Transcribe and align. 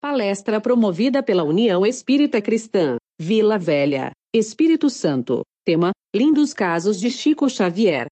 Palestra 0.00 0.60
promovida 0.60 1.24
pela 1.24 1.42
União 1.42 1.84
Espírita 1.84 2.40
Cristã, 2.40 2.98
Vila 3.20 3.58
Velha, 3.58 4.12
Espírito 4.32 4.88
Santo. 4.88 5.42
Tema: 5.64 5.90
Lindos 6.14 6.54
casos 6.54 7.00
de 7.00 7.10
Chico 7.10 7.50
Xavier. 7.50 8.06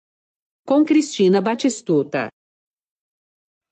Com 0.67 0.85
Cristina 0.85 1.41
Batistuta. 1.41 2.27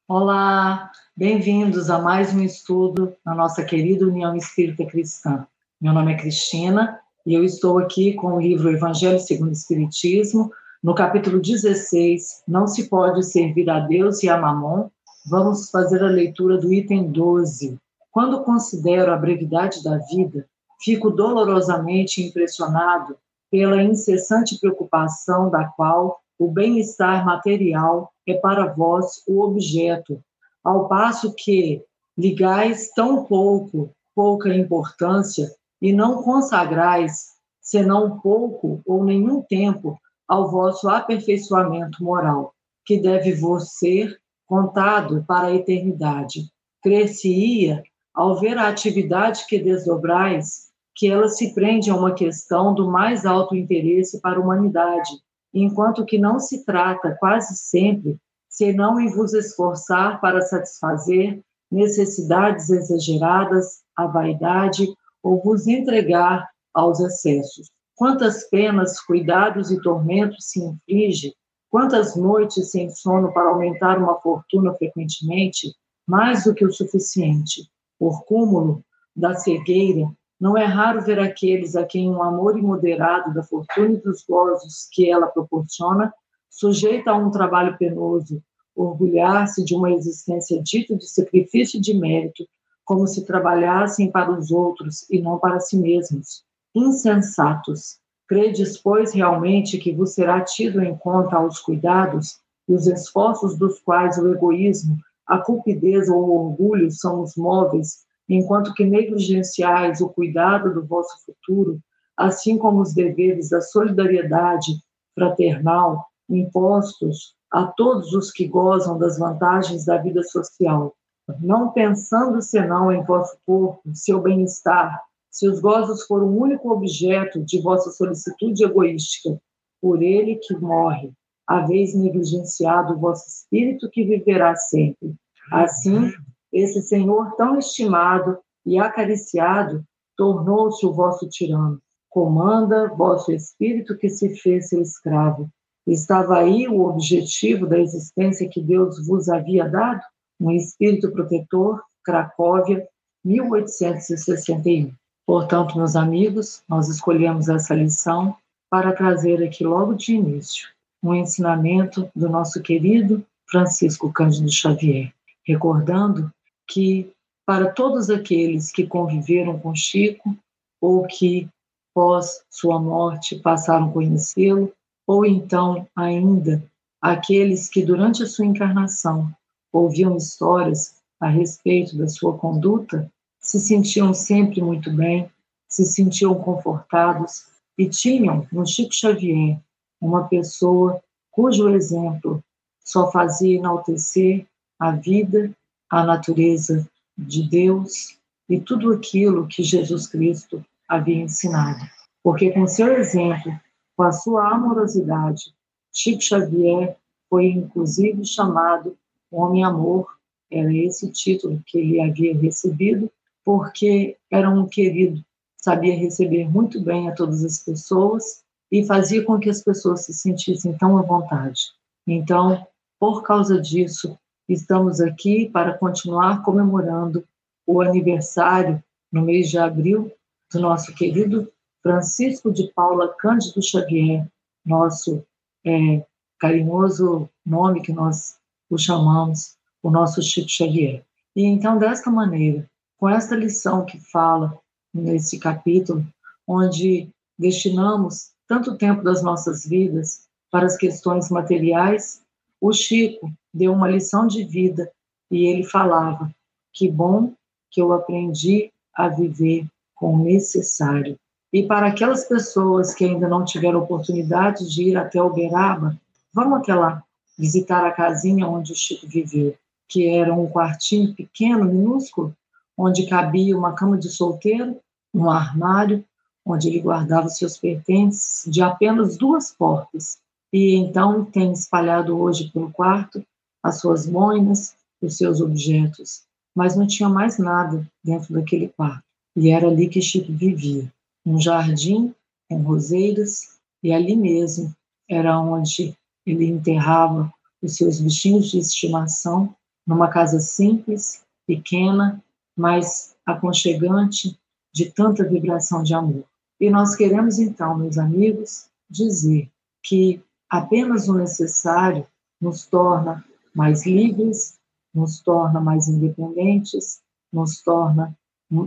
Olá, 0.08 0.92
bem-vindos 1.16 1.90
a 1.90 1.98
mais 1.98 2.32
um 2.32 2.44
estudo 2.44 3.16
na 3.26 3.34
nossa 3.34 3.64
querida 3.64 4.06
União 4.06 4.36
Espírita 4.36 4.86
Cristã. 4.86 5.44
Meu 5.80 5.92
nome 5.92 6.12
é 6.12 6.16
Cristina 6.16 7.00
e 7.26 7.34
eu 7.34 7.42
estou 7.42 7.80
aqui 7.80 8.14
com 8.14 8.34
o 8.34 8.40
livro 8.40 8.70
Evangelho 8.70 9.18
segundo 9.18 9.48
o 9.48 9.52
Espiritismo, 9.52 10.52
no 10.80 10.94
capítulo 10.94 11.40
16, 11.40 12.44
Não 12.46 12.68
se 12.68 12.88
pode 12.88 13.24
servir 13.24 13.68
a 13.68 13.80
Deus 13.80 14.22
e 14.22 14.28
a 14.28 14.38
Mamon. 14.40 14.88
Vamos 15.26 15.68
fazer 15.68 16.00
a 16.04 16.08
leitura 16.08 16.58
do 16.58 16.72
item 16.72 17.10
12, 17.10 17.76
quando 18.14 18.44
considero 18.44 19.12
a 19.12 19.16
brevidade 19.16 19.82
da 19.82 19.98
vida, 19.98 20.48
fico 20.80 21.10
dolorosamente 21.10 22.22
impressionado 22.22 23.18
pela 23.50 23.82
incessante 23.82 24.56
preocupação 24.60 25.50
da 25.50 25.64
qual 25.64 26.20
o 26.38 26.48
bem-estar 26.48 27.26
material 27.26 28.12
é 28.24 28.34
para 28.34 28.72
vós 28.72 29.24
o 29.26 29.42
objeto, 29.42 30.22
ao 30.62 30.86
passo 30.86 31.34
que 31.34 31.82
ligais 32.16 32.92
tão 32.92 33.24
pouco, 33.24 33.90
pouca 34.14 34.54
importância 34.54 35.52
e 35.82 35.92
não 35.92 36.22
consagrais, 36.22 37.32
senão 37.60 38.20
pouco 38.20 38.80
ou 38.86 39.02
nenhum 39.04 39.42
tempo, 39.42 39.98
ao 40.28 40.48
vosso 40.52 40.88
aperfeiçoamento 40.88 42.02
moral, 42.04 42.54
que 42.86 42.96
deve 42.96 43.32
vos 43.32 43.72
ser 43.72 44.16
contado 44.46 45.24
para 45.26 45.48
a 45.48 45.54
eternidade. 45.54 46.48
Crescia 46.80 47.82
ao 48.14 48.38
ver 48.38 48.56
a 48.56 48.68
atividade 48.68 49.44
que 49.48 49.58
desdobrais, 49.58 50.68
que 50.94 51.10
ela 51.10 51.28
se 51.28 51.52
prende 51.52 51.90
a 51.90 51.96
uma 51.96 52.14
questão 52.14 52.72
do 52.72 52.88
mais 52.88 53.26
alto 53.26 53.56
interesse 53.56 54.20
para 54.20 54.38
a 54.38 54.40
humanidade, 54.40 55.10
enquanto 55.52 56.04
que 56.04 56.16
não 56.16 56.38
se 56.38 56.64
trata 56.64 57.16
quase 57.18 57.56
sempre, 57.56 58.16
senão 58.48 59.00
em 59.00 59.10
vos 59.10 59.34
esforçar 59.34 60.20
para 60.20 60.40
satisfazer 60.42 61.40
necessidades 61.70 62.70
exageradas, 62.70 63.82
a 63.96 64.06
vaidade 64.06 64.86
ou 65.20 65.42
vos 65.42 65.66
entregar 65.66 66.48
aos 66.72 67.00
excessos. 67.00 67.68
Quantas 67.96 68.48
penas, 68.48 69.00
cuidados 69.00 69.72
e 69.72 69.80
tormentos 69.82 70.50
se 70.50 70.60
inflige, 70.60 71.34
quantas 71.68 72.14
noites 72.14 72.70
sem 72.70 72.90
sono 72.90 73.32
para 73.32 73.50
aumentar 73.50 73.98
uma 73.98 74.20
fortuna 74.20 74.72
frequentemente, 74.74 75.74
mais 76.06 76.44
do 76.44 76.54
que 76.54 76.64
o 76.64 76.72
suficiente 76.72 77.68
por 78.04 78.26
cúmulo 78.26 78.84
da 79.16 79.34
cegueira, 79.34 80.06
não 80.38 80.58
é 80.58 80.64
raro 80.66 81.00
ver 81.00 81.18
aqueles 81.18 81.74
a 81.74 81.86
quem 81.86 82.10
um 82.10 82.22
amor 82.22 82.58
imoderado 82.58 83.32
da 83.32 83.42
fortuna 83.42 83.94
e 83.94 84.02
dos 84.02 84.22
gozos 84.28 84.86
que 84.92 85.10
ela 85.10 85.26
proporciona 85.26 86.12
sujeita 86.50 87.12
a 87.12 87.16
um 87.16 87.30
trabalho 87.30 87.78
penoso, 87.78 88.42
orgulhar-se 88.76 89.64
de 89.64 89.74
uma 89.74 89.90
existência 89.90 90.62
dita 90.62 90.94
de 90.94 91.08
sacrifício 91.08 91.78
e 91.78 91.80
de 91.80 91.94
mérito, 91.94 92.46
como 92.84 93.06
se 93.06 93.24
trabalhassem 93.24 94.10
para 94.10 94.30
os 94.30 94.50
outros 94.50 95.08
e 95.08 95.22
não 95.22 95.38
para 95.38 95.58
si 95.58 95.78
mesmos. 95.78 96.44
Insensatos! 96.74 97.98
Credes, 98.28 98.76
pois, 98.76 99.14
realmente 99.14 99.78
que 99.78 99.92
vos 99.92 100.12
será 100.12 100.42
tido 100.42 100.82
em 100.82 100.94
conta 100.94 101.36
aos 101.36 101.58
cuidados 101.58 102.38
e 102.68 102.74
os 102.74 102.86
esforços 102.86 103.56
dos 103.56 103.80
quais 103.80 104.18
o 104.18 104.30
egoísmo 104.30 104.98
a 105.26 105.38
cupidez 105.38 106.08
ou 106.08 106.22
o 106.22 106.46
orgulho 106.46 106.90
são 106.90 107.22
os 107.22 107.36
móveis, 107.36 108.04
enquanto 108.28 108.74
que 108.74 108.84
negligenciais 108.84 110.00
o 110.00 110.08
cuidado 110.08 110.72
do 110.72 110.84
vosso 110.86 111.24
futuro, 111.24 111.78
assim 112.16 112.56
como 112.58 112.80
os 112.80 112.94
deveres 112.94 113.50
da 113.50 113.60
solidariedade 113.60 114.72
fraternal 115.14 116.06
impostos 116.28 117.34
a 117.50 117.66
todos 117.66 118.12
os 118.12 118.30
que 118.30 118.48
gozam 118.48 118.98
das 118.98 119.18
vantagens 119.18 119.84
da 119.84 119.98
vida 119.98 120.22
social, 120.22 120.94
não 121.40 121.70
pensando 121.72 122.42
senão 122.42 122.92
em 122.92 123.02
vosso 123.04 123.36
corpo, 123.46 123.80
seu 123.94 124.20
bem-estar, 124.20 125.00
se 125.30 125.48
os 125.48 125.60
gozos 125.60 126.04
forem 126.04 126.28
o 126.28 126.40
único 126.40 126.70
objeto 126.70 127.42
de 127.44 127.60
vossa 127.60 127.90
solicitude 127.90 128.64
egoística, 128.64 129.38
por 129.80 130.02
ele 130.02 130.36
que 130.36 130.54
morre, 130.56 131.12
haveis 131.46 131.94
negligenciado 131.94 132.94
o 132.94 132.98
vosso 132.98 133.28
espírito 133.28 133.90
que 133.90 134.04
viverá 134.04 134.56
sempre. 134.56 135.14
Assim, 135.52 136.12
esse 136.52 136.80
Senhor 136.82 137.36
tão 137.36 137.58
estimado 137.58 138.38
e 138.64 138.78
acariciado 138.78 139.84
tornou-se 140.16 140.86
o 140.86 140.92
vosso 140.92 141.28
tirano. 141.28 141.80
Comanda 142.08 142.88
vosso 142.88 143.32
espírito 143.32 143.96
que 143.96 144.08
se 144.08 144.36
fez 144.36 144.68
seu 144.68 144.80
escravo. 144.80 145.48
Estava 145.86 146.38
aí 146.38 146.66
o 146.66 146.80
objetivo 146.86 147.66
da 147.66 147.78
existência 147.78 148.48
que 148.48 148.62
Deus 148.62 149.06
vos 149.06 149.28
havia 149.28 149.68
dado? 149.68 150.00
Um 150.40 150.50
espírito 150.50 151.10
protetor, 151.10 151.82
Cracóvia, 152.02 152.86
1861. 153.24 154.92
Portanto, 155.26 155.76
meus 155.76 155.96
amigos, 155.96 156.62
nós 156.68 156.88
escolhemos 156.88 157.48
essa 157.48 157.74
lição 157.74 158.36
para 158.70 158.92
trazer 158.92 159.42
aqui 159.42 159.64
logo 159.64 159.94
de 159.94 160.14
início 160.14 160.73
um 161.04 161.14
ensinamento 161.14 162.10
do 162.16 162.30
nosso 162.30 162.62
querido 162.62 163.24
Francisco 163.50 164.10
Cândido 164.10 164.50
Xavier, 164.50 165.12
recordando 165.46 166.32
que 166.66 167.12
para 167.46 167.70
todos 167.70 168.08
aqueles 168.08 168.72
que 168.72 168.86
conviveram 168.86 169.58
com 169.58 169.74
Chico 169.74 170.34
ou 170.80 171.06
que 171.06 171.46
pós 171.94 172.42
sua 172.50 172.80
morte 172.80 173.36
passaram 173.36 173.90
a 173.90 173.92
conhecê-lo, 173.92 174.72
ou 175.06 175.26
então 175.26 175.86
ainda 175.94 176.64
aqueles 177.00 177.68
que 177.68 177.84
durante 177.84 178.22
a 178.22 178.26
sua 178.26 178.46
encarnação 178.46 179.30
ouviam 179.70 180.16
histórias 180.16 180.96
a 181.20 181.28
respeito 181.28 181.96
da 181.98 182.08
sua 182.08 182.38
conduta, 182.38 183.10
se 183.38 183.60
sentiam 183.60 184.14
sempre 184.14 184.62
muito 184.62 184.90
bem, 184.90 185.30
se 185.68 185.84
sentiam 185.84 186.34
confortados 186.34 187.46
e 187.76 187.86
tinham 187.88 188.46
no 188.50 188.66
Chico 188.66 188.94
Xavier 188.94 189.58
uma 190.04 190.28
pessoa 190.28 191.02
cujo 191.30 191.70
exemplo 191.70 192.44
só 192.84 193.10
fazia 193.10 193.56
enaltecer 193.56 194.46
a 194.78 194.90
vida, 194.92 195.50
a 195.88 196.04
natureza 196.04 196.86
de 197.16 197.48
Deus 197.48 198.18
e 198.48 198.60
tudo 198.60 198.92
aquilo 198.92 199.46
que 199.46 199.62
Jesus 199.62 200.06
Cristo 200.06 200.62
havia 200.86 201.22
ensinado. 201.22 201.80
Porque 202.22 202.50
com 202.50 202.66
seu 202.66 202.92
exemplo, 202.98 203.52
com 203.96 204.02
a 204.02 204.12
sua 204.12 204.50
amorosidade, 204.50 205.54
Chico 205.90 206.22
Xavier 206.22 206.96
foi 207.30 207.46
inclusive 207.46 208.24
chamado 208.26 208.96
Homem-Amor, 209.30 210.06
era 210.50 210.72
esse 210.72 211.10
título 211.10 211.62
que 211.66 211.78
ele 211.78 212.00
havia 212.00 212.36
recebido, 212.38 213.10
porque 213.42 214.16
era 214.30 214.50
um 214.50 214.66
querido, 214.66 215.24
sabia 215.56 215.96
receber 215.96 216.48
muito 216.48 216.80
bem 216.80 217.08
a 217.08 217.14
todas 217.14 217.42
as 217.42 217.58
pessoas 217.58 218.43
e 218.74 218.84
fazia 218.84 219.24
com 219.24 219.38
que 219.38 219.48
as 219.48 219.62
pessoas 219.62 220.04
se 220.04 220.12
sentissem 220.12 220.76
tão 220.76 220.98
à 220.98 221.02
vontade. 221.02 221.70
Então, 222.04 222.66
por 222.98 223.22
causa 223.22 223.60
disso, 223.60 224.18
estamos 224.48 225.00
aqui 225.00 225.48
para 225.48 225.78
continuar 225.78 226.42
comemorando 226.42 227.24
o 227.64 227.80
aniversário 227.80 228.82
no 229.12 229.22
mês 229.22 229.48
de 229.48 229.58
abril 229.58 230.10
do 230.52 230.58
nosso 230.58 230.92
querido 230.92 231.48
Francisco 231.84 232.52
de 232.52 232.66
Paula 232.74 233.14
Cândido 233.16 233.62
Xavier, 233.62 234.26
nosso 234.66 235.24
é, 235.64 236.04
carinhoso 236.40 237.30
nome 237.46 237.80
que 237.80 237.92
nós 237.92 238.40
o 238.68 238.76
chamamos, 238.76 239.54
o 239.84 239.88
nosso 239.88 240.20
Chico 240.20 240.48
Xavier. 240.48 241.04
E 241.36 241.44
então, 241.44 241.78
desta 241.78 242.10
maneira, 242.10 242.68
com 242.98 243.08
esta 243.08 243.36
lição 243.36 243.86
que 243.86 244.00
fala 244.00 244.58
nesse 244.92 245.38
capítulo, 245.38 246.04
onde 246.44 247.08
destinamos 247.38 248.33
tanto 248.54 248.76
tempo 248.76 249.02
das 249.02 249.20
nossas 249.20 249.66
vidas 249.66 250.28
para 250.48 250.66
as 250.66 250.76
questões 250.76 251.28
materiais, 251.28 252.22
o 252.60 252.72
Chico 252.72 253.32
deu 253.52 253.72
uma 253.72 253.90
lição 253.90 254.28
de 254.28 254.44
vida 254.44 254.88
e 255.28 255.46
ele 255.46 255.64
falava: 255.64 256.30
que 256.72 256.88
bom 256.88 257.32
que 257.68 257.82
eu 257.82 257.92
aprendi 257.92 258.70
a 258.94 259.08
viver 259.08 259.66
com 259.96 260.14
o 260.14 260.24
necessário. 260.24 261.18
E 261.52 261.64
para 261.64 261.88
aquelas 261.88 262.28
pessoas 262.28 262.94
que 262.94 263.04
ainda 263.04 263.28
não 263.28 263.44
tiveram 263.44 263.80
oportunidade 263.80 264.72
de 264.72 264.84
ir 264.84 264.96
até 264.96 265.20
Uberaba, 265.20 265.98
vamos 266.32 266.60
até 266.60 266.74
lá 266.74 267.02
visitar 267.36 267.84
a 267.84 267.90
casinha 267.90 268.46
onde 268.46 268.72
o 268.72 268.76
Chico 268.76 269.08
viveu, 269.08 269.56
que 269.88 270.06
era 270.06 270.32
um 270.32 270.48
quartinho 270.48 271.12
pequeno, 271.12 271.64
minúsculo, 271.64 272.32
onde 272.78 273.08
cabia 273.08 273.58
uma 273.58 273.74
cama 273.74 273.98
de 273.98 274.08
solteiro, 274.08 274.76
um 275.12 275.28
armário 275.28 276.04
onde 276.44 276.68
ele 276.68 276.80
guardava 276.80 277.28
seus 277.28 277.56
pertences, 277.56 278.44
de 278.50 278.62
apenas 278.62 279.16
duas 279.16 279.50
portas. 279.52 280.18
E 280.52 280.76
então 280.76 281.24
tem 281.24 281.52
espalhado 281.52 282.18
hoje 282.18 282.50
pelo 282.52 282.70
quarto 282.70 283.24
as 283.62 283.80
suas 283.80 284.06
moinas, 284.06 284.76
os 285.00 285.16
seus 285.16 285.40
objetos 285.40 286.24
mas 286.54 286.76
não 286.76 286.86
tinha 286.86 287.08
mais 287.08 287.38
nada 287.38 287.86
dentro 288.02 288.32
daquele 288.32 288.68
quarto. 288.68 289.02
E 289.36 289.50
era 289.50 289.66
ali 289.66 289.88
que 289.88 290.00
Chico 290.00 290.32
vivia, 290.32 290.90
um 291.26 291.40
jardim 291.40 292.14
com 292.48 292.62
roseiras, 292.62 293.58
e 293.82 293.92
ali 293.92 294.14
mesmo 294.14 294.72
era 295.10 295.38
onde 295.40 295.96
ele 296.24 296.46
enterrava 296.46 297.32
os 297.60 297.76
seus 297.76 298.00
bichinhos 298.00 298.50
de 298.50 298.58
estimação, 298.58 299.54
numa 299.86 300.08
casa 300.08 300.38
simples, 300.38 301.22
pequena, 301.46 302.22
mas 302.56 303.16
aconchegante, 303.26 304.38
de 304.72 304.90
tanta 304.90 305.24
vibração 305.24 305.82
de 305.82 305.94
amor. 305.94 306.24
E 306.60 306.70
nós 306.70 306.94
queremos 306.94 307.38
então, 307.38 307.76
meus 307.76 307.98
amigos, 307.98 308.68
dizer 308.88 309.50
que 309.82 310.22
apenas 310.48 311.08
o 311.08 311.14
necessário 311.14 312.06
nos 312.40 312.66
torna 312.66 313.24
mais 313.54 313.86
livres, 313.86 314.58
nos 314.94 315.20
torna 315.20 315.60
mais 315.60 315.88
independentes, 315.88 317.00
nos 317.32 317.62
torna 317.62 318.16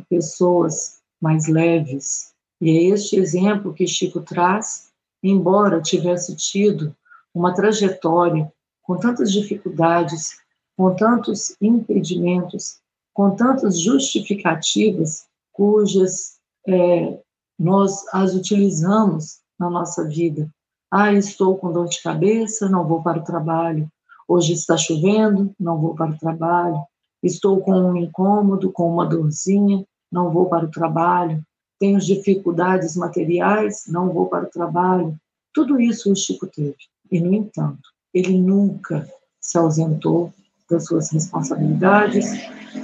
pessoas 0.09 1.01
mais 1.21 1.47
leves. 1.47 2.33
E 2.59 2.69
é 2.69 2.83
este 2.93 3.17
exemplo 3.17 3.73
que 3.73 3.87
Chico 3.87 4.21
traz, 4.21 4.91
embora 5.23 5.81
tivesse 5.81 6.35
tido 6.35 6.95
uma 7.33 7.53
trajetória 7.53 8.51
com 8.81 8.97
tantas 8.97 9.31
dificuldades, 9.31 10.39
com 10.75 10.95
tantos 10.95 11.55
impedimentos, 11.61 12.79
com 13.13 13.35
tantas 13.35 13.79
justificativas, 13.79 15.27
cujas 15.51 16.37
é, 16.67 17.19
nós 17.57 18.06
as 18.13 18.33
utilizamos 18.33 19.39
na 19.59 19.69
nossa 19.69 20.04
vida. 20.04 20.50
Ah, 20.92 21.13
estou 21.13 21.57
com 21.57 21.71
dor 21.71 21.88
de 21.88 22.01
cabeça, 22.01 22.69
não 22.69 22.88
vou 22.88 23.01
para 23.01 23.19
o 23.19 23.24
trabalho. 23.24 23.89
Hoje 24.27 24.54
está 24.54 24.77
chovendo, 24.77 25.54
não 25.59 25.80
vou 25.80 25.95
para 25.95 26.12
o 26.12 26.18
trabalho. 26.18 26.81
Estou 27.21 27.59
com 27.62 27.74
um 27.74 27.98
incômodo, 27.98 28.71
com 28.71 28.92
uma 28.92 29.06
dorzinha, 29.06 29.83
não 30.12 30.31
vou 30.31 30.48
para 30.48 30.65
o 30.65 30.71
trabalho. 30.71 31.42
Tenho 31.80 32.00
dificuldades 32.00 32.95
materiais, 32.95 33.86
não 33.88 34.09
vou 34.09 34.27
para 34.27 34.45
o 34.45 34.50
trabalho. 34.50 35.15
Tudo 35.54 35.80
isso 35.80 36.12
o 36.12 36.15
Chico 36.15 36.48
teve. 36.48 36.75
E, 37.12 37.19
no 37.19 37.33
entanto, 37.33 37.89
ele 38.13 38.38
nunca 38.38 39.07
se 39.39 39.57
ausentou 39.57 40.33
das 40.69 40.86
suas 40.86 41.09
responsabilidades, 41.12 42.25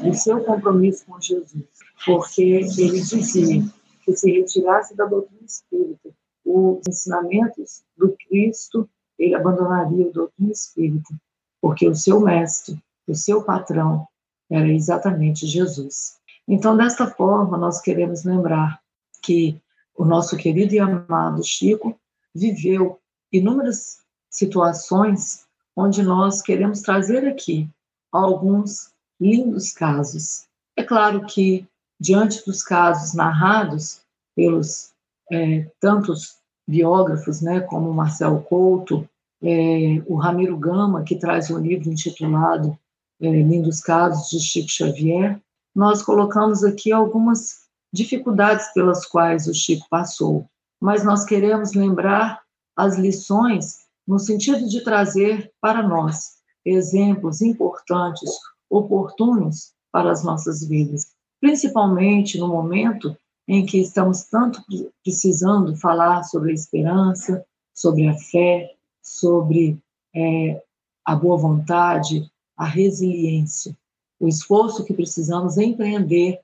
do 0.02 0.14
seu 0.14 0.44
compromisso 0.44 1.06
com 1.06 1.20
Jesus, 1.20 1.66
porque 2.06 2.42
ele 2.42 3.02
dizia 3.02 3.64
que 4.04 4.16
se 4.16 4.32
retirasse 4.32 4.96
da 4.96 5.06
doutrina 5.06 5.46
espírita 5.46 6.10
os 6.46 6.82
ensinamentos 6.88 7.84
do 7.98 8.16
Cristo, 8.28 8.90
ele 9.18 9.36
abandonaria 9.36 10.08
a 10.08 10.12
doutrina 10.12 10.52
espírita, 10.52 11.14
porque 11.62 11.88
o 11.88 11.96
seu 11.96 12.20
mestre, 12.20 12.78
o 13.08 13.16
seu 13.16 13.44
patrão, 13.44 14.08
era 14.50 14.68
exatamente 14.68 15.48
Jesus. 15.48 16.18
Então, 16.48 16.76
desta 16.76 17.08
forma, 17.08 17.58
nós 17.58 17.80
queremos 17.82 18.24
lembrar 18.24 18.82
que 19.22 19.60
o 19.96 20.04
nosso 20.04 20.36
querido 20.36 20.74
e 20.74 20.80
amado 20.80 21.44
Chico 21.44 21.98
viveu 22.36 23.00
inúmeras 23.32 24.00
situações 24.30 25.46
onde 25.76 26.04
nós 26.04 26.42
queremos 26.42 26.82
trazer 26.82 27.26
aqui 27.28 27.70
alguns 28.12 28.92
lindos 29.20 29.72
casos. 29.72 30.46
É 30.76 30.84
claro 30.84 31.26
que, 31.26 31.66
diante 32.00 32.46
dos 32.46 32.64
casos 32.64 33.14
narrados 33.14 34.02
pelos 34.36 34.92
é, 35.32 35.68
tantos 35.80 36.38
biógrafos, 36.68 37.42
né, 37.42 37.62
como 37.62 37.94
Marcel 37.94 38.42
Couto, 38.42 39.08
é, 39.42 40.02
o 40.06 40.16
Ramiro 40.16 40.58
Gama, 40.58 41.04
que 41.04 41.16
traz 41.16 41.50
um 41.50 41.60
livro 41.60 41.90
intitulado 41.90 42.78
é, 43.22 43.30
Lindos 43.30 43.82
Casos 43.82 44.30
de 44.30 44.40
Chico 44.40 44.70
Xavier, 44.70 45.40
nós 45.76 46.02
colocamos 46.02 46.64
aqui 46.64 46.92
algumas 46.92 47.64
dificuldades 47.92 48.72
pelas 48.74 49.06
quais 49.06 49.48
o 49.48 49.54
Chico 49.54 49.86
passou, 49.90 50.46
mas 50.80 51.04
nós 51.04 51.26
queremos 51.26 51.74
lembrar 51.74 52.42
as 52.76 52.98
lições 52.98 53.84
no 54.08 54.20
sentido 54.20 54.68
de 54.68 54.82
trazer 54.82 55.52
para 55.62 55.82
nós 55.82 56.34
exemplos 56.66 57.42
importantes, 57.42 58.30
oportunos 58.70 59.74
para 59.92 60.12
as 60.12 60.24
nossas 60.24 60.64
vidas, 60.64 61.13
principalmente 61.44 62.38
no 62.38 62.48
momento 62.48 63.18
em 63.46 63.66
que 63.66 63.78
estamos 63.78 64.24
tanto 64.24 64.64
precisando 65.04 65.76
falar 65.76 66.24
sobre 66.24 66.52
a 66.52 66.54
esperança, 66.54 67.46
sobre 67.74 68.08
a 68.08 68.14
fé, 68.14 68.74
sobre 69.02 69.78
é, 70.16 70.64
a 71.04 71.14
boa 71.14 71.36
vontade, 71.36 72.32
a 72.56 72.64
resiliência, 72.64 73.76
o 74.22 74.30
esforço 74.30 74.86
que 74.86 74.94
precisamos 74.94 75.58
empreender 75.58 76.40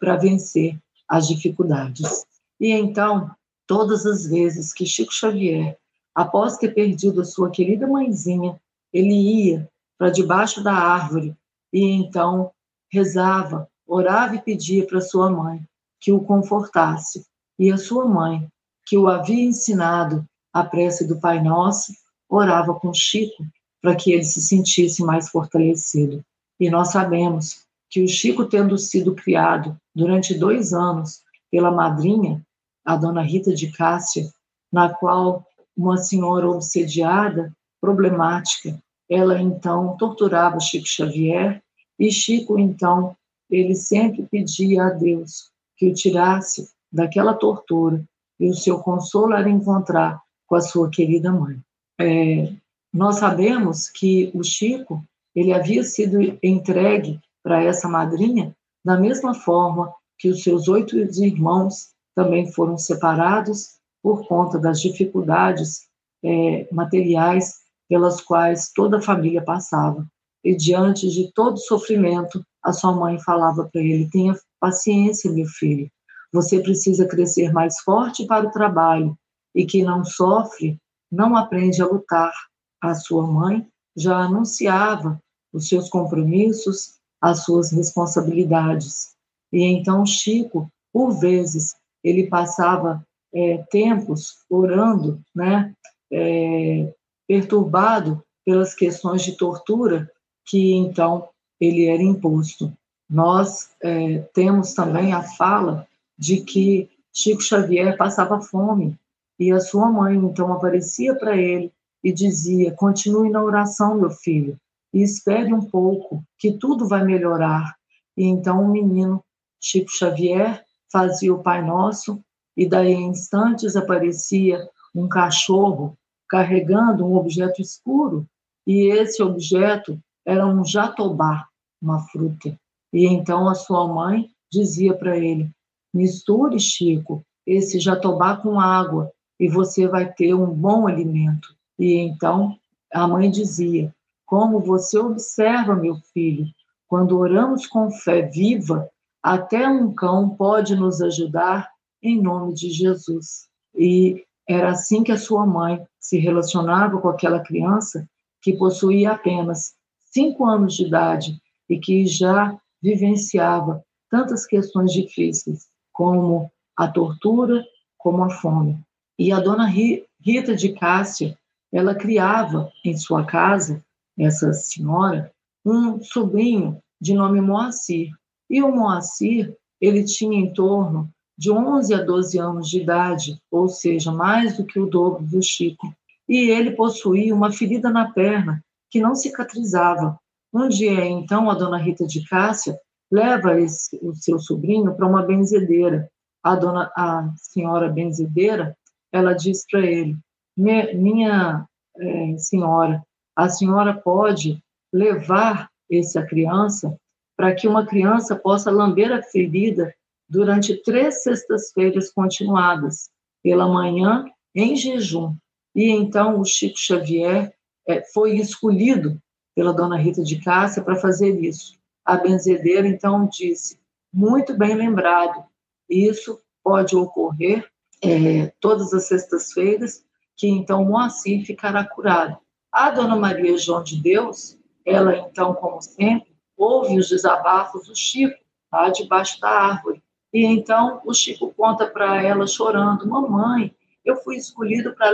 para 0.00 0.16
vencer 0.16 0.76
as 1.08 1.28
dificuldades. 1.28 2.26
E 2.58 2.72
então, 2.72 3.30
todas 3.64 4.04
as 4.04 4.26
vezes 4.26 4.72
que 4.72 4.84
Chico 4.84 5.14
Xavier, 5.14 5.78
após 6.12 6.56
ter 6.56 6.74
perdido 6.74 7.20
a 7.20 7.24
sua 7.24 7.48
querida 7.48 7.86
mãezinha, 7.86 8.60
ele 8.92 9.14
ia 9.14 9.70
para 9.96 10.10
debaixo 10.10 10.64
da 10.64 10.72
árvore 10.74 11.32
e 11.72 11.92
então 11.92 12.50
rezava, 12.90 13.70
orava 13.92 14.36
e 14.36 14.40
pedia 14.40 14.86
para 14.86 15.02
sua 15.02 15.30
mãe 15.30 15.62
que 16.00 16.10
o 16.10 16.20
confortasse, 16.20 17.24
e 17.58 17.70
a 17.70 17.76
sua 17.76 18.06
mãe, 18.06 18.48
que 18.86 18.96
o 18.96 19.06
havia 19.06 19.44
ensinado 19.44 20.24
a 20.52 20.64
prece 20.64 21.06
do 21.06 21.20
Pai 21.20 21.42
Nosso, 21.42 21.92
orava 22.28 22.74
com 22.74 22.92
Chico 22.92 23.44
para 23.80 23.94
que 23.94 24.12
ele 24.12 24.24
se 24.24 24.40
sentisse 24.40 25.02
mais 25.04 25.28
fortalecido. 25.28 26.24
E 26.58 26.70
nós 26.70 26.88
sabemos 26.88 27.64
que 27.90 28.02
o 28.02 28.08
Chico, 28.08 28.46
tendo 28.46 28.78
sido 28.78 29.14
criado 29.14 29.76
durante 29.94 30.34
dois 30.34 30.72
anos 30.72 31.22
pela 31.50 31.70
madrinha, 31.70 32.40
a 32.84 32.96
dona 32.96 33.22
Rita 33.22 33.54
de 33.54 33.70
Cássia, 33.70 34.32
na 34.72 34.88
qual 34.88 35.46
uma 35.76 35.98
senhora 35.98 36.48
obsediada, 36.48 37.52
problemática, 37.80 38.78
ela 39.08 39.40
então 39.40 39.96
torturava 39.96 40.58
Chico 40.58 40.88
Xavier, 40.88 41.62
e 41.98 42.10
Chico, 42.10 42.58
então, 42.58 43.14
ele 43.52 43.74
sempre 43.74 44.22
pedia 44.30 44.84
a 44.84 44.90
Deus 44.90 45.50
que 45.76 45.88
o 45.88 45.94
tirasse 45.94 46.70
daquela 46.90 47.34
tortura 47.34 48.02
e 48.40 48.48
o 48.48 48.54
seu 48.54 48.78
consolo 48.78 49.34
era 49.34 49.48
encontrar 49.48 50.20
com 50.46 50.56
a 50.56 50.60
sua 50.60 50.90
querida 50.90 51.30
mãe. 51.30 51.60
É, 52.00 52.52
nós 52.92 53.16
sabemos 53.16 53.88
que 53.88 54.30
o 54.34 54.42
Chico 54.42 55.04
ele 55.34 55.52
havia 55.52 55.82
sido 55.84 56.38
entregue 56.42 57.20
para 57.42 57.62
essa 57.62 57.88
madrinha 57.88 58.54
da 58.84 58.98
mesma 58.98 59.34
forma 59.34 59.92
que 60.18 60.28
os 60.28 60.42
seus 60.42 60.68
oito 60.68 60.96
irmãos 60.96 61.90
também 62.14 62.50
foram 62.52 62.76
separados 62.76 63.76
por 64.02 64.26
conta 64.26 64.58
das 64.58 64.80
dificuldades 64.80 65.86
é, 66.24 66.68
materiais 66.72 67.62
pelas 67.88 68.20
quais 68.20 68.70
toda 68.74 68.98
a 68.98 69.02
família 69.02 69.42
passava. 69.42 70.06
E 70.44 70.56
diante 70.56 71.08
de 71.08 71.32
todo 71.32 71.58
sofrimento, 71.58 72.44
a 72.62 72.72
sua 72.72 72.92
mãe 72.92 73.18
falava 73.18 73.68
para 73.70 73.80
ele: 73.80 74.08
tenha 74.10 74.34
Paciência, 74.60 75.30
meu 75.30 75.46
filho. 75.46 75.90
Você 76.32 76.60
precisa 76.60 77.06
crescer 77.06 77.52
mais 77.52 77.80
forte 77.80 78.24
para 78.26 78.46
o 78.46 78.52
trabalho 78.52 79.18
e 79.54 79.66
quem 79.66 79.84
não 79.84 80.04
sofre 80.04 80.78
não 81.10 81.36
aprende 81.36 81.82
a 81.82 81.86
lutar. 81.86 82.32
A 82.80 82.94
sua 82.94 83.26
mãe 83.26 83.66
já 83.96 84.16
anunciava 84.18 85.20
os 85.52 85.68
seus 85.68 85.90
compromissos, 85.90 86.94
as 87.20 87.44
suas 87.44 87.72
responsabilidades. 87.72 89.14
E 89.52 89.64
então 89.64 90.06
Chico, 90.06 90.70
por 90.92 91.10
vezes, 91.18 91.74
ele 92.02 92.28
passava 92.28 93.04
é, 93.34 93.58
tempos 93.70 94.36
orando, 94.48 95.20
né, 95.34 95.74
é, 96.10 96.94
perturbado 97.26 98.22
pelas 98.44 98.74
questões 98.74 99.22
de 99.22 99.36
tortura 99.36 100.10
que 100.46 100.72
então 100.74 101.28
ele 101.64 101.86
era 101.86 102.02
imposto 102.02 102.72
nós 103.12 103.68
é, 103.82 104.20
temos 104.32 104.72
também 104.72 105.12
a 105.12 105.22
fala 105.22 105.86
de 106.18 106.40
que 106.40 106.88
Chico 107.12 107.42
Xavier 107.42 107.94
passava 107.98 108.40
fome 108.40 108.98
e 109.38 109.52
a 109.52 109.60
sua 109.60 109.90
mãe 109.90 110.16
então 110.16 110.50
aparecia 110.50 111.14
para 111.14 111.36
ele 111.36 111.70
e 112.02 112.10
dizia: 112.10 112.72
continue 112.72 113.28
na 113.28 113.42
oração, 113.42 114.00
meu 114.00 114.10
filho, 114.10 114.58
e 114.94 115.02
espere 115.02 115.52
um 115.52 115.60
pouco, 115.60 116.24
que 116.38 116.52
tudo 116.52 116.88
vai 116.88 117.04
melhorar. 117.04 117.76
E 118.16 118.24
então 118.24 118.64
o 118.64 118.72
menino 118.72 119.22
Chico 119.60 119.90
Xavier 119.90 120.64
fazia 120.90 121.34
o 121.34 121.42
Pai 121.42 121.62
Nosso 121.62 122.18
e 122.56 122.66
daí 122.66 122.92
em 122.92 123.08
instantes 123.08 123.76
aparecia 123.76 124.66
um 124.94 125.06
cachorro 125.06 125.98
carregando 126.26 127.04
um 127.04 127.14
objeto 127.14 127.60
escuro 127.60 128.26
e 128.66 128.90
esse 128.90 129.22
objeto 129.22 130.00
era 130.24 130.46
um 130.46 130.64
jatobá, 130.64 131.46
uma 131.82 132.00
fruta. 132.08 132.56
E 132.92 133.06
então 133.06 133.48
a 133.48 133.54
sua 133.54 133.86
mãe 133.88 134.30
dizia 134.50 134.94
para 134.94 135.16
ele: 135.18 135.50
misture, 135.92 136.58
Chico, 136.60 137.24
esse 137.46 137.80
jatobá 137.80 138.36
com 138.36 138.60
água 138.60 139.10
e 139.38 139.48
você 139.48 139.88
vai 139.88 140.12
ter 140.12 140.34
um 140.34 140.46
bom 140.46 140.86
alimento. 140.86 141.48
E 141.78 141.94
então 141.94 142.56
a 142.92 143.08
mãe 143.08 143.30
dizia: 143.30 143.92
como 144.24 144.60
você 144.60 144.98
observa, 144.98 145.74
meu 145.74 145.96
filho, 146.14 146.46
quando 146.86 147.18
oramos 147.18 147.66
com 147.66 147.90
fé 147.90 148.22
viva, 148.22 148.88
até 149.22 149.68
um 149.68 149.92
cão 149.92 150.30
pode 150.30 150.76
nos 150.76 151.00
ajudar 151.00 151.70
em 152.02 152.20
nome 152.20 152.54
de 152.54 152.70
Jesus. 152.70 153.48
E 153.74 154.24
era 154.48 154.70
assim 154.70 155.02
que 155.02 155.12
a 155.12 155.18
sua 155.18 155.46
mãe 155.46 155.84
se 155.98 156.18
relacionava 156.18 157.00
com 157.00 157.08
aquela 157.08 157.40
criança 157.40 158.06
que 158.42 158.52
possuía 158.52 159.12
apenas 159.12 159.74
cinco 160.12 160.44
anos 160.44 160.74
de 160.74 160.84
idade 160.84 161.41
e 161.72 161.78
que 161.78 162.06
já 162.06 162.54
vivenciava 162.82 163.82
tantas 164.10 164.44
questões 164.44 164.92
difíceis, 164.92 165.68
como 165.90 166.52
a 166.76 166.86
tortura, 166.86 167.64
como 167.96 168.22
a 168.22 168.28
fome. 168.28 168.78
E 169.18 169.32
a 169.32 169.40
dona 169.40 169.66
Rita 169.66 170.54
de 170.54 170.74
Cássia, 170.74 171.38
ela 171.72 171.94
criava 171.94 172.70
em 172.84 172.94
sua 172.96 173.24
casa, 173.24 173.82
essa 174.18 174.52
senhora, 174.52 175.32
um 175.64 176.02
sobrinho 176.02 176.78
de 177.00 177.14
nome 177.14 177.40
Moacir. 177.40 178.10
E 178.50 178.62
o 178.62 178.70
Moacir, 178.70 179.56
ele 179.80 180.04
tinha 180.04 180.38
em 180.38 180.52
torno 180.52 181.08
de 181.38 181.50
11 181.50 181.94
a 181.94 182.02
12 182.02 182.38
anos 182.38 182.68
de 182.68 182.82
idade, 182.82 183.40
ou 183.50 183.66
seja, 183.66 184.12
mais 184.12 184.58
do 184.58 184.66
que 184.66 184.78
o 184.78 184.86
dobro 184.86 185.24
do 185.24 185.42
Chico. 185.42 185.90
E 186.28 186.50
ele 186.50 186.72
possuía 186.72 187.34
uma 187.34 187.50
ferida 187.50 187.88
na 187.88 188.12
perna 188.12 188.62
que 188.90 189.00
não 189.00 189.14
cicatrizava. 189.14 190.20
Um 190.52 190.68
dia, 190.68 191.04
então, 191.06 191.50
a 191.50 191.54
dona 191.54 191.78
Rita 191.78 192.06
de 192.06 192.26
Cássia 192.28 192.78
leva 193.10 193.58
esse, 193.60 193.98
o 194.02 194.14
seu 194.14 194.38
sobrinho 194.38 194.94
para 194.94 195.06
uma 195.06 195.22
benzedeira. 195.22 196.10
A 196.42 196.56
dona, 196.56 196.90
a 196.96 197.32
senhora 197.36 197.88
benzedeira, 197.88 198.76
ela 199.12 199.32
diz 199.32 199.64
para 199.70 199.80
ele: 199.80 200.16
minha 200.56 201.66
é, 201.96 202.36
senhora, 202.36 203.02
a 203.36 203.48
senhora 203.48 203.94
pode 203.94 204.62
levar 204.92 205.70
essa 205.90 206.22
criança 206.22 206.96
para 207.36 207.54
que 207.54 207.66
uma 207.66 207.86
criança 207.86 208.36
possa 208.36 208.70
lamber 208.70 209.10
a 209.12 209.22
ferida 209.22 209.94
durante 210.28 210.82
três 210.82 211.22
sextas-feiras 211.22 212.10
continuadas, 212.10 213.10
pela 213.42 213.68
manhã, 213.68 214.24
em 214.54 214.76
jejum. 214.76 215.34
E 215.74 215.90
então 215.90 216.40
o 216.40 216.44
Chico 216.44 216.78
Xavier 216.78 217.52
é, 217.86 218.02
foi 218.12 218.36
escolhido 218.36 219.18
pela 219.54 219.72
dona 219.72 219.96
Rita 219.96 220.22
de 220.22 220.40
Cássia 220.40 220.82
para 220.82 220.96
fazer 220.96 221.38
isso. 221.38 221.78
A 222.04 222.16
benzedeira 222.16 222.86
então 222.86 223.26
disse: 223.26 223.78
muito 224.12 224.56
bem 224.56 224.74
lembrado, 224.74 225.44
isso 225.88 226.38
pode 226.62 226.94
ocorrer 226.94 227.66
é, 228.02 228.52
todas 228.60 228.92
as 228.92 229.04
sextas-feiras, 229.04 230.04
que 230.36 230.48
então 230.48 230.84
Moacir 230.84 231.46
ficará 231.46 231.84
curado. 231.84 232.36
A 232.70 232.90
dona 232.90 233.16
Maria 233.16 233.56
João 233.56 233.82
de 233.82 234.00
Deus, 234.00 234.58
ela 234.84 235.16
então, 235.16 235.54
como 235.54 235.80
sempre, 235.80 236.34
ouve 236.56 236.98
os 236.98 237.08
desabafos 237.08 237.86
do 237.86 237.94
Chico, 237.94 238.36
lá 238.72 238.88
debaixo 238.88 239.40
da 239.40 239.48
árvore. 239.48 240.02
E 240.32 240.44
então 240.44 241.00
o 241.04 241.12
Chico 241.12 241.52
conta 241.54 241.86
para 241.86 242.22
ela 242.22 242.46
chorando: 242.46 243.06
Mamãe, 243.06 243.74
eu 244.04 244.16
fui 244.16 244.36
escolhido 244.36 244.94
para 244.94 245.10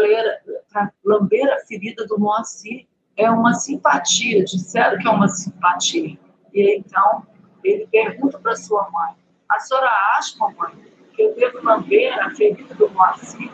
lamber 1.04 1.52
a 1.52 1.66
ferida 1.66 2.06
do 2.06 2.18
Moacir. 2.18 2.86
É 3.18 3.28
uma 3.28 3.52
simpatia, 3.54 4.44
disseram 4.44 4.96
que 4.98 5.08
é 5.08 5.10
uma 5.10 5.28
simpatia. 5.28 6.16
E 6.54 6.78
então 6.78 7.26
ele 7.64 7.86
pergunta 7.88 8.38
para 8.38 8.54
sua 8.54 8.88
mãe: 8.90 9.14
A 9.50 9.58
senhora 9.58 9.90
acha, 10.16 10.38
mamãe, 10.38 10.72
que 11.14 11.22
eu 11.22 11.34
devo 11.34 11.62
lamber 11.62 12.16
a 12.24 12.30
ferida 12.30 12.74
do 12.76 12.88
Moacir? 12.90 13.50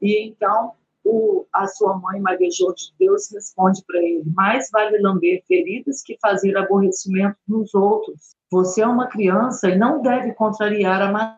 E 0.00 0.28
então 0.28 0.74
o, 1.04 1.46
a 1.52 1.66
sua 1.66 1.98
mãe, 1.98 2.20
João 2.56 2.72
de 2.72 2.92
Deus, 2.98 3.30
responde 3.32 3.82
para 3.84 3.98
ele: 3.98 4.22
Mais 4.34 4.68
vale 4.70 4.98
lamber 4.98 5.42
feridas 5.46 6.02
que 6.02 6.16
fazer 6.20 6.56
aborrecimento 6.56 7.36
nos 7.48 7.74
outros. 7.74 8.36
Você 8.50 8.80
é 8.80 8.86
uma 8.86 9.08
criança 9.08 9.68
e 9.68 9.76
não 9.76 10.00
deve 10.00 10.32
contrariar 10.34 11.02
a 11.02 11.10
mãe. 11.10 11.34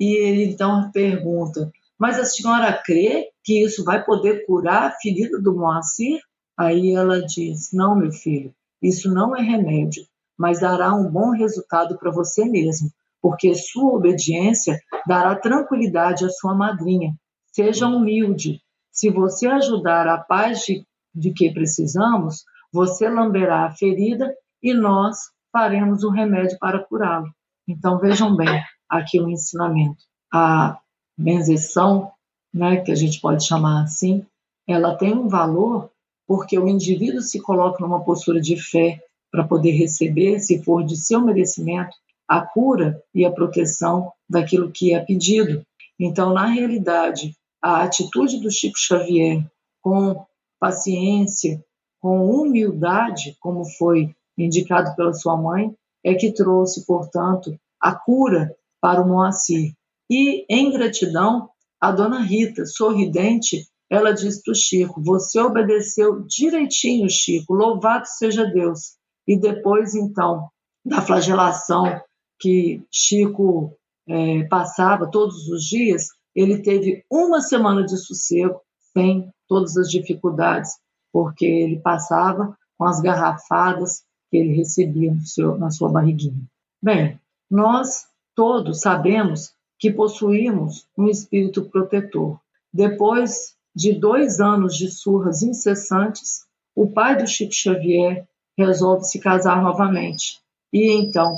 E 0.00 0.16
ele 0.16 0.44
então 0.52 0.90
pergunta: 0.90 1.70
Mas 1.98 2.18
a 2.18 2.24
senhora 2.24 2.72
crê 2.84 3.30
que 3.44 3.64
isso 3.64 3.84
vai 3.84 4.04
poder 4.04 4.44
curar 4.46 4.84
a 4.84 4.90
ferida 4.92 5.40
do 5.40 5.54
Moacir? 5.54 6.20
Aí 6.58 6.92
ela 6.92 7.24
diz: 7.24 7.70
Não, 7.72 7.94
meu 7.94 8.10
filho, 8.10 8.52
isso 8.82 9.12
não 9.12 9.36
é 9.36 9.40
remédio, 9.40 10.04
mas 10.36 10.60
dará 10.60 10.92
um 10.92 11.08
bom 11.08 11.30
resultado 11.30 11.96
para 11.96 12.10
você 12.10 12.44
mesmo, 12.44 12.90
porque 13.22 13.54
sua 13.54 13.94
obediência 13.94 14.78
dará 15.06 15.36
tranquilidade 15.36 16.24
à 16.24 16.28
sua 16.28 16.54
madrinha. 16.54 17.14
Seja 17.52 17.86
humilde, 17.86 18.60
se 18.90 19.10
você 19.10 19.46
ajudar 19.46 20.08
a 20.08 20.18
paz 20.18 20.60
de, 20.60 20.84
de 21.14 21.32
que 21.32 21.52
precisamos, 21.52 22.44
você 22.72 23.08
lamberá 23.08 23.66
a 23.66 23.72
ferida 23.72 24.34
e 24.62 24.74
nós 24.74 25.18
faremos 25.52 26.02
o 26.02 26.10
remédio 26.10 26.58
para 26.58 26.84
curá-lo. 26.84 27.28
Então 27.66 27.98
vejam 27.98 28.36
bem 28.36 28.62
aqui 28.88 29.20
o 29.20 29.28
ensinamento. 29.28 30.02
A 30.32 30.78
benzeção, 31.16 32.10
né, 32.52 32.78
que 32.80 32.90
a 32.90 32.94
gente 32.94 33.20
pode 33.20 33.46
chamar 33.46 33.84
assim, 33.84 34.26
ela 34.66 34.96
tem 34.96 35.14
um 35.14 35.28
valor 35.28 35.90
porque 36.28 36.58
o 36.58 36.68
indivíduo 36.68 37.22
se 37.22 37.40
coloca 37.40 37.82
numa 37.82 38.04
postura 38.04 38.38
de 38.38 38.54
fé 38.54 39.02
para 39.32 39.48
poder 39.48 39.70
receber, 39.70 40.38
se 40.40 40.62
for 40.62 40.84
de 40.84 40.94
seu 40.94 41.22
merecimento, 41.22 41.96
a 42.28 42.42
cura 42.42 43.02
e 43.14 43.24
a 43.24 43.32
proteção 43.32 44.12
daquilo 44.28 44.70
que 44.70 44.92
é 44.92 45.00
pedido. 45.00 45.62
Então, 45.98 46.34
na 46.34 46.46
realidade, 46.46 47.34
a 47.62 47.82
atitude 47.82 48.40
do 48.40 48.50
Chico 48.50 48.78
Xavier 48.78 49.42
com 49.80 50.22
paciência, 50.60 51.64
com 51.98 52.30
humildade, 52.30 53.34
como 53.40 53.64
foi 53.64 54.14
indicado 54.36 54.94
pela 54.94 55.14
sua 55.14 55.34
mãe, 55.34 55.74
é 56.04 56.14
que 56.14 56.32
trouxe, 56.32 56.84
portanto, 56.84 57.58
a 57.80 57.94
cura 57.94 58.54
para 58.80 59.00
o 59.00 59.08
Moacir. 59.08 59.72
E, 60.10 60.44
em 60.48 60.70
gratidão, 60.70 61.48
a 61.80 61.90
dona 61.90 62.20
Rita, 62.20 62.66
sorridente, 62.66 63.66
ela 63.90 64.12
diz 64.12 64.42
para 64.42 64.52
o 64.52 64.54
Chico: 64.54 65.02
Você 65.02 65.40
obedeceu 65.40 66.22
direitinho, 66.22 67.08
Chico, 67.08 67.54
louvado 67.54 68.06
seja 68.06 68.44
Deus. 68.44 68.96
E 69.26 69.38
depois, 69.38 69.94
então, 69.94 70.48
da 70.84 71.02
flagelação 71.02 72.00
que 72.38 72.82
Chico 72.90 73.76
é, 74.08 74.44
passava 74.44 75.10
todos 75.10 75.48
os 75.48 75.64
dias, 75.64 76.08
ele 76.34 76.62
teve 76.62 77.04
uma 77.10 77.40
semana 77.40 77.84
de 77.84 77.96
sossego, 77.96 78.60
sem 78.92 79.30
todas 79.46 79.76
as 79.76 79.90
dificuldades, 79.90 80.78
porque 81.12 81.44
ele 81.44 81.80
passava 81.80 82.56
com 82.76 82.84
as 82.84 83.00
garrafadas 83.00 84.04
que 84.30 84.36
ele 84.36 84.54
recebia 84.54 85.14
seu, 85.24 85.58
na 85.58 85.70
sua 85.70 85.90
barriguinha. 85.90 86.42
Bem, 86.82 87.18
nós 87.50 88.06
todos 88.34 88.80
sabemos 88.80 89.52
que 89.78 89.90
possuímos 89.90 90.86
um 90.96 91.08
espírito 91.08 91.64
protetor. 91.64 92.38
Depois 92.72 93.56
de 93.78 93.92
dois 93.92 94.40
anos 94.40 94.76
de 94.76 94.90
surras 94.90 95.40
incessantes, 95.40 96.44
o 96.74 96.90
pai 96.90 97.16
do 97.16 97.28
Chico 97.28 97.52
Xavier 97.52 98.26
resolve 98.58 99.04
se 99.04 99.20
casar 99.20 99.62
novamente. 99.62 100.40
E 100.72 100.90
então, 100.90 101.32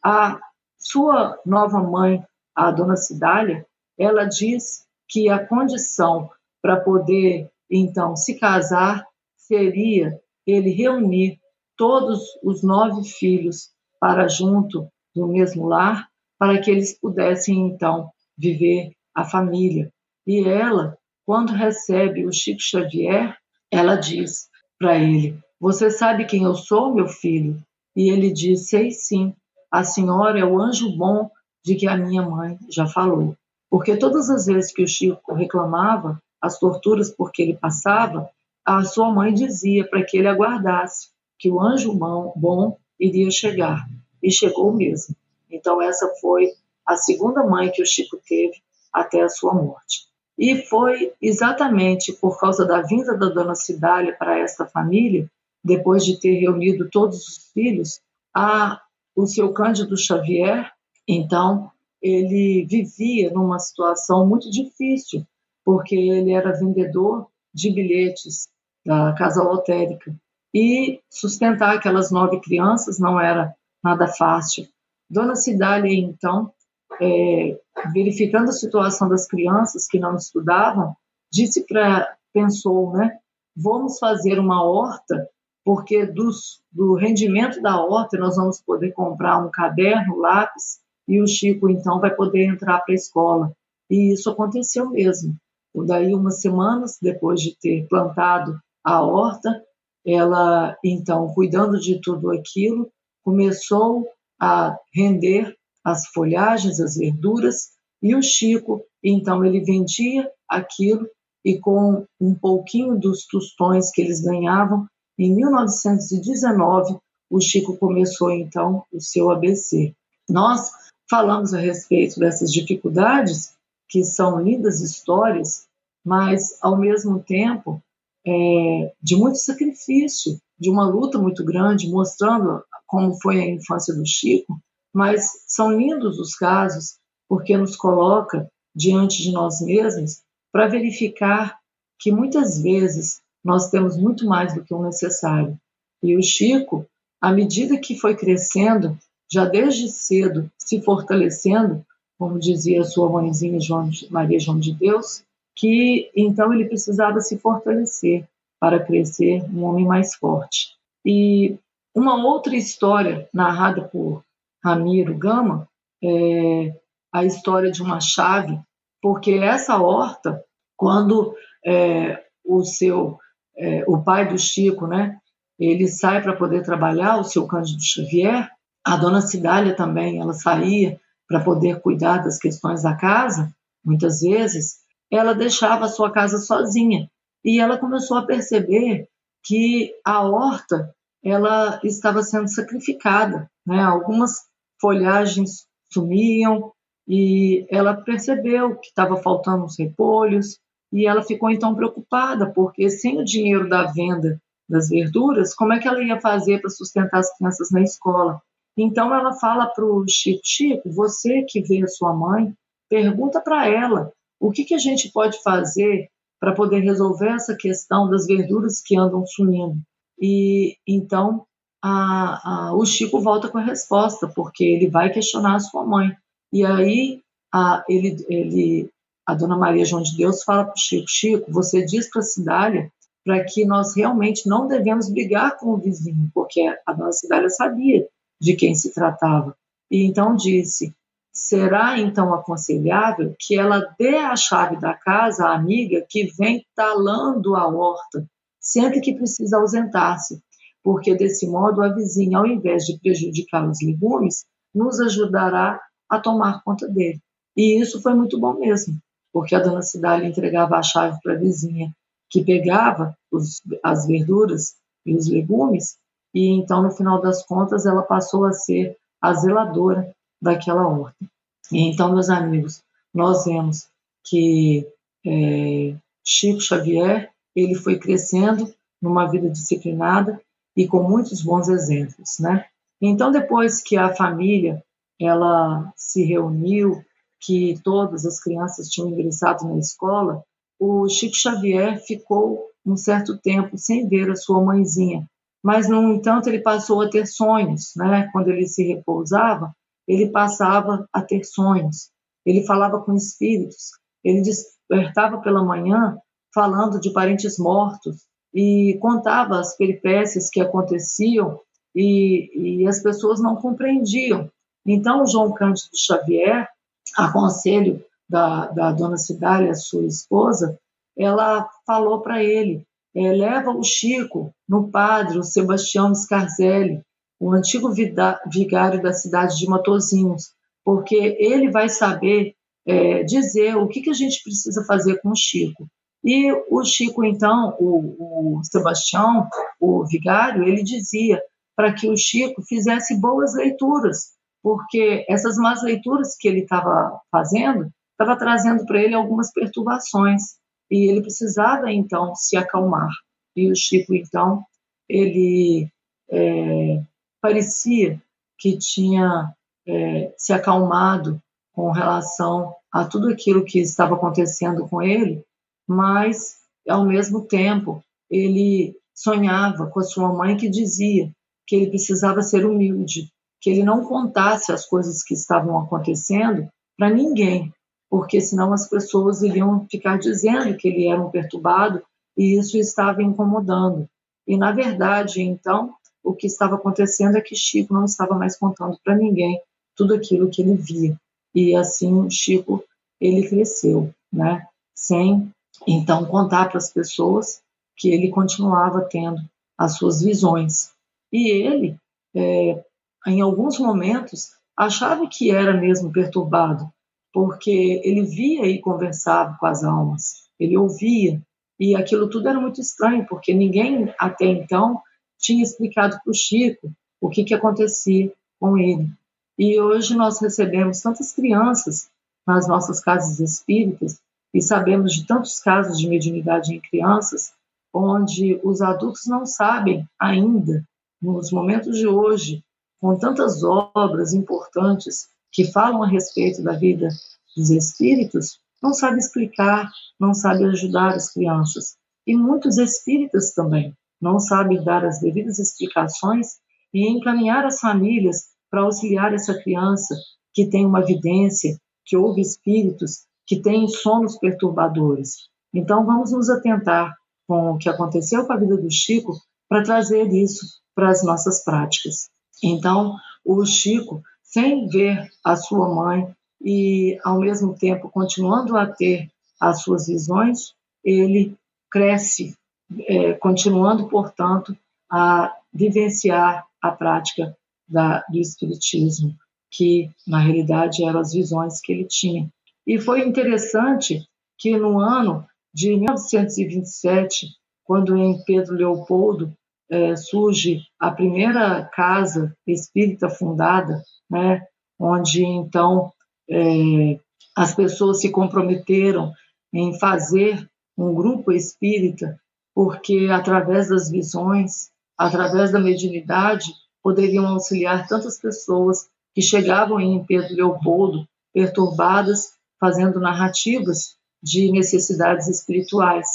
a 0.00 0.38
sua 0.78 1.40
nova 1.44 1.80
mãe, 1.80 2.24
a 2.54 2.70
dona 2.70 2.94
Cidália, 2.94 3.66
ela 3.98 4.26
diz 4.26 4.86
que 5.08 5.28
a 5.28 5.44
condição 5.44 6.30
para 6.62 6.78
poder, 6.78 7.50
então, 7.68 8.14
se 8.14 8.38
casar 8.38 9.04
seria 9.36 10.20
ele 10.46 10.70
reunir 10.70 11.40
todos 11.76 12.22
os 12.44 12.62
nove 12.62 13.02
filhos 13.08 13.72
para 13.98 14.28
junto 14.28 14.86
do 15.12 15.26
mesmo 15.26 15.66
lar, 15.66 16.08
para 16.38 16.60
que 16.60 16.70
eles 16.70 16.96
pudessem, 16.96 17.58
então, 17.66 18.08
viver 18.38 18.92
a 19.12 19.24
família. 19.24 19.92
E 20.24 20.44
ela, 20.44 20.96
quando 21.24 21.52
recebe 21.52 22.26
o 22.26 22.32
Chico 22.32 22.60
Xavier, 22.60 23.36
ela 23.70 23.96
diz 23.96 24.48
para 24.78 24.98
ele: 24.98 25.38
Você 25.60 25.90
sabe 25.90 26.24
quem 26.24 26.42
eu 26.44 26.54
sou, 26.54 26.94
meu 26.94 27.08
filho? 27.08 27.60
E 27.94 28.10
ele 28.10 28.32
diz: 28.32 28.68
Sei 28.68 28.90
sim, 28.90 29.34
a 29.70 29.84
senhora 29.84 30.38
é 30.38 30.44
o 30.44 30.60
anjo 30.60 30.96
bom 30.96 31.30
de 31.64 31.76
que 31.76 31.86
a 31.86 31.96
minha 31.96 32.22
mãe 32.22 32.58
já 32.68 32.86
falou. 32.86 33.36
Porque 33.70 33.96
todas 33.96 34.28
as 34.28 34.46
vezes 34.46 34.72
que 34.72 34.82
o 34.82 34.88
Chico 34.88 35.32
reclamava 35.32 36.20
as 36.40 36.58
torturas 36.58 37.10
por 37.10 37.30
que 37.30 37.42
ele 37.42 37.56
passava, 37.56 38.28
a 38.64 38.84
sua 38.84 39.12
mãe 39.12 39.32
dizia 39.32 39.88
para 39.88 40.04
que 40.04 40.18
ele 40.18 40.28
aguardasse, 40.28 41.10
que 41.38 41.50
o 41.50 41.60
anjo 41.60 41.94
bom 41.94 42.76
iria 42.98 43.30
chegar. 43.30 43.88
E 44.22 44.30
chegou 44.30 44.72
mesmo. 44.72 45.16
Então, 45.50 45.80
essa 45.80 46.08
foi 46.20 46.52
a 46.86 46.96
segunda 46.96 47.44
mãe 47.44 47.70
que 47.70 47.82
o 47.82 47.86
Chico 47.86 48.18
teve 48.26 48.54
até 48.92 49.22
a 49.22 49.28
sua 49.28 49.54
morte. 49.54 50.11
E 50.38 50.62
foi 50.62 51.12
exatamente 51.20 52.12
por 52.12 52.38
causa 52.38 52.64
da 52.64 52.82
vinda 52.82 53.16
da 53.16 53.28
dona 53.28 53.54
Cidália 53.54 54.16
para 54.18 54.38
esta 54.38 54.66
família, 54.66 55.30
depois 55.62 56.04
de 56.04 56.18
ter 56.18 56.40
reunido 56.40 56.88
todos 56.90 57.28
os 57.28 57.50
filhos, 57.52 58.00
a, 58.34 58.80
o 59.14 59.26
seu 59.26 59.52
Cândido 59.52 59.96
Xavier, 59.96 60.72
então, 61.06 61.70
ele 62.00 62.66
vivia 62.68 63.30
numa 63.30 63.58
situação 63.58 64.26
muito 64.26 64.50
difícil, 64.50 65.24
porque 65.64 65.94
ele 65.94 66.32
era 66.32 66.58
vendedor 66.58 67.26
de 67.54 67.70
bilhetes 67.70 68.48
da 68.84 69.12
casa 69.14 69.42
lotérica. 69.42 70.14
e 70.54 71.00
sustentar 71.08 71.76
aquelas 71.76 72.10
nove 72.10 72.38
crianças 72.40 72.98
não 72.98 73.18
era 73.18 73.54
nada 73.82 74.06
fácil. 74.06 74.68
Dona 75.08 75.34
Cidália, 75.34 75.94
então, 75.94 76.52
é, 77.00 77.58
verificando 77.92 78.48
a 78.48 78.52
situação 78.52 79.08
das 79.08 79.26
crianças 79.26 79.86
que 79.86 79.98
não 79.98 80.16
estudavam, 80.16 80.94
disse 81.30 81.66
para, 81.66 82.14
pensou, 82.32 82.92
né, 82.92 83.18
vamos 83.56 83.98
fazer 83.98 84.38
uma 84.38 84.64
horta, 84.64 85.28
porque 85.64 86.04
dos, 86.04 86.62
do 86.70 86.94
rendimento 86.94 87.60
da 87.62 87.80
horta 87.80 88.18
nós 88.18 88.36
vamos 88.36 88.60
poder 88.60 88.92
comprar 88.92 89.38
um 89.38 89.50
caderno, 89.50 90.18
lápis, 90.18 90.80
e 91.06 91.20
o 91.20 91.26
Chico 91.26 91.68
então 91.68 92.00
vai 92.00 92.14
poder 92.14 92.44
entrar 92.44 92.80
para 92.80 92.92
a 92.92 92.96
escola. 92.96 93.52
E 93.90 94.12
isso 94.12 94.30
aconteceu 94.30 94.90
mesmo. 94.90 95.36
Daí, 95.74 96.14
umas 96.14 96.40
semanas 96.40 96.98
depois 97.00 97.40
de 97.40 97.56
ter 97.58 97.86
plantado 97.88 98.58
a 98.84 99.02
horta, 99.02 99.62
ela 100.04 100.76
então, 100.84 101.28
cuidando 101.34 101.78
de 101.80 102.00
tudo 102.00 102.30
aquilo, 102.30 102.90
começou 103.22 104.06
a 104.40 104.76
render 104.92 105.56
as 105.84 106.06
folhagens, 106.08 106.80
as 106.80 106.96
verduras, 106.96 107.70
e 108.02 108.14
o 108.14 108.22
Chico, 108.22 108.84
então, 109.02 109.44
ele 109.44 109.60
vendia 109.60 110.30
aquilo 110.48 111.08
e 111.44 111.58
com 111.58 112.06
um 112.20 112.34
pouquinho 112.34 112.98
dos 112.98 113.26
tostões 113.26 113.90
que 113.90 114.00
eles 114.00 114.20
ganhavam, 114.20 114.86
em 115.18 115.34
1919, 115.34 116.98
o 117.30 117.40
Chico 117.40 117.76
começou 117.76 118.30
então 118.30 118.84
o 118.92 119.00
seu 119.00 119.30
ABC. 119.30 119.94
Nós 120.28 120.70
falamos 121.08 121.52
a 121.52 121.58
respeito 121.58 122.18
dessas 122.18 122.52
dificuldades, 122.52 123.54
que 123.88 124.04
são 124.04 124.40
lindas 124.40 124.80
histórias, 124.80 125.66
mas 126.04 126.58
ao 126.62 126.78
mesmo 126.78 127.20
tempo 127.20 127.82
é, 128.26 128.92
de 129.02 129.16
muito 129.16 129.38
sacrifício, 129.38 130.38
de 130.58 130.70
uma 130.70 130.86
luta 130.86 131.18
muito 131.18 131.44
grande, 131.44 131.90
mostrando 131.90 132.64
como 132.86 133.20
foi 133.20 133.40
a 133.40 133.50
infância 133.50 133.94
do 133.94 134.06
Chico, 134.06 134.60
mas 134.92 135.30
são 135.46 135.72
lindos 135.72 136.18
os 136.18 136.34
casos 136.34 136.96
porque 137.28 137.56
nos 137.56 137.76
coloca 137.76 138.48
diante 138.74 139.22
de 139.22 139.32
nós 139.32 139.60
mesmos 139.60 140.22
para 140.52 140.68
verificar 140.68 141.58
que 141.98 142.12
muitas 142.12 142.60
vezes 142.60 143.20
nós 143.44 143.70
temos 143.70 143.96
muito 143.96 144.26
mais 144.26 144.54
do 144.54 144.62
que 144.62 144.74
o 144.74 144.82
necessário. 144.82 145.56
E 146.02 146.16
o 146.16 146.22
Chico, 146.22 146.86
à 147.20 147.32
medida 147.32 147.78
que 147.78 147.98
foi 147.98 148.14
crescendo, 148.16 148.98
já 149.30 149.44
desde 149.44 149.88
cedo 149.88 150.50
se 150.58 150.80
fortalecendo, 150.82 151.84
como 152.18 152.38
dizia 152.38 152.84
sua 152.84 153.08
mãezinha 153.08 153.60
João 153.60 153.90
Maria 154.10 154.38
João 154.38 154.58
de 154.58 154.72
Deus, 154.72 155.24
que 155.56 156.10
então 156.14 156.52
ele 156.52 156.66
precisava 156.66 157.20
se 157.20 157.38
fortalecer 157.38 158.26
para 158.60 158.84
crescer 158.84 159.42
um 159.52 159.64
homem 159.64 159.84
mais 159.84 160.14
forte. 160.14 160.76
E 161.04 161.56
uma 161.94 162.24
outra 162.24 162.56
história 162.56 163.28
narrada 163.32 163.82
por 163.82 164.22
Ramiro 164.64 165.16
Gama 165.18 165.68
é 166.02 166.72
a 167.12 167.24
história 167.24 167.70
de 167.70 167.82
uma 167.82 168.00
chave, 168.00 168.58
porque 169.00 169.32
essa 169.32 169.76
horta, 169.76 170.42
quando 170.76 171.34
é, 171.64 172.22
o 172.44 172.64
seu 172.64 173.18
é, 173.56 173.84
o 173.86 174.02
pai 174.02 174.28
do 174.28 174.38
Chico, 174.38 174.86
né, 174.86 175.18
ele 175.58 175.86
sai 175.88 176.22
para 176.22 176.34
poder 176.34 176.62
trabalhar, 176.64 177.18
o 177.18 177.24
seu 177.24 177.46
Cândido 177.46 177.82
Xavier, 177.82 178.48
a 178.84 178.96
dona 178.96 179.20
Cidália 179.20 179.76
também, 179.76 180.20
ela 180.20 180.32
saía 180.32 181.00
para 181.28 181.40
poder 181.42 181.80
cuidar 181.80 182.18
das 182.18 182.38
questões 182.38 182.82
da 182.82 182.96
casa, 182.96 183.54
muitas 183.84 184.20
vezes, 184.20 184.78
ela 185.10 185.34
deixava 185.34 185.84
a 185.84 185.88
sua 185.88 186.10
casa 186.10 186.38
sozinha. 186.38 187.08
E 187.44 187.60
ela 187.60 187.78
começou 187.78 188.16
a 188.16 188.26
perceber 188.26 189.08
que 189.44 189.92
a 190.04 190.22
horta 190.22 190.94
ela 191.22 191.80
estava 191.84 192.22
sendo 192.22 192.48
sacrificada, 192.48 193.50
né? 193.66 193.82
Algumas 193.82 194.48
folhagens 194.82 195.66
sumiam 195.90 196.72
e 197.06 197.64
ela 197.70 197.94
percebeu 197.94 198.76
que 198.76 198.88
estava 198.88 199.16
faltando 199.16 199.64
os 199.64 199.78
repolhos 199.78 200.58
e 200.92 201.06
ela 201.06 201.22
ficou 201.22 201.50
então 201.50 201.74
preocupada 201.74 202.50
porque 202.52 202.90
sem 202.90 203.18
o 203.18 203.24
dinheiro 203.24 203.68
da 203.68 203.84
venda 203.84 204.40
das 204.68 204.88
verduras, 204.88 205.54
como 205.54 205.72
é 205.72 205.78
que 205.78 205.86
ela 205.86 206.02
ia 206.02 206.20
fazer 206.20 206.60
para 206.60 206.70
sustentar 206.70 207.20
as 207.20 207.36
crianças 207.36 207.70
na 207.70 207.82
escola? 207.82 208.40
Então 208.76 209.14
ela 209.14 209.32
fala 209.34 209.66
para 209.66 209.84
o 209.84 210.04
Chico, 210.08 210.90
você 210.90 211.42
que 211.46 211.60
vê 211.60 211.82
a 211.82 211.88
sua 211.88 212.12
mãe, 212.14 212.52
pergunta 212.88 213.40
para 213.40 213.68
ela 213.68 214.12
o 214.40 214.50
que, 214.50 214.64
que 214.64 214.74
a 214.74 214.78
gente 214.78 215.10
pode 215.12 215.42
fazer 215.42 216.08
para 216.40 216.52
poder 216.52 216.80
resolver 216.80 217.28
essa 217.28 217.54
questão 217.54 218.10
das 218.10 218.26
verduras 218.26 218.80
que 218.80 218.98
andam 218.98 219.24
sumindo. 219.24 219.76
E 220.18 220.76
então 220.86 221.46
a, 221.82 222.68
a, 222.68 222.74
o 222.74 222.86
Chico 222.86 223.20
volta 223.20 223.48
com 223.48 223.58
a 223.58 223.64
resposta, 223.64 224.28
porque 224.28 224.64
ele 224.64 224.88
vai 224.88 225.10
questionar 225.12 225.56
a 225.56 225.60
sua 225.60 225.84
mãe. 225.84 226.16
E 226.52 226.64
aí 226.64 227.20
a, 227.52 227.84
ele, 227.88 228.24
ele, 228.28 228.90
a 229.26 229.34
dona 229.34 229.56
Maria 229.56 229.84
João 229.84 230.02
de 230.02 230.16
Deus 230.16 230.44
fala 230.44 230.64
para 230.64 230.74
o 230.74 230.78
Chico: 230.78 231.06
Chico, 231.08 231.52
você 231.52 231.84
diz 231.84 232.08
para 232.08 232.20
a 232.20 232.24
Cidália 232.24 232.92
para 233.24 233.44
que 233.44 233.64
nós 233.64 233.94
realmente 233.94 234.48
não 234.48 234.66
devemos 234.66 235.08
brigar 235.08 235.56
com 235.56 235.74
o 235.74 235.76
vizinho, 235.76 236.30
porque 236.34 236.60
a 236.84 236.92
dona 236.92 237.12
Cidália 237.12 237.48
sabia 237.50 238.06
de 238.40 238.54
quem 238.54 238.74
se 238.74 238.92
tratava. 238.92 239.56
E 239.90 240.04
então 240.04 240.34
disse: 240.34 240.94
será 241.32 241.98
então 241.98 242.34
aconselhável 242.34 243.34
que 243.38 243.58
ela 243.58 243.94
dê 243.98 244.16
a 244.16 244.36
chave 244.36 244.76
da 244.76 244.94
casa 244.94 245.46
à 245.46 245.54
amiga 245.54 246.04
que 246.08 246.30
vem 246.38 246.64
talando 246.74 247.56
a 247.56 247.66
horta, 247.66 248.26
sempre 248.60 249.00
que 249.00 249.14
precisa 249.14 249.58
ausentar-se, 249.58 250.42
porque 250.82 251.14
desse 251.14 251.46
modo 251.46 251.82
a 251.82 251.88
vizinha, 251.88 252.38
ao 252.38 252.46
invés 252.46 252.84
de 252.84 252.98
prejudicar 252.98 253.68
os 253.68 253.78
legumes, 253.82 254.44
nos 254.74 255.00
ajudará 255.00 255.80
a 256.08 256.18
tomar 256.18 256.62
conta 256.62 256.88
dele. 256.88 257.20
E 257.56 257.80
isso 257.80 258.00
foi 258.02 258.14
muito 258.14 258.38
bom 258.38 258.54
mesmo, 258.54 258.98
porque 259.32 259.54
a 259.54 259.60
dona 259.60 259.82
Cidália 259.82 260.26
entregava 260.26 260.76
a 260.76 260.82
chave 260.82 261.18
para 261.22 261.34
a 261.34 261.38
vizinha, 261.38 261.92
que 262.30 262.44
pegava 262.44 263.14
os, 263.30 263.60
as 263.82 264.06
verduras 264.06 264.74
e 265.04 265.14
os 265.14 265.28
legumes 265.28 265.96
e 266.34 266.48
então, 266.48 266.82
no 266.82 266.90
final 266.90 267.20
das 267.20 267.44
contas, 267.44 267.84
ela 267.84 268.02
passou 268.02 268.44
a 268.46 268.52
ser 268.52 268.96
a 269.20 269.34
zeladora 269.34 270.14
daquela 270.40 270.86
horta. 270.86 271.24
E 271.70 271.80
então, 271.80 272.12
meus 272.12 272.30
amigos, 272.30 272.82
nós 273.12 273.44
vemos 273.44 273.88
que 274.24 274.86
é, 275.26 275.94
Chico 276.24 276.60
Xavier 276.60 277.30
ele 277.54 277.74
foi 277.74 277.98
crescendo 277.98 278.72
numa 279.00 279.30
vida 279.30 279.48
disciplinada 279.50 280.40
e 280.76 280.86
com 280.86 281.02
muitos 281.02 281.42
bons 281.42 281.68
exemplos, 281.68 282.38
né? 282.40 282.64
Então, 283.00 283.30
depois 283.30 283.82
que 283.82 283.96
a 283.96 284.14
família 284.14 284.82
ela 285.20 285.92
se 285.96 286.24
reuniu, 286.24 287.02
que 287.40 287.78
todas 287.82 288.24
as 288.24 288.40
crianças 288.40 288.88
tinham 288.88 289.10
ingressado 289.10 289.66
na 289.66 289.78
escola, 289.78 290.42
o 290.78 291.08
Chico 291.08 291.34
Xavier 291.34 292.00
ficou 292.04 292.66
um 292.86 292.96
certo 292.96 293.36
tempo 293.38 293.76
sem 293.76 294.08
ver 294.08 294.30
a 294.30 294.36
sua 294.36 294.60
mãezinha, 294.62 295.26
mas, 295.62 295.88
no 295.88 296.12
entanto, 296.12 296.48
ele 296.48 296.60
passou 296.60 297.00
a 297.02 297.08
ter 297.08 297.26
sonhos, 297.26 297.92
né? 297.94 298.28
Quando 298.32 298.48
ele 298.48 298.66
se 298.66 298.82
repousava, 298.82 299.72
ele 300.08 300.30
passava 300.30 301.08
a 301.12 301.22
ter 301.22 301.44
sonhos. 301.44 302.10
Ele 302.44 302.66
falava 302.66 303.00
com 303.00 303.14
espíritos. 303.14 303.92
Ele 304.24 304.42
despertava 304.42 305.40
pela 305.40 305.62
manhã 305.62 306.18
falando 306.52 307.00
de 307.00 307.12
parentes 307.12 307.58
mortos 307.58 308.26
e 308.54 308.98
contava 309.00 309.58
as 309.58 309.76
peripécias 309.76 310.50
que 310.50 310.60
aconteciam 310.60 311.60
e, 311.94 312.80
e 312.80 312.86
as 312.86 313.02
pessoas 313.02 313.40
não 313.40 313.56
compreendiam. 313.56 314.50
Então, 314.86 315.26
João 315.26 315.52
Cândido 315.52 315.90
Xavier, 315.94 316.68
a 317.16 317.32
conselho 317.32 318.04
da, 318.28 318.66
da 318.66 318.92
dona 318.92 319.16
Cidália, 319.16 319.74
sua 319.74 320.04
esposa, 320.04 320.78
ela 321.16 321.68
falou 321.86 322.20
para 322.20 322.42
ele 322.42 322.84
é, 323.14 323.32
leva 323.32 323.70
o 323.70 323.84
Chico 323.84 324.54
no 324.68 324.88
padre, 324.88 325.38
o 325.38 325.42
Sebastião 325.42 326.14
Scarzelli, 326.14 327.02
o 327.38 327.52
antigo 327.52 327.90
vigário 327.90 329.02
da 329.02 329.12
cidade 329.12 329.58
de 329.58 329.66
Matozinhos, 329.66 330.52
porque 330.84 331.36
ele 331.38 331.70
vai 331.70 331.88
saber 331.88 332.54
é, 332.86 333.22
dizer 333.22 333.76
o 333.76 333.88
que, 333.88 334.00
que 334.00 334.10
a 334.10 334.14
gente 334.14 334.42
precisa 334.42 334.84
fazer 334.84 335.20
com 335.20 335.30
o 335.30 335.36
Chico. 335.36 335.86
E 336.24 336.52
o 336.52 336.84
Chico, 336.84 337.24
então, 337.24 337.76
o, 337.80 338.58
o 338.58 338.64
Sebastião, 338.64 339.48
o 339.80 340.04
vigário, 340.06 340.62
ele 340.62 340.82
dizia 340.82 341.42
para 341.74 341.92
que 341.92 342.08
o 342.08 342.16
Chico 342.16 342.62
fizesse 342.62 343.20
boas 343.20 343.54
leituras, 343.54 344.32
porque 344.62 345.24
essas 345.28 345.56
más 345.56 345.82
leituras 345.82 346.36
que 346.38 346.46
ele 346.46 346.60
estava 346.60 347.20
fazendo 347.30 347.90
estava 348.12 348.38
trazendo 348.38 348.86
para 348.86 349.02
ele 349.02 349.14
algumas 349.14 349.52
perturbações 349.52 350.42
e 350.90 351.10
ele 351.10 351.22
precisava 351.22 351.90
então 351.90 352.34
se 352.36 352.56
acalmar. 352.56 353.10
E 353.56 353.70
o 353.70 353.74
Chico 353.74 354.14
então 354.14 354.64
ele 355.08 355.90
é, 356.30 357.02
parecia 357.40 358.22
que 358.58 358.78
tinha 358.78 359.52
é, 359.86 360.32
se 360.36 360.52
acalmado 360.52 361.42
com 361.72 361.90
relação 361.90 362.74
a 362.92 363.04
tudo 363.04 363.28
aquilo 363.28 363.64
que 363.64 363.80
estava 363.80 364.14
acontecendo 364.14 364.86
com 364.86 365.02
ele, 365.02 365.44
mas 365.88 366.56
ao 366.88 367.04
mesmo 367.04 367.42
tempo 367.46 368.02
ele 368.30 368.94
sonhava 369.14 369.86
com 369.86 370.00
a 370.00 370.04
sua 370.04 370.32
mãe 370.32 370.56
que 370.56 370.68
dizia 370.68 371.30
que 371.66 371.76
ele 371.76 371.90
precisava 371.90 372.42
ser 372.42 372.66
humilde, 372.66 373.30
que 373.60 373.70
ele 373.70 373.82
não 373.82 374.04
contasse 374.04 374.72
as 374.72 374.86
coisas 374.86 375.22
que 375.22 375.34
estavam 375.34 375.78
acontecendo 375.78 376.68
para 376.96 377.10
ninguém, 377.10 377.72
porque 378.10 378.40
senão 378.40 378.72
as 378.72 378.88
pessoas 378.88 379.42
iriam 379.42 379.86
ficar 379.90 380.18
dizendo 380.18 380.76
que 380.76 380.88
ele 380.88 381.06
era 381.06 381.20
um 381.20 381.30
perturbado 381.30 382.02
e 382.36 382.58
isso 382.58 382.76
estava 382.76 383.22
incomodando. 383.22 384.08
E 384.46 384.56
na 384.56 384.72
verdade, 384.72 385.40
então, 385.40 385.94
o 386.22 386.34
que 386.34 386.46
estava 386.46 386.74
acontecendo 386.76 387.36
é 387.36 387.40
que 387.40 387.54
Chico 387.54 387.94
não 387.94 388.04
estava 388.04 388.34
mais 388.34 388.56
contando 388.56 388.98
para 389.04 389.14
ninguém 389.14 389.60
tudo 389.96 390.14
aquilo 390.14 390.50
que 390.50 390.62
ele 390.62 390.74
via. 390.74 391.16
E 391.54 391.74
assim 391.74 392.28
Chico 392.30 392.82
ele 393.20 393.48
cresceu, 393.48 394.12
né? 394.32 394.66
Sem 394.94 395.50
então 395.86 396.24
contar 396.24 396.68
para 396.68 396.78
as 396.78 396.92
pessoas 396.92 397.62
que 397.96 398.10
ele 398.10 398.30
continuava 398.30 399.06
tendo 399.10 399.40
as 399.76 399.96
suas 399.96 400.22
visões. 400.22 400.90
E 401.32 401.50
ele, 401.50 401.96
é, 402.34 402.84
em 403.26 403.40
alguns 403.40 403.78
momentos, 403.78 404.52
achava 404.76 405.26
que 405.28 405.50
era 405.50 405.76
mesmo 405.78 406.12
perturbado, 406.12 406.90
porque 407.32 408.00
ele 408.04 408.22
via 408.22 408.66
e 408.66 408.80
conversava 408.80 409.56
com 409.58 409.66
as 409.66 409.82
almas, 409.84 410.44
ele 410.58 410.76
ouvia, 410.76 411.40
e 411.78 411.96
aquilo 411.96 412.28
tudo 412.28 412.48
era 412.48 412.60
muito 412.60 412.80
estranho, 412.80 413.26
porque 413.26 413.52
ninguém 413.52 414.12
até 414.18 414.46
então 414.46 415.00
tinha 415.38 415.62
explicado 415.62 416.18
para 416.22 416.30
o 416.30 416.34
Chico 416.34 416.92
o 417.20 417.28
que, 417.28 417.44
que 417.44 417.54
acontecia 417.54 418.32
com 418.60 418.78
ele. 418.78 419.10
E 419.58 419.80
hoje 419.80 420.14
nós 420.14 420.40
recebemos 420.40 421.00
tantas 421.00 421.32
crianças 421.32 422.10
nas 422.46 422.66
nossas 422.68 423.00
casas 423.00 423.40
espíritas 423.40 424.20
e 424.52 424.60
sabemos 424.60 425.14
de 425.14 425.26
tantos 425.26 425.58
casos 425.58 425.98
de 425.98 426.08
mediunidade 426.08 426.74
em 426.74 426.80
crianças, 426.80 427.52
onde 427.92 428.60
os 428.62 428.80
adultos 428.80 429.26
não 429.26 429.46
sabem 429.46 430.06
ainda, 430.18 430.84
nos 431.20 431.52
momentos 431.52 431.96
de 431.96 432.06
hoje, 432.06 432.62
com 433.00 433.16
tantas 433.16 433.62
obras 433.62 434.32
importantes 434.32 435.28
que 435.50 435.70
falam 435.70 436.02
a 436.02 436.08
respeito 436.08 436.62
da 436.62 436.72
vida 436.72 437.08
dos 437.56 437.70
espíritos, 437.70 438.58
não 438.82 438.92
sabe 438.92 439.18
explicar, 439.18 439.90
não 440.18 440.34
sabe 440.34 440.64
ajudar 440.64 441.14
as 441.14 441.32
crianças. 441.32 441.96
E 442.26 442.36
muitos 442.36 442.78
espíritas 442.78 443.52
também 443.52 443.94
não 444.20 444.38
sabem 444.38 444.82
dar 444.82 445.04
as 445.04 445.20
devidas 445.20 445.58
explicações 445.58 446.58
e 446.92 447.08
encaminhar 447.08 447.64
as 447.64 447.80
famílias 447.80 448.48
para 448.70 448.82
auxiliar 448.82 449.34
essa 449.34 449.60
criança 449.60 450.14
que 450.54 450.66
tem 450.66 450.86
uma 450.86 451.04
vidência, 451.04 451.76
que 452.04 452.16
ouve 452.16 452.40
espíritos, 452.40 453.24
que 453.52 453.60
tem 453.60 453.86
sonos 453.86 454.38
perturbadores. 454.38 455.50
Então, 455.74 456.06
vamos 456.06 456.32
nos 456.32 456.48
atentar 456.48 457.14
com 457.46 457.72
o 457.72 457.76
que 457.76 457.86
aconteceu 457.86 458.46
com 458.46 458.52
a 458.54 458.56
vida 458.56 458.78
do 458.78 458.90
Chico 458.90 459.34
para 459.68 459.82
trazer 459.82 460.26
isso 460.32 460.64
para 460.94 461.10
as 461.10 461.22
nossas 461.22 461.62
práticas. 461.62 462.30
Então, 462.64 463.14
o 463.44 463.62
Chico, 463.66 464.22
sem 464.42 464.88
ver 464.88 465.28
a 465.44 465.54
sua 465.54 465.94
mãe 465.94 466.34
e, 466.62 467.18
ao 467.22 467.38
mesmo 467.40 467.74
tempo, 467.74 468.08
continuando 468.08 468.74
a 468.74 468.86
ter 468.86 469.28
as 469.60 469.82
suas 469.82 470.06
visões, 470.06 470.72
ele 471.04 471.54
cresce, 471.90 472.56
é, 473.00 473.34
continuando, 473.34 474.08
portanto, 474.08 474.74
a 475.10 475.54
vivenciar 475.70 476.64
a 476.80 476.90
prática 476.90 477.54
da, 477.86 478.24
do 478.30 478.38
Espiritismo, 478.38 479.36
que, 479.70 480.10
na 480.26 480.38
realidade, 480.38 481.04
eram 481.04 481.20
as 481.20 481.34
visões 481.34 481.82
que 481.82 481.92
ele 481.92 482.06
tinha. 482.06 482.50
E 482.86 482.98
foi 482.98 483.26
interessante 483.26 484.26
que 484.58 484.76
no 484.76 484.98
ano 484.98 485.46
de 485.72 485.96
1927, 485.96 487.46
quando 487.84 488.16
em 488.16 488.42
Pedro 488.44 488.74
Leopoldo 488.74 489.52
é, 489.90 490.16
surge 490.16 490.82
a 490.98 491.10
primeira 491.10 491.84
casa 491.84 492.56
espírita 492.66 493.28
fundada, 493.28 494.02
né, 494.30 494.62
onde 494.98 495.44
então 495.44 496.12
é, 496.48 497.18
as 497.56 497.74
pessoas 497.74 498.20
se 498.20 498.30
comprometeram 498.30 499.32
em 499.72 499.98
fazer 499.98 500.68
um 500.96 501.14
grupo 501.14 501.52
espírita, 501.52 502.38
porque 502.74 503.28
através 503.30 503.88
das 503.88 504.10
visões, 504.10 504.90
através 505.16 505.72
da 505.72 505.80
mediunidade, 505.80 506.72
poderiam 507.02 507.46
auxiliar 507.46 508.06
tantas 508.06 508.38
pessoas 508.40 509.08
que 509.34 509.42
chegavam 509.42 510.00
em 510.00 510.24
Pedro 510.24 510.54
Leopoldo 510.54 511.26
perturbadas 511.52 512.54
fazendo 512.82 513.20
narrativas 513.20 514.16
de 514.42 514.72
necessidades 514.72 515.46
espirituais. 515.46 516.26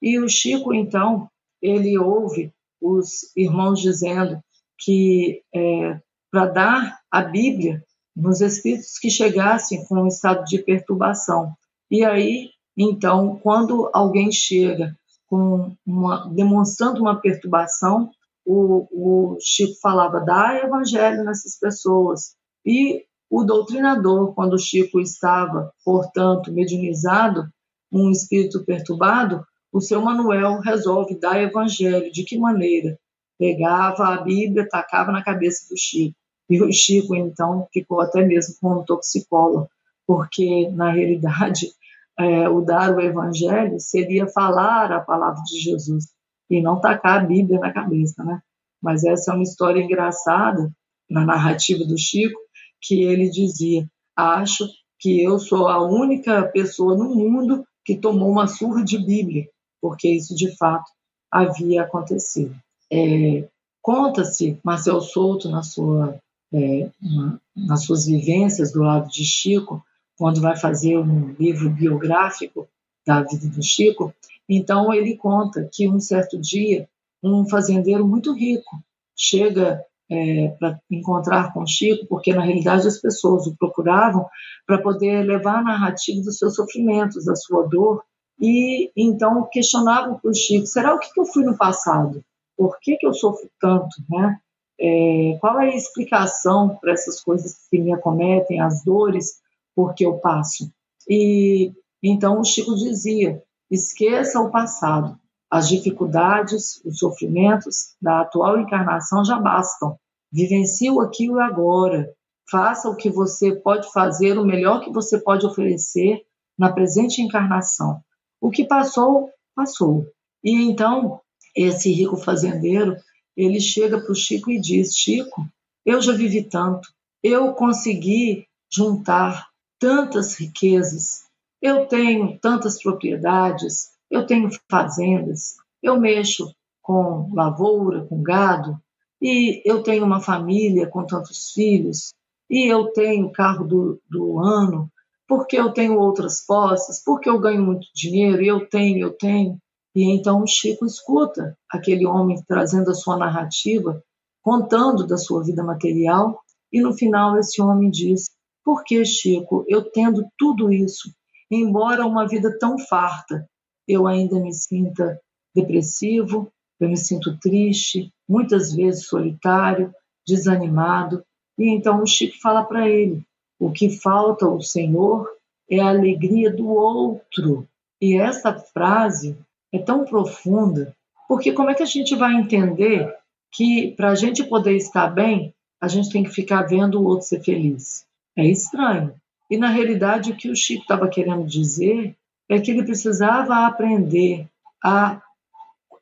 E 0.00 0.20
o 0.20 0.28
Chico, 0.28 0.72
então, 0.72 1.28
ele 1.60 1.98
ouve 1.98 2.52
os 2.80 3.32
irmãos 3.36 3.80
dizendo 3.80 4.38
que 4.78 5.42
é, 5.52 6.00
para 6.30 6.46
dar 6.46 6.98
a 7.10 7.22
Bíblia 7.22 7.82
nos 8.14 8.40
espíritos 8.40 8.98
que 9.00 9.10
chegassem 9.10 9.84
com 9.86 10.02
um 10.02 10.06
estado 10.06 10.44
de 10.44 10.58
perturbação. 10.58 11.52
E 11.90 12.04
aí, 12.04 12.50
então, 12.76 13.40
quando 13.42 13.90
alguém 13.92 14.30
chega 14.30 14.96
com 15.26 15.74
uma, 15.84 16.28
demonstrando 16.32 17.00
uma 17.00 17.20
perturbação, 17.20 18.12
o, 18.44 18.86
o 18.92 19.38
Chico 19.40 19.74
falava, 19.80 20.20
dá 20.20 20.56
evangelho 20.62 21.24
nessas 21.24 21.58
pessoas. 21.58 22.36
E 22.64 23.04
o 23.30 23.44
doutrinador, 23.44 24.34
quando 24.34 24.58
Chico 24.58 25.00
estava, 25.00 25.72
portanto, 25.84 26.52
mediunizado, 26.52 27.48
um 27.92 28.10
espírito 28.10 28.64
perturbado, 28.64 29.44
o 29.72 29.80
seu 29.80 30.00
Manuel 30.00 30.60
resolve 30.60 31.18
dar 31.18 31.40
evangelho. 31.40 32.12
De 32.12 32.24
que 32.24 32.38
maneira? 32.38 32.98
Pegava 33.38 34.14
a 34.14 34.22
Bíblia, 34.22 34.68
tacava 34.68 35.12
na 35.12 35.22
cabeça 35.22 35.66
do 35.68 35.76
Chico. 35.78 36.16
E 36.48 36.62
o 36.62 36.72
Chico, 36.72 37.14
então, 37.14 37.66
ficou 37.72 38.00
até 38.00 38.24
mesmo 38.24 38.54
como 38.60 38.84
toxicólogo, 38.84 39.68
porque, 40.06 40.70
na 40.70 40.92
realidade, 40.92 41.72
é, 42.18 42.48
o 42.48 42.60
dar 42.60 42.96
o 42.96 43.00
evangelho 43.00 43.78
seria 43.80 44.26
falar 44.28 44.92
a 44.92 45.00
palavra 45.00 45.42
de 45.42 45.58
Jesus 45.58 46.06
e 46.48 46.62
não 46.62 46.80
tacar 46.80 47.20
a 47.20 47.26
Bíblia 47.26 47.58
na 47.58 47.72
cabeça, 47.72 48.22
né? 48.24 48.40
Mas 48.80 49.04
essa 49.04 49.32
é 49.32 49.34
uma 49.34 49.42
história 49.42 49.82
engraçada 49.82 50.70
na 51.10 51.24
narrativa 51.24 51.84
do 51.84 51.98
Chico, 51.98 52.38
que 52.80 53.02
ele 53.02 53.30
dizia: 53.30 53.86
Acho 54.14 54.68
que 54.98 55.22
eu 55.22 55.38
sou 55.38 55.68
a 55.68 55.82
única 55.82 56.44
pessoa 56.48 56.96
no 56.96 57.14
mundo 57.14 57.66
que 57.84 57.96
tomou 57.96 58.30
uma 58.30 58.46
surra 58.46 58.82
de 58.82 58.98
Bíblia, 58.98 59.48
porque 59.80 60.08
isso 60.08 60.34
de 60.34 60.56
fato 60.56 60.90
havia 61.30 61.82
acontecido. 61.82 62.54
É, 62.90 63.46
Conta-se, 63.86 64.58
Marcel 64.64 65.00
Souto, 65.00 65.48
na 65.48 65.62
sua, 65.62 66.18
é, 66.52 66.90
na, 67.00 67.38
nas 67.54 67.84
suas 67.84 68.06
vivências 68.06 68.72
do 68.72 68.82
lado 68.82 69.08
de 69.08 69.24
Chico, 69.24 69.80
quando 70.18 70.40
vai 70.40 70.56
fazer 70.56 70.98
um 70.98 71.36
livro 71.38 71.70
biográfico 71.70 72.66
da 73.06 73.22
vida 73.22 73.46
do 73.46 73.62
Chico, 73.62 74.12
então 74.48 74.92
ele 74.92 75.16
conta 75.16 75.70
que 75.72 75.88
um 75.88 76.00
certo 76.00 76.36
dia 76.36 76.88
um 77.22 77.48
fazendeiro 77.48 78.04
muito 78.04 78.32
rico 78.32 78.76
chega 79.14 79.80
é, 80.10 80.48
para 80.58 80.78
encontrar 80.90 81.52
com 81.52 81.66
Chico, 81.66 82.06
porque 82.06 82.32
na 82.32 82.42
realidade 82.42 82.86
as 82.86 83.00
pessoas 83.00 83.46
o 83.46 83.56
procuravam 83.56 84.26
para 84.66 84.80
poder 84.80 85.22
levar 85.22 85.58
a 85.58 85.62
narrativa 85.62 86.22
dos 86.22 86.38
seus 86.38 86.54
sofrimentos, 86.54 87.24
da 87.24 87.34
sua 87.34 87.66
dor, 87.66 88.02
e 88.40 88.90
então 88.96 89.48
questionavam 89.50 90.18
para 90.18 90.30
o 90.30 90.34
Chico: 90.34 90.66
será 90.66 90.94
o 90.94 90.98
que, 90.98 91.12
que 91.12 91.20
eu 91.20 91.26
fui 91.26 91.44
no 91.44 91.56
passado? 91.56 92.22
Por 92.56 92.78
que, 92.80 92.96
que 92.96 93.06
eu 93.06 93.12
sofro 93.12 93.48
tanto? 93.60 93.96
Né? 94.08 94.38
É, 94.78 95.38
qual 95.40 95.58
é 95.60 95.70
a 95.70 95.76
explicação 95.76 96.76
para 96.80 96.92
essas 96.92 97.20
coisas 97.20 97.66
que 97.70 97.78
me 97.78 97.92
acometem, 97.92 98.60
as 98.60 98.84
dores 98.84 99.40
por 99.74 99.94
que 99.94 100.04
eu 100.04 100.18
passo? 100.18 100.70
E 101.08 101.72
então 102.02 102.40
o 102.40 102.44
Chico 102.44 102.74
dizia: 102.74 103.42
esqueça 103.70 104.40
o 104.40 104.50
passado, 104.50 105.18
as 105.56 105.70
dificuldades, 105.70 106.84
os 106.84 106.98
sofrimentos 106.98 107.94
da 108.00 108.20
atual 108.20 108.60
encarnação 108.60 109.24
já 109.24 109.38
bastam. 109.38 109.98
Vivencie 110.30 110.90
o 110.90 111.00
aqui 111.00 111.26
e 111.26 111.40
agora. 111.40 112.12
Faça 112.50 112.90
o 112.90 112.94
que 112.94 113.08
você 113.08 113.56
pode 113.56 113.90
fazer, 113.90 114.38
o 114.38 114.44
melhor 114.44 114.80
que 114.84 114.92
você 114.92 115.18
pode 115.18 115.46
oferecer 115.46 116.20
na 116.58 116.70
presente 116.70 117.22
encarnação. 117.22 118.00
O 118.38 118.50
que 118.50 118.66
passou, 118.66 119.30
passou. 119.54 120.06
E 120.44 120.62
então, 120.62 121.22
esse 121.56 121.90
rico 121.90 122.18
fazendeiro, 122.18 122.94
ele 123.34 123.58
chega 123.58 123.98
para 123.98 124.12
o 124.12 124.14
Chico 124.14 124.50
e 124.50 124.60
diz: 124.60 124.94
Chico, 124.94 125.48
eu 125.86 126.02
já 126.02 126.12
vivi 126.12 126.44
tanto, 126.44 126.86
eu 127.22 127.54
consegui 127.54 128.46
juntar 128.70 129.48
tantas 129.78 130.38
riquezas, 130.38 131.24
eu 131.62 131.86
tenho 131.86 132.38
tantas 132.38 132.82
propriedades, 132.82 133.95
eu 134.10 134.26
tenho 134.26 134.50
fazendas, 134.70 135.56
eu 135.82 135.98
mexo 135.98 136.54
com 136.82 137.30
lavoura, 137.34 138.04
com 138.06 138.22
gado, 138.22 138.80
e 139.20 139.62
eu 139.64 139.82
tenho 139.82 140.04
uma 140.04 140.20
família 140.20 140.86
com 140.86 141.04
tantos 141.04 141.52
filhos, 141.52 142.12
e 142.48 142.70
eu 142.70 142.92
tenho 142.92 143.32
carro 143.32 143.66
do, 143.66 144.00
do 144.08 144.38
ano, 144.38 144.90
porque 145.26 145.58
eu 145.58 145.72
tenho 145.72 145.98
outras 145.98 146.40
posses, 146.46 147.02
porque 147.04 147.28
eu 147.28 147.40
ganho 147.40 147.62
muito 147.62 147.88
dinheiro, 147.94 148.42
e 148.42 148.46
eu 148.46 148.68
tenho, 148.68 148.98
eu 148.98 149.12
tenho. 149.12 149.58
E 149.94 150.04
então 150.04 150.42
o 150.42 150.46
Chico 150.46 150.86
escuta 150.86 151.56
aquele 151.68 152.06
homem 152.06 152.40
trazendo 152.46 152.90
a 152.90 152.94
sua 152.94 153.16
narrativa, 153.16 154.00
contando 154.42 155.06
da 155.06 155.16
sua 155.16 155.42
vida 155.42 155.64
material, 155.64 156.40
e 156.72 156.80
no 156.80 156.92
final 156.92 157.36
esse 157.38 157.60
homem 157.60 157.90
diz: 157.90 158.30
Por 158.64 158.84
que, 158.84 159.04
Chico, 159.04 159.64
eu 159.66 159.90
tendo 159.90 160.24
tudo 160.38 160.72
isso, 160.72 161.10
embora 161.50 162.06
uma 162.06 162.28
vida 162.28 162.56
tão 162.58 162.78
farta, 162.78 163.48
eu 163.86 164.06
ainda 164.06 164.40
me 164.40 164.52
sinta 164.52 165.20
depressivo, 165.54 166.50
eu 166.78 166.88
me 166.88 166.96
sinto 166.96 167.36
triste, 167.38 168.12
muitas 168.28 168.74
vezes 168.74 169.06
solitário, 169.06 169.94
desanimado. 170.26 171.24
E 171.58 171.70
então 171.70 172.02
o 172.02 172.06
Chico 172.06 172.36
fala 172.40 172.64
para 172.64 172.88
ele: 172.88 173.22
o 173.58 173.70
que 173.70 173.88
falta 173.88 174.46
ao 174.46 174.60
Senhor 174.60 175.28
é 175.70 175.80
a 175.80 175.88
alegria 175.88 176.54
do 176.54 176.68
outro. 176.68 177.66
E 178.00 178.16
essa 178.16 178.52
frase 178.52 179.36
é 179.72 179.78
tão 179.78 180.04
profunda, 180.04 180.94
porque 181.28 181.52
como 181.52 181.70
é 181.70 181.74
que 181.74 181.82
a 181.82 181.86
gente 181.86 182.14
vai 182.14 182.34
entender 182.34 183.14
que 183.52 183.92
para 183.96 184.10
a 184.10 184.14
gente 184.14 184.44
poder 184.44 184.76
estar 184.76 185.08
bem, 185.08 185.54
a 185.80 185.88
gente 185.88 186.10
tem 186.10 186.22
que 186.22 186.30
ficar 186.30 186.62
vendo 186.62 187.00
o 187.00 187.04
outro 187.04 187.26
ser 187.26 187.42
feliz? 187.42 188.04
É 188.36 188.44
estranho. 188.44 189.14
E 189.50 189.56
na 189.56 189.68
realidade, 189.68 190.32
o 190.32 190.36
que 190.36 190.50
o 190.50 190.56
Chico 190.56 190.82
estava 190.82 191.08
querendo 191.08 191.44
dizer 191.44 192.14
é 192.48 192.60
que 192.60 192.70
ele 192.70 192.84
precisava 192.84 193.66
aprender 193.66 194.48
a 194.82 195.20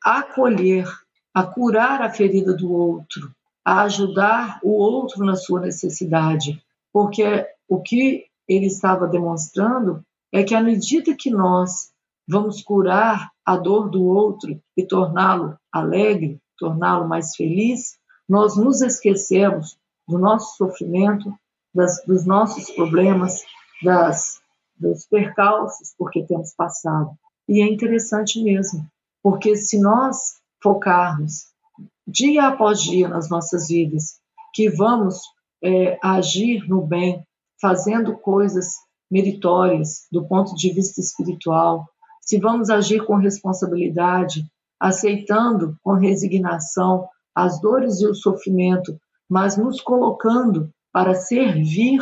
acolher, 0.03 0.87
a 1.33 1.43
curar 1.43 2.01
a 2.01 2.09
ferida 2.09 2.53
do 2.53 2.71
outro, 2.71 3.31
a 3.63 3.81
ajudar 3.81 4.59
o 4.63 4.71
outro 4.71 5.25
na 5.25 5.35
sua 5.35 5.61
necessidade, 5.61 6.61
porque 6.93 7.47
o 7.67 7.81
que 7.81 8.25
ele 8.47 8.67
estava 8.67 9.07
demonstrando 9.07 10.05
é 10.31 10.43
que 10.43 10.53
à 10.53 10.61
medida 10.61 11.15
que 11.17 11.31
nós 11.31 11.91
vamos 12.27 12.61
curar 12.61 13.31
a 13.45 13.57
dor 13.57 13.89
do 13.89 14.03
outro 14.03 14.59
e 14.77 14.85
torná-lo 14.85 15.57
alegre, 15.71 16.39
torná-lo 16.57 17.07
mais 17.07 17.35
feliz, 17.35 17.97
nós 18.27 18.55
nos 18.55 18.81
esquecemos 18.81 19.77
do 20.07 20.17
nosso 20.17 20.57
sofrimento, 20.57 21.33
das, 21.73 22.03
dos 22.05 22.25
nossos 22.25 22.69
problemas, 22.71 23.43
das, 23.83 24.39
dos 24.77 25.05
percalços 25.07 25.93
porque 25.97 26.23
temos 26.23 26.53
passado. 26.55 27.11
E 27.47 27.61
é 27.61 27.67
interessante 27.67 28.41
mesmo, 28.43 28.85
porque 29.21 29.55
se 29.55 29.79
nós 29.79 30.35
focarmos 30.61 31.47
dia 32.07 32.47
após 32.47 32.81
dia 32.81 33.07
nas 33.07 33.29
nossas 33.29 33.67
vidas, 33.67 34.19
que 34.53 34.69
vamos 34.69 35.19
é, 35.63 35.97
agir 36.01 36.67
no 36.67 36.85
bem, 36.85 37.25
fazendo 37.61 38.17
coisas 38.17 38.75
meritórias 39.09 40.07
do 40.11 40.27
ponto 40.27 40.55
de 40.55 40.71
vista 40.73 40.99
espiritual, 40.99 41.87
se 42.21 42.39
vamos 42.39 42.69
agir 42.69 43.05
com 43.05 43.15
responsabilidade, 43.15 44.43
aceitando 44.79 45.77
com 45.83 45.93
resignação 45.93 47.07
as 47.33 47.59
dores 47.59 47.99
e 48.01 48.07
o 48.07 48.15
sofrimento, 48.15 48.97
mas 49.29 49.57
nos 49.57 49.81
colocando 49.81 50.69
para 50.91 51.13
servir, 51.13 51.99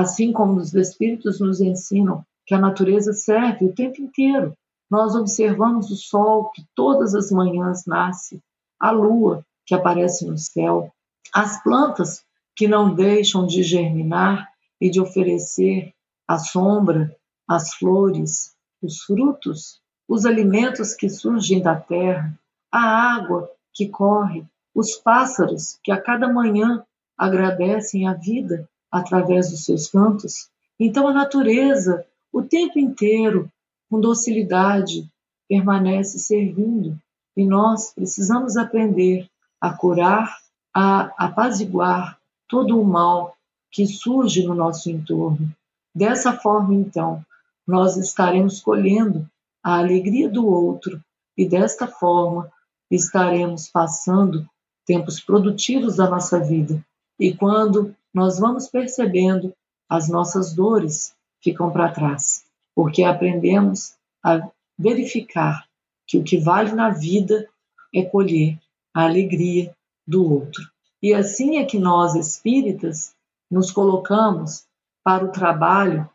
assim 0.00 0.32
como 0.32 0.54
os 0.54 0.72
Espíritos 0.72 1.38
nos 1.38 1.60
ensinam 1.60 2.24
que 2.46 2.54
a 2.54 2.58
natureza 2.58 3.12
serve 3.12 3.66
o 3.66 3.74
tempo 3.74 4.00
inteiro. 4.00 4.56
Nós 4.90 5.14
observamos 5.14 5.90
o 5.90 5.96
sol 5.96 6.50
que 6.50 6.64
todas 6.74 7.14
as 7.14 7.30
manhãs 7.30 7.84
nasce, 7.84 8.42
a 8.80 8.90
lua 8.90 9.44
que 9.66 9.74
aparece 9.74 10.24
no 10.24 10.38
céu, 10.38 10.90
as 11.34 11.62
plantas 11.62 12.24
que 12.56 12.66
não 12.66 12.94
deixam 12.94 13.46
de 13.46 13.62
germinar 13.62 14.48
e 14.80 14.88
de 14.88 14.98
oferecer 14.98 15.92
a 16.26 16.38
sombra, 16.38 17.14
as 17.46 17.74
flores, 17.74 18.54
os 18.82 19.02
frutos, 19.02 19.78
os 20.08 20.24
alimentos 20.24 20.94
que 20.94 21.10
surgem 21.10 21.60
da 21.60 21.76
terra, 21.76 22.32
a 22.72 22.80
água 23.14 23.50
que 23.74 23.90
corre, 23.90 24.42
os 24.74 24.96
pássaros 24.96 25.78
que 25.84 25.92
a 25.92 26.00
cada 26.00 26.32
manhã 26.32 26.82
agradecem 27.14 28.08
a 28.08 28.14
vida 28.14 28.66
através 28.92 29.50
dos 29.50 29.64
seus 29.64 29.88
cantos. 29.88 30.50
Então 30.78 31.08
a 31.08 31.12
natureza, 31.12 32.04
o 32.30 32.42
tempo 32.42 32.78
inteiro, 32.78 33.50
com 33.90 33.98
docilidade, 33.98 35.08
permanece 35.48 36.18
servindo 36.18 36.98
e 37.36 37.46
nós 37.46 37.92
precisamos 37.94 38.56
aprender 38.56 39.28
a 39.60 39.72
curar, 39.72 40.38
a 40.74 41.12
apaziguar 41.16 42.18
todo 42.48 42.78
o 42.78 42.84
mal 42.84 43.36
que 43.70 43.86
surge 43.86 44.44
no 44.46 44.54
nosso 44.54 44.90
entorno. 44.90 45.50
Dessa 45.94 46.32
forma, 46.34 46.74
então, 46.74 47.24
nós 47.66 47.96
estaremos 47.96 48.60
colhendo 48.60 49.26
a 49.62 49.78
alegria 49.78 50.28
do 50.28 50.46
outro 50.46 51.02
e 51.36 51.46
desta 51.46 51.86
forma 51.86 52.50
estaremos 52.90 53.68
passando 53.68 54.46
tempos 54.84 55.20
produtivos 55.20 55.96
da 55.96 56.08
nossa 56.10 56.38
vida. 56.40 56.84
E 57.18 57.34
quando 57.34 57.94
nós 58.12 58.38
vamos 58.38 58.68
percebendo, 58.68 59.54
as 59.88 60.08
nossas 60.08 60.54
dores 60.54 61.14
ficam 61.42 61.70
para 61.70 61.92
trás, 61.92 62.44
porque 62.74 63.02
aprendemos 63.02 63.94
a 64.24 64.48
verificar 64.78 65.66
que 66.06 66.18
o 66.18 66.24
que 66.24 66.38
vale 66.38 66.72
na 66.72 66.90
vida 66.90 67.48
é 67.94 68.02
colher 68.02 68.58
a 68.94 69.04
alegria 69.04 69.74
do 70.06 70.30
outro. 70.30 70.62
E 71.02 71.12
assim 71.12 71.56
é 71.56 71.64
que 71.64 71.78
nós 71.78 72.14
espíritas 72.14 73.14
nos 73.50 73.70
colocamos 73.70 74.64
para 75.04 75.24
o 75.24 75.32
trabalho 75.32 76.08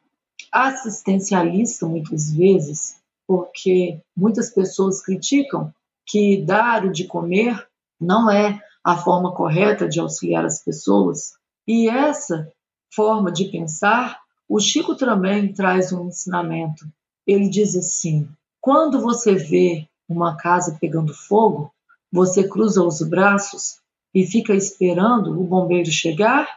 assistencialista 0.52 1.86
muitas 1.86 2.32
vezes, 2.32 3.02
porque 3.28 4.00
muitas 4.16 4.50
pessoas 4.50 5.04
criticam 5.04 5.74
que 6.06 6.42
dar 6.46 6.86
o 6.86 6.92
de 6.92 7.06
comer 7.06 7.68
não 8.00 8.32
é 8.32 8.62
a 8.84 8.96
forma 8.96 9.34
correta 9.34 9.88
de 9.88 10.00
auxiliar 10.00 10.46
as 10.46 10.64
pessoas. 10.64 11.37
E 11.68 11.90
essa 11.90 12.52
forma 12.94 13.32
de 13.32 13.46
pensar, 13.46 14.22
o 14.48 14.60
Chico 14.60 14.96
também 14.96 15.54
traz 15.54 15.92
um 15.92 16.08
ensinamento. 16.08 16.86
Ele 17.26 17.50
diz 17.50 17.76
assim: 17.76 18.30
quando 18.62 19.02
você 19.02 19.36
vê 19.36 19.88
uma 20.08 20.38
casa 20.38 20.78
pegando 20.80 21.14
fogo, 21.14 21.72
você 22.12 22.48
cruza 22.48 22.84
os 22.84 23.02
braços 23.02 23.80
e 24.14 24.26
fica 24.26 24.56
esperando 24.56 25.40
o 25.40 25.44
bombeiro 25.44 25.92
chegar? 25.92 26.48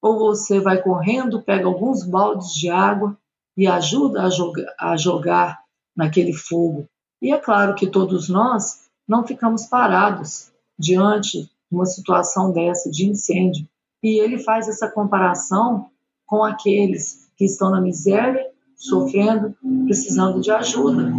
Ou 0.00 0.18
você 0.18 0.60
vai 0.60 0.80
correndo, 0.80 1.42
pega 1.42 1.66
alguns 1.66 2.04
baldes 2.04 2.54
de 2.54 2.70
água 2.70 3.18
e 3.56 3.66
ajuda 3.66 4.22
a 4.22 4.30
jogar, 4.30 4.74
a 4.78 4.96
jogar 4.96 5.60
naquele 5.94 6.32
fogo. 6.32 6.86
E 7.20 7.32
é 7.32 7.38
claro 7.38 7.74
que 7.74 7.86
todos 7.86 8.28
nós 8.28 8.88
não 9.06 9.26
ficamos 9.26 9.66
parados 9.66 10.50
diante 10.78 11.42
de 11.42 11.50
uma 11.70 11.84
situação 11.84 12.52
dessa 12.52 12.90
de 12.90 13.06
incêndio. 13.06 13.68
E 14.02 14.20
ele 14.20 14.38
faz 14.38 14.68
essa 14.68 14.90
comparação 14.90 15.90
com 16.26 16.42
aqueles 16.44 17.30
que 17.36 17.44
estão 17.44 17.70
na 17.70 17.80
miséria, 17.80 18.46
sofrendo, 18.76 19.54
precisando 19.84 20.40
de 20.40 20.50
ajuda. 20.50 21.12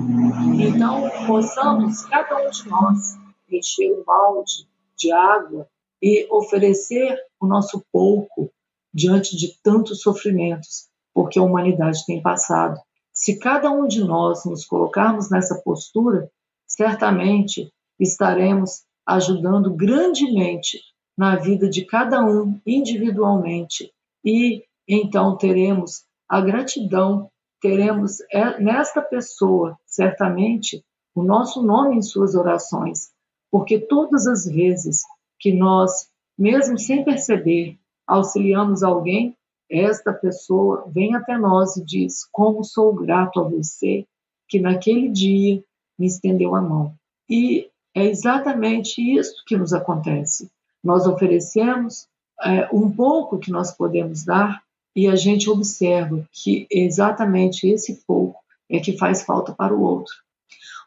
Então, 0.60 1.10
possamos, 1.28 2.04
cada 2.06 2.48
um 2.48 2.50
de 2.50 2.68
nós, 2.68 3.18
encher 3.52 3.92
um 3.92 4.04
balde 4.04 4.68
de 4.98 5.12
água 5.12 5.68
e 6.02 6.28
oferecer 6.32 7.18
o 7.40 7.46
nosso 7.46 7.84
pouco 7.92 8.52
diante 8.94 9.36
de 9.38 9.60
tantos 9.62 10.02
sofrimentos 10.02 10.92
porque 11.14 11.40
a 11.40 11.44
humanidade 11.44 12.06
tem 12.06 12.22
passado. 12.22 12.80
Se 13.14 13.38
cada 13.38 13.70
um 13.70 13.88
de 13.88 14.04
nós 14.04 14.46
nos 14.46 14.66
colocarmos 14.66 15.30
nessa 15.30 15.62
postura, 15.62 16.32
certamente 16.66 17.72
estaremos 18.00 18.84
ajudando 19.06 19.74
grandemente 19.74 20.80
na 21.22 21.36
vida 21.36 21.70
de 21.70 21.86
cada 21.86 22.26
um 22.26 22.60
individualmente 22.66 23.94
e 24.26 24.64
então 24.88 25.38
teremos 25.38 26.04
a 26.28 26.42
gratidão, 26.42 27.30
teremos 27.62 28.22
é, 28.32 28.60
nesta 28.60 29.04
pessoa, 29.04 29.78
certamente, 29.86 30.84
o 31.14 31.22
nosso 31.22 31.62
nome 31.62 31.96
em 31.96 32.02
suas 32.02 32.34
orações, 32.34 33.12
porque 33.52 33.78
todas 33.78 34.26
as 34.26 34.46
vezes 34.46 35.04
que 35.40 35.54
nós, 35.54 36.10
mesmo 36.36 36.80
sem 36.80 37.06
perceber, 37.06 37.78
auxiliamos 38.08 38.82
alguém, 38.82 39.38
esta 39.70 40.12
pessoa 40.12 40.86
vem 40.88 41.14
até 41.14 41.38
nós 41.38 41.78
e 41.78 41.86
diz: 41.86 42.28
Como 42.32 42.64
sou 42.64 42.96
grato 42.96 43.40
a 43.40 43.44
você 43.48 44.08
que 44.50 44.60
naquele 44.60 45.08
dia 45.08 45.64
me 46.00 46.08
estendeu 46.08 46.56
a 46.56 46.62
mão. 46.62 46.96
E 47.30 47.70
é 47.94 48.08
exatamente 48.08 49.00
isso 49.00 49.44
que 49.46 49.56
nos 49.56 49.72
acontece. 49.72 50.50
Nós 50.84 51.06
oferecemos 51.06 52.08
é, 52.44 52.68
um 52.74 52.92
pouco 52.92 53.38
que 53.38 53.52
nós 53.52 53.72
podemos 53.72 54.24
dar 54.24 54.62
e 54.96 55.08
a 55.08 55.16
gente 55.16 55.50
observa 55.50 56.28
que 56.32 56.68
exatamente 56.70 57.68
esse 57.68 58.02
pouco 58.08 58.40
é 58.70 58.80
que 58.80 58.98
faz 58.98 59.24
falta 59.24 59.54
para 59.54 59.74
o 59.74 59.82
outro. 59.82 60.14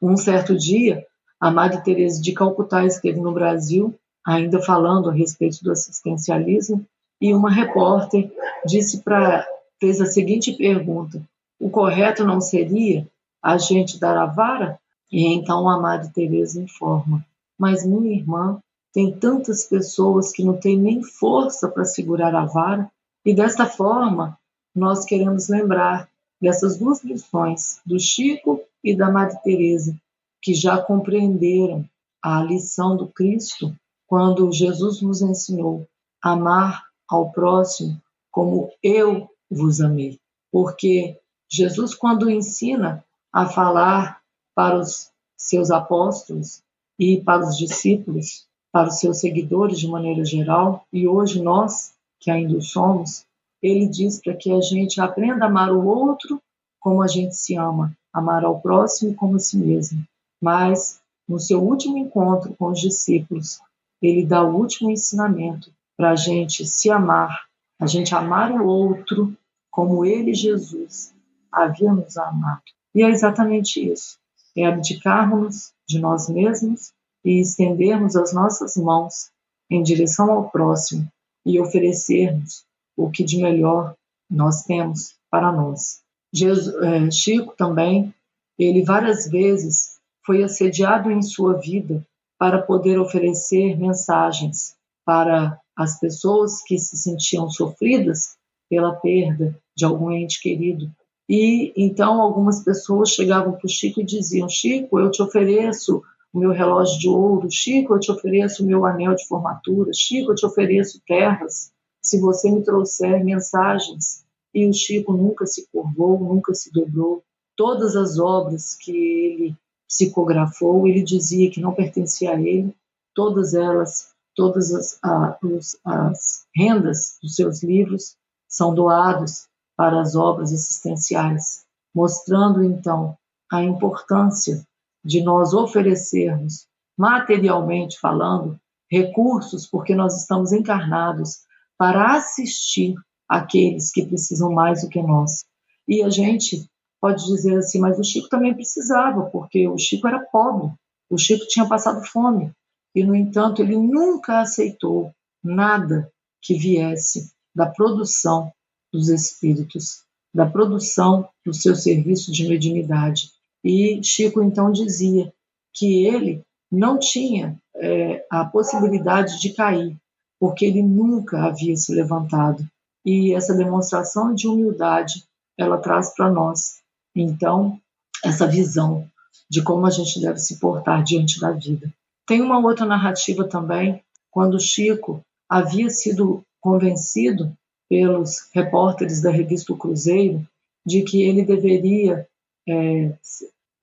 Um 0.02 0.16
certo 0.16 0.56
dia, 0.56 1.06
a 1.40 1.50
Madre 1.50 1.82
Teresa 1.82 2.20
de 2.20 2.32
Calcutá 2.32 2.84
esteve 2.84 3.20
no 3.20 3.32
Brasil, 3.32 3.94
ainda 4.26 4.60
falando 4.60 5.08
a 5.08 5.12
respeito 5.12 5.62
do 5.62 5.70
assistencialismo, 5.70 6.84
e 7.20 7.32
uma 7.32 7.50
repórter 7.50 8.30
disse 8.66 9.02
para 9.02 9.46
fez 9.80 10.00
a 10.00 10.06
seguinte 10.06 10.52
pergunta: 10.52 11.22
o 11.58 11.70
correto 11.70 12.24
não 12.24 12.40
seria 12.40 13.06
a 13.42 13.58
gente 13.58 13.98
dar 13.98 14.16
a 14.16 14.26
vara 14.26 14.78
E 15.12 15.26
então 15.26 15.68
a 15.68 15.78
Madre 15.78 16.10
Teresa 16.12 16.60
informa: 16.60 17.24
"Mas 17.58 17.86
minha 17.86 18.14
irmã 18.14 18.60
tem 18.94 19.12
tantas 19.12 19.64
pessoas 19.64 20.32
que 20.32 20.44
não 20.44 20.56
têm 20.56 20.78
nem 20.78 21.02
força 21.02 21.68
para 21.68 21.84
segurar 21.84 22.34
a 22.34 22.46
vara". 22.46 22.90
E 23.26 23.34
desta 23.34 23.66
forma, 23.66 24.38
nós 24.74 25.04
queremos 25.04 25.48
lembrar 25.48 26.08
dessas 26.40 26.78
duas 26.78 27.02
lições, 27.04 27.80
do 27.84 27.98
Chico 27.98 28.62
e 28.82 28.96
da 28.96 29.10
Madre 29.10 29.36
Teresa, 29.42 29.94
que 30.40 30.54
já 30.54 30.80
compreenderam 30.80 31.84
a 32.22 32.42
lição 32.42 32.96
do 32.96 33.08
Cristo 33.08 33.74
quando 34.06 34.52
Jesus 34.52 35.02
nos 35.02 35.20
ensinou 35.20 35.86
amar 36.22 36.84
ao 37.08 37.30
próximo 37.32 38.00
como 38.30 38.70
eu 38.82 39.28
vos 39.50 39.80
amei. 39.80 40.18
Porque 40.50 41.18
Jesus, 41.50 41.94
quando 41.94 42.30
ensina 42.30 43.04
a 43.32 43.46
falar 43.46 44.20
para 44.54 44.78
os 44.78 45.10
seus 45.36 45.70
apóstolos 45.70 46.62
e 46.98 47.20
para 47.20 47.46
os 47.46 47.56
discípulos, 47.56 48.46
para 48.74 48.88
os 48.88 48.98
seus 48.98 49.20
seguidores 49.20 49.78
de 49.78 49.86
maneira 49.86 50.24
geral, 50.24 50.84
e 50.92 51.06
hoje 51.06 51.40
nós 51.40 51.94
que 52.18 52.28
ainda 52.28 52.60
somos, 52.60 53.24
ele 53.62 53.86
diz 53.86 54.20
para 54.20 54.34
que 54.34 54.50
a 54.50 54.60
gente 54.60 55.00
aprenda 55.00 55.44
a 55.44 55.48
amar 55.48 55.70
o 55.70 55.86
outro 55.86 56.42
como 56.80 57.00
a 57.00 57.06
gente 57.06 57.36
se 57.36 57.54
ama, 57.54 57.96
amar 58.12 58.44
ao 58.44 58.60
próximo 58.60 59.14
como 59.14 59.36
a 59.36 59.38
si 59.38 59.56
mesmo. 59.56 60.04
Mas, 60.42 61.00
no 61.28 61.38
seu 61.38 61.62
último 61.62 61.96
encontro 61.96 62.52
com 62.58 62.72
os 62.72 62.80
discípulos, 62.80 63.60
ele 64.02 64.26
dá 64.26 64.42
o 64.42 64.56
último 64.56 64.90
ensinamento 64.90 65.70
para 65.96 66.10
a 66.10 66.16
gente 66.16 66.66
se 66.66 66.90
amar, 66.90 67.44
a 67.78 67.86
gente 67.86 68.12
amar 68.12 68.50
o 68.50 68.66
outro 68.66 69.32
como 69.70 70.04
ele, 70.04 70.34
Jesus, 70.34 71.14
havia 71.52 71.92
nos 71.92 72.16
amado. 72.16 72.62
E 72.92 73.04
é 73.04 73.08
exatamente 73.08 73.88
isso: 73.88 74.18
é 74.56 74.66
abdicarmos 74.66 75.72
de 75.86 76.00
nós 76.00 76.28
mesmos 76.28 76.92
e 77.24 77.40
estendermos 77.40 78.16
as 78.16 78.32
nossas 78.32 78.76
mãos 78.76 79.30
em 79.70 79.82
direção 79.82 80.30
ao 80.30 80.50
próximo 80.50 81.08
e 81.44 81.58
oferecermos 81.60 82.64
o 82.96 83.10
que 83.10 83.24
de 83.24 83.38
melhor 83.38 83.94
nós 84.30 84.62
temos 84.64 85.16
para 85.30 85.50
nós. 85.50 86.00
Jesus, 86.32 86.74
é, 86.82 87.10
Chico 87.10 87.54
também, 87.56 88.12
ele 88.58 88.84
várias 88.84 89.28
vezes 89.28 89.98
foi 90.24 90.42
assediado 90.42 91.10
em 91.10 91.22
sua 91.22 91.54
vida 91.54 92.04
para 92.38 92.62
poder 92.62 92.98
oferecer 92.98 93.78
mensagens 93.78 94.76
para 95.04 95.58
as 95.76 95.98
pessoas 95.98 96.62
que 96.62 96.78
se 96.78 96.96
sentiam 96.96 97.48
sofridas 97.50 98.36
pela 98.68 98.94
perda 98.94 99.58
de 99.76 99.84
algum 99.84 100.10
ente 100.10 100.40
querido. 100.40 100.90
E 101.28 101.72
então 101.76 102.20
algumas 102.20 102.62
pessoas 102.62 103.10
chegavam 103.10 103.52
para 103.52 103.66
o 103.66 103.68
Chico 103.68 104.00
e 104.00 104.04
diziam: 104.04 104.48
Chico, 104.48 104.98
eu 104.98 105.10
te 105.10 105.22
ofereço 105.22 106.02
o 106.34 106.38
meu 106.40 106.50
relógio 106.50 106.98
de 106.98 107.08
ouro, 107.08 107.48
Chico, 107.48 107.94
eu 107.94 108.00
te 108.00 108.10
ofereço 108.10 108.64
o 108.64 108.66
meu 108.66 108.84
anel 108.84 109.14
de 109.14 109.24
formatura, 109.28 109.92
Chico, 109.94 110.32
eu 110.32 110.34
te 110.34 110.44
ofereço 110.44 111.00
terras, 111.06 111.70
se 112.02 112.20
você 112.20 112.50
me 112.50 112.64
trouxer 112.64 113.24
mensagens. 113.24 114.24
E 114.52 114.68
o 114.68 114.72
Chico 114.72 115.12
nunca 115.12 115.46
se 115.46 115.68
curvou, 115.70 116.18
nunca 116.18 116.52
se 116.52 116.72
dobrou. 116.72 117.22
Todas 117.56 117.94
as 117.94 118.18
obras 118.18 118.76
que 118.76 118.90
ele 118.90 119.56
psicografou, 119.86 120.88
ele 120.88 121.04
dizia 121.04 121.48
que 121.50 121.60
não 121.60 121.72
pertencia 121.72 122.32
a 122.32 122.40
ele, 122.40 122.74
todas 123.14 123.54
elas, 123.54 124.10
todas 124.34 124.74
as, 124.74 125.00
os, 125.40 125.78
as 125.84 126.46
rendas 126.52 127.16
dos 127.22 127.36
seus 127.36 127.62
livros 127.62 128.16
são 128.48 128.74
doados 128.74 129.46
para 129.76 130.00
as 130.00 130.16
obras 130.16 130.52
assistenciais, 130.52 131.64
mostrando 131.94 132.64
então 132.64 133.16
a 133.50 133.62
importância 133.62 134.66
de 135.04 135.22
nós 135.22 135.52
oferecermos, 135.52 136.66
materialmente 136.96 137.98
falando, 137.98 138.58
recursos, 138.90 139.66
porque 139.66 139.94
nós 139.94 140.20
estamos 140.20 140.52
encarnados 140.52 141.40
para 141.76 142.16
assistir 142.16 142.94
aqueles 143.28 143.90
que 143.90 144.06
precisam 144.06 144.52
mais 144.52 144.82
do 144.82 144.88
que 144.88 145.02
nós. 145.02 145.44
E 145.86 146.02
a 146.02 146.08
gente 146.08 146.68
pode 147.00 147.26
dizer 147.26 147.58
assim, 147.58 147.80
mas 147.80 147.98
o 147.98 148.04
Chico 148.04 148.28
também 148.28 148.54
precisava, 148.54 149.24
porque 149.26 149.68
o 149.68 149.76
Chico 149.76 150.06
era 150.08 150.20
pobre, 150.20 150.72
o 151.10 151.18
Chico 151.18 151.46
tinha 151.48 151.68
passado 151.68 152.02
fome, 152.06 152.52
e 152.94 153.04
no 153.04 153.14
entanto 153.14 153.60
ele 153.60 153.76
nunca 153.76 154.40
aceitou 154.40 155.12
nada 155.42 156.10
que 156.40 156.54
viesse 156.54 157.32
da 157.54 157.66
produção 157.66 158.52
dos 158.92 159.08
espíritos, 159.08 160.04
da 160.32 160.46
produção 160.46 161.28
do 161.44 161.52
seu 161.52 161.74
serviço 161.74 162.32
de 162.32 162.48
mediunidade. 162.48 163.30
E 163.64 164.02
Chico 164.02 164.42
então 164.42 164.70
dizia 164.70 165.32
que 165.72 166.04
ele 166.04 166.42
não 166.70 166.98
tinha 166.98 167.58
é, 167.76 168.24
a 168.30 168.44
possibilidade 168.44 169.40
de 169.40 169.54
cair, 169.54 169.96
porque 170.38 170.66
ele 170.66 170.82
nunca 170.82 171.44
havia 171.44 171.76
se 171.76 171.94
levantado. 171.94 172.64
E 173.04 173.32
essa 173.34 173.54
demonstração 173.54 174.34
de 174.34 174.46
humildade 174.46 175.24
ela 175.56 175.78
traz 175.78 176.14
para 176.14 176.30
nós 176.30 176.84
então, 177.14 177.78
essa 178.24 178.46
visão 178.46 179.08
de 179.48 179.62
como 179.62 179.86
a 179.86 179.90
gente 179.90 180.20
deve 180.20 180.38
se 180.38 180.58
portar 180.58 181.04
diante 181.04 181.40
da 181.40 181.52
vida. 181.52 181.92
Tem 182.26 182.40
uma 182.40 182.58
outra 182.58 182.84
narrativa 182.84 183.46
também, 183.46 184.02
quando 184.30 184.58
Chico 184.58 185.20
havia 185.48 185.88
sido 185.90 186.42
convencido 186.60 187.52
pelos 187.88 188.48
repórteres 188.52 189.22
da 189.22 189.30
revista 189.30 189.72
o 189.72 189.76
Cruzeiro 189.76 190.44
de 190.84 191.02
que 191.02 191.22
ele 191.22 191.44
deveria 191.44 192.26
é, 192.66 193.12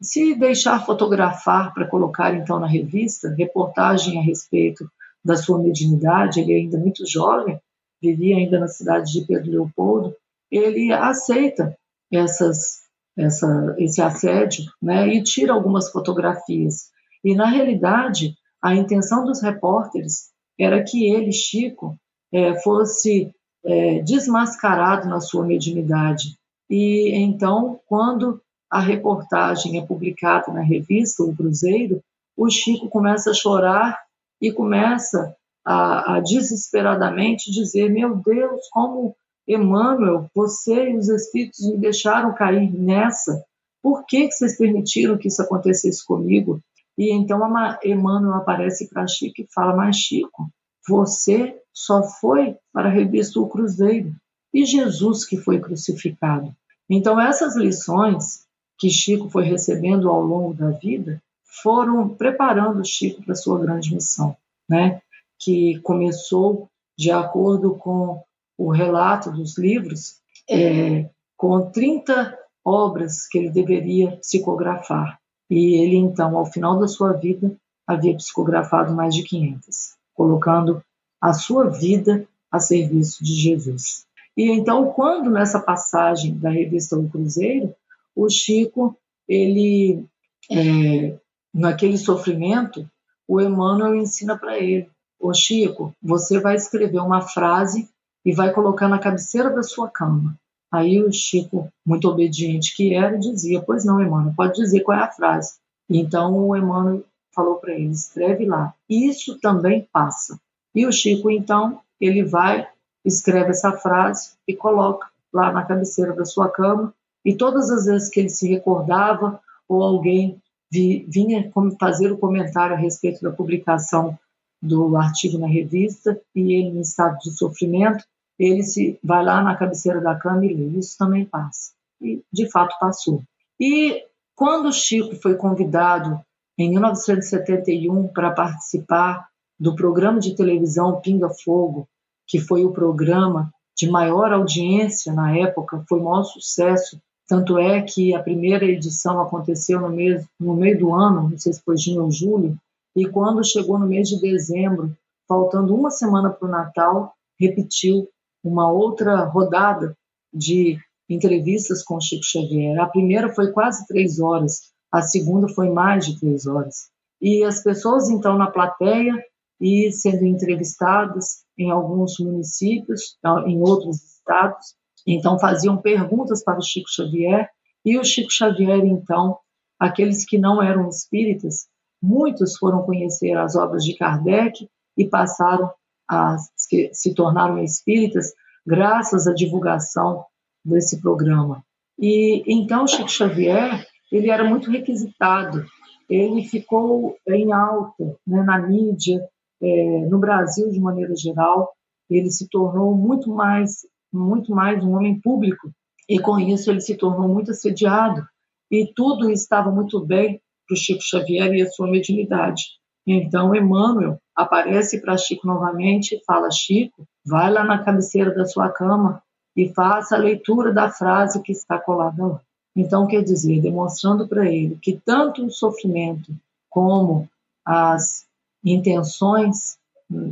se 0.02 0.36
deixar 0.36 0.86
fotografar 0.86 1.74
para 1.74 1.88
colocar 1.88 2.34
então 2.34 2.60
na 2.60 2.68
revista 2.68 3.30
reportagem 3.38 4.20
a 4.20 4.24
respeito 4.24 4.90
da 5.24 5.36
sua 5.36 5.60
mediunidade, 5.60 6.40
ele 6.40 6.54
é 6.54 6.58
ainda 6.58 6.78
muito 6.78 7.06
jovem, 7.06 7.60
vivia 8.02 8.38
ainda 8.38 8.60
na 8.60 8.68
cidade 8.68 9.12
de 9.14 9.26
Pedro 9.26 9.52
Leopoldo, 9.52 10.16
ele 10.50 10.92
aceita 10.92 11.78
essas 12.12 12.82
essa, 13.18 13.76
esse 13.78 14.02
assédio 14.02 14.66
né, 14.82 15.08
e 15.08 15.24
tira 15.24 15.54
algumas 15.54 15.92
fotografias. 15.92 16.90
E, 17.24 17.36
na 17.36 17.46
realidade, 17.46 18.36
a 18.62 18.76
intenção 18.76 19.26
dos 19.26 19.42
repórteres 19.42 20.30
era 20.60 20.84
que 20.84 21.06
ele, 21.06 21.32
Chico, 21.32 21.98
é, 22.32 22.60
fosse 22.62 23.32
é, 23.64 24.00
desmascarado 24.00 25.08
na 25.08 25.20
sua 25.20 25.46
mediunidade. 25.46 26.36
E 26.70 27.12
então, 27.16 27.80
quando 27.88 28.42
a 28.72 28.80
reportagem 28.80 29.78
é 29.78 29.86
publicada 29.86 30.52
na 30.54 30.62
revista 30.62 31.24
O 31.24 31.36
Cruzeiro, 31.36 32.02
o 32.38 32.50
Chico 32.50 32.88
começa 32.88 33.32
a 33.32 33.34
chorar 33.34 34.00
e 34.40 34.50
começa 34.50 35.36
a, 35.66 36.16
a 36.16 36.20
desesperadamente 36.22 37.52
dizer: 37.52 37.90
Meu 37.90 38.16
Deus, 38.16 38.62
como 38.72 39.14
Emmanuel, 39.46 40.26
você 40.34 40.90
e 40.90 40.98
os 40.98 41.10
espíritos 41.10 41.70
me 41.70 41.78
deixaram 41.78 42.34
cair 42.34 42.72
nessa. 42.74 43.44
Por 43.84 44.06
que, 44.06 44.28
que 44.28 44.34
vocês 44.34 44.58
permitiram 44.58 45.18
que 45.18 45.28
isso 45.28 45.42
acontecesse 45.42 46.06
comigo? 46.06 46.62
E 46.98 47.12
então 47.12 47.42
Emmanuel 47.84 48.36
aparece 48.36 48.88
para 48.90 49.06
Chico 49.06 49.42
e 49.42 49.48
fala: 49.54 49.76
Mas 49.76 49.98
Chico, 49.98 50.50
você 50.88 51.60
só 51.74 52.04
foi 52.04 52.56
para 52.72 52.88
a 52.88 52.92
revista 52.92 53.38
O 53.40 53.50
Cruzeiro 53.50 54.14
e 54.54 54.66
Jesus 54.66 55.26
que 55.26 55.36
foi 55.36 55.60
crucificado. 55.60 56.56
Então, 56.90 57.20
essas 57.20 57.56
lições 57.56 58.46
que 58.82 58.90
Chico 58.90 59.30
foi 59.30 59.44
recebendo 59.44 60.10
ao 60.10 60.20
longo 60.20 60.56
da 60.56 60.72
vida 60.72 61.22
foram 61.62 62.10
preparando 62.10 62.84
Chico 62.84 63.22
para 63.22 63.36
sua 63.36 63.60
grande 63.60 63.94
missão, 63.94 64.36
né? 64.68 65.00
que 65.40 65.80
começou 65.82 66.68
de 66.98 67.12
acordo 67.12 67.76
com 67.76 68.24
o 68.58 68.72
relato 68.72 69.30
dos 69.30 69.56
livros, 69.56 70.16
é, 70.50 71.08
com 71.38 71.70
30 71.70 72.36
obras 72.66 73.28
que 73.28 73.38
ele 73.38 73.52
deveria 73.52 74.18
psicografar. 74.18 75.20
E 75.48 75.76
ele, 75.76 75.98
então, 75.98 76.36
ao 76.36 76.46
final 76.48 76.80
da 76.80 76.88
sua 76.88 77.14
vida, 77.14 77.56
havia 77.86 78.16
psicografado 78.16 78.96
mais 78.96 79.14
de 79.14 79.22
500, 79.22 79.94
colocando 80.16 80.84
a 81.22 81.34
sua 81.34 81.70
vida 81.70 82.26
a 82.52 82.60
serviço 82.60 83.24
de 83.24 83.34
Jesus. 83.34 84.08
E 84.36 84.50
então, 84.50 84.92
quando 84.92 85.30
nessa 85.30 85.60
passagem 85.60 86.36
da 86.40 86.50
revista 86.50 86.98
O 86.98 87.08
Cruzeiro, 87.08 87.76
o 88.16 88.30
Chico, 88.30 88.98
ele, 89.28 90.06
é, 90.50 91.18
naquele 91.54 91.98
sofrimento, 91.98 92.90
o 93.28 93.40
Emmanuel 93.40 93.96
ensina 93.96 94.38
para 94.38 94.60
ele: 94.60 94.90
Ô 95.20 95.34
Chico, 95.34 95.96
você 96.02 96.40
vai 96.40 96.56
escrever 96.56 97.00
uma 97.00 97.22
frase 97.22 97.90
e 98.26 98.34
vai 98.34 98.52
colocar 98.52 98.88
na 98.88 99.00
cabeceira 99.00 99.50
da 99.50 99.64
sua 99.64 99.90
cama. 99.90 100.36
Aí 100.72 101.02
o 101.02 101.12
Chico, 101.12 101.72
muito 101.86 102.08
obediente 102.08 102.76
que 102.76 102.94
era, 102.94 103.18
dizia: 103.18 103.62
Pois 103.62 103.86
não, 103.86 104.02
Emmanuel, 104.02 104.34
pode 104.36 104.56
dizer 104.56 104.82
qual 104.82 104.98
é 104.98 105.04
a 105.04 105.12
frase. 105.12 105.56
Então 105.90 106.48
o 106.48 106.56
Emmanuel 106.56 107.04
falou 107.34 107.56
para 107.56 107.74
ele: 107.74 107.92
escreve 107.92 108.46
lá. 108.46 108.74
Isso 108.90 109.40
também 109.40 109.88
passa. 109.92 110.40
E 110.74 110.86
o 110.86 110.92
Chico, 110.92 111.30
então, 111.30 111.82
ele 112.00 112.24
vai, 112.24 112.68
escreve 113.04 113.52
essa 113.52 113.74
frase 113.74 114.32
e 114.48 114.56
coloca 114.56 115.08
lá 115.34 115.52
na 115.52 115.66
cabeceira 115.66 116.14
da 116.14 116.26
sua 116.26 116.50
cama. 116.50 116.94
E 117.26 117.36
todas 117.36 117.70
as 117.70 117.86
vezes 117.86 118.10
que 118.10 118.20
ele 118.20 118.30
se 118.30 118.48
recordava 118.48 119.40
ou 119.68 119.84
alguém 119.84 120.42
vi, 120.72 121.06
vinha 121.08 121.52
fazer 121.80 122.12
o 122.12 122.18
comentário 122.18 122.76
a 122.76 122.80
respeito 122.80 123.22
da 123.22 123.32
publicação 123.32 124.18
do 124.62 124.96
artigo 124.96 125.38
na 125.38 125.48
revista 125.48 126.20
e 126.36 126.54
ele 126.54 126.78
em 126.78 126.82
estado 126.82 127.18
de 127.20 127.32
sofrimento, 127.32 128.04
ele 128.38 128.64
se 128.64 129.00
vai 129.04 129.24
lá 129.24 129.42
na 129.42 129.56
cabeceira 129.56 130.02
da 130.02 130.16
cama 130.16 130.46
e 130.46 130.54
lê. 130.54 130.80
Isso 130.80 130.98
também 130.98 131.26
passa. 131.26 131.72
E 132.02 132.24
de 132.32 132.50
fato 132.50 132.76
passou. 132.80 133.22
E 133.60 134.04
quando 134.36 134.68
o 134.68 134.74
Chico 134.74 135.16
foi 135.16 135.36
convidado 135.36 136.20
em 136.58 136.70
1971 136.70 138.08
para 138.08 138.32
participar 138.32 139.28
do 139.60 139.76
programa 139.76 140.20
de 140.20 140.36
televisão 140.36 141.00
Pinga 141.00 141.30
Fogo, 141.30 141.88
que 142.28 142.40
foi 142.40 142.66
o 142.66 142.72
programa 142.72 143.54
de 143.78 143.90
maior 143.90 144.34
audiência 144.34 145.14
na 145.14 145.38
época, 145.38 145.84
foi 145.88 146.00
o 146.00 146.04
maior 146.04 146.24
sucesso. 146.24 147.00
Tanto 147.32 147.58
é 147.58 147.82
que 147.82 148.14
a 148.14 148.22
primeira 148.22 148.66
edição 148.66 149.22
aconteceu 149.22 149.80
no, 149.80 149.88
mês, 149.88 150.26
no 150.38 150.54
meio 150.54 150.78
do 150.78 150.94
ano, 150.94 151.30
não 151.30 151.38
sei 151.38 151.54
se 151.54 151.64
foi 151.64 151.78
junho 151.78 152.04
ou 152.04 152.12
julho, 152.12 152.58
e 152.94 153.08
quando 153.08 153.42
chegou 153.42 153.80
no 153.80 153.88
mês 153.88 154.10
de 154.10 154.20
dezembro, 154.20 154.94
faltando 155.30 155.74
uma 155.74 155.90
semana 155.90 156.30
para 156.30 156.46
o 156.46 156.52
Natal, 156.52 157.14
repetiu 157.40 158.06
uma 158.44 158.70
outra 158.70 159.24
rodada 159.24 159.96
de 160.34 160.78
entrevistas 161.10 161.82
com 161.82 162.02
Chico 162.02 162.26
Xavier. 162.26 162.78
A 162.82 162.88
primeira 162.88 163.34
foi 163.34 163.54
quase 163.54 163.88
três 163.88 164.20
horas, 164.20 164.64
a 164.92 165.02
segunda 165.02 165.48
foi 165.48 165.70
mais 165.70 166.06
de 166.06 166.20
três 166.20 166.46
horas. 166.46 166.90
E 167.22 167.46
as 167.46 167.64
pessoas, 167.64 168.10
então, 168.10 168.38
na 168.38 168.52
plateia 168.52 169.14
e 169.58 169.90
sendo 169.94 170.26
entrevistadas 170.26 171.46
em 171.58 171.72
alguns 171.72 172.20
municípios, 172.20 173.18
em 173.48 173.62
outros 173.62 174.18
estados, 174.18 174.76
então 175.06 175.40
faziam 175.40 175.78
perguntas 175.78 176.44
para 176.44 176.60
o 176.60 176.64
Chico 176.64 176.90
Xavier, 176.90 177.50
e 177.84 177.98
o 177.98 178.04
Chico 178.04 178.32
Xavier, 178.32 178.86
então, 178.86 179.38
aqueles 179.80 180.26
que 180.26 180.38
não 180.38 180.62
eram 180.62 180.88
espíritas, 180.88 181.68
muitos 182.02 182.58
foram 182.58 182.84
conhecer 182.84 183.34
as 183.34 183.56
obras 183.56 183.84
de 183.84 183.96
Kardec 183.96 184.68
e 184.98 185.08
passaram 185.08 185.72
a 186.10 186.38
se, 186.56 187.14
tornaram 187.16 187.64
espíritas 187.64 188.32
graças 188.66 189.28
à 189.28 189.34
divulgação 189.34 190.26
desse 190.64 191.02
programa. 191.02 191.64
E 191.98 192.44
então 192.48 192.88
Chico 192.88 193.10
Xavier, 193.10 193.86
ele 194.12 194.30
era 194.30 194.44
muito 194.44 194.70
requisitado, 194.70 195.66
ele 196.10 196.44
ficou 196.44 197.16
em 197.28 197.52
alta 197.54 198.04
né, 198.28 198.44
na 198.44 198.60
mídia, 198.60 199.22
é, 199.62 200.06
no 200.10 200.20
Brasil 200.20 200.70
de 200.70 200.80
maneira 200.80 201.16
geral, 201.16 201.72
ele 202.10 202.30
se 202.30 202.50
tornou 202.50 202.94
muito 202.94 203.30
mais, 203.32 203.86
muito 204.12 204.54
mais 204.54 204.84
um 204.84 204.96
homem 204.96 205.20
público 205.20 205.72
e 206.08 206.20
com 206.20 206.40
isso 206.40 206.70
ele 206.70 206.82
se 206.82 206.96
tornou 206.96 207.28
muito 207.28 207.52
assediado 207.52 208.26
e 208.70 208.92
tudo 208.96 209.30
estava 209.30 209.72
muito 209.72 210.00
bem 210.00 210.42
para 210.68 210.76
o 210.76 210.78
Chico 210.78 211.02
Xavier 211.02 211.54
e 211.54 211.62
a 211.62 211.70
sua 211.70 211.90
mediunidade. 211.90 212.64
Então 213.06 213.56
Emmanuel 213.56 214.20
aparece 214.36 215.02
para 215.02 215.18
Chico 215.18 215.48
novamente 215.48 216.22
fala: 216.26 216.50
Chico, 216.52 217.06
vai 217.26 217.52
lá 217.52 217.64
na 217.64 217.84
cabeceira 217.84 218.34
da 218.34 218.46
sua 218.46 218.70
cama 218.70 219.22
e 219.56 219.70
faça 219.74 220.16
a 220.16 220.20
leitura 220.20 220.74
da 220.74 220.90
frase 220.90 221.42
que 221.42 221.52
está 221.52 221.78
colada 221.78 222.26
lá. 222.26 222.42
Então, 222.76 223.06
quer 223.06 223.22
dizer, 223.22 223.62
demonstrando 223.62 224.28
para 224.28 224.50
ele 224.50 224.78
que 224.82 225.00
tanto 225.06 225.46
o 225.46 225.52
sofrimento 225.52 226.34
como 226.70 227.28
as 227.66 228.26
intenções 228.64 229.78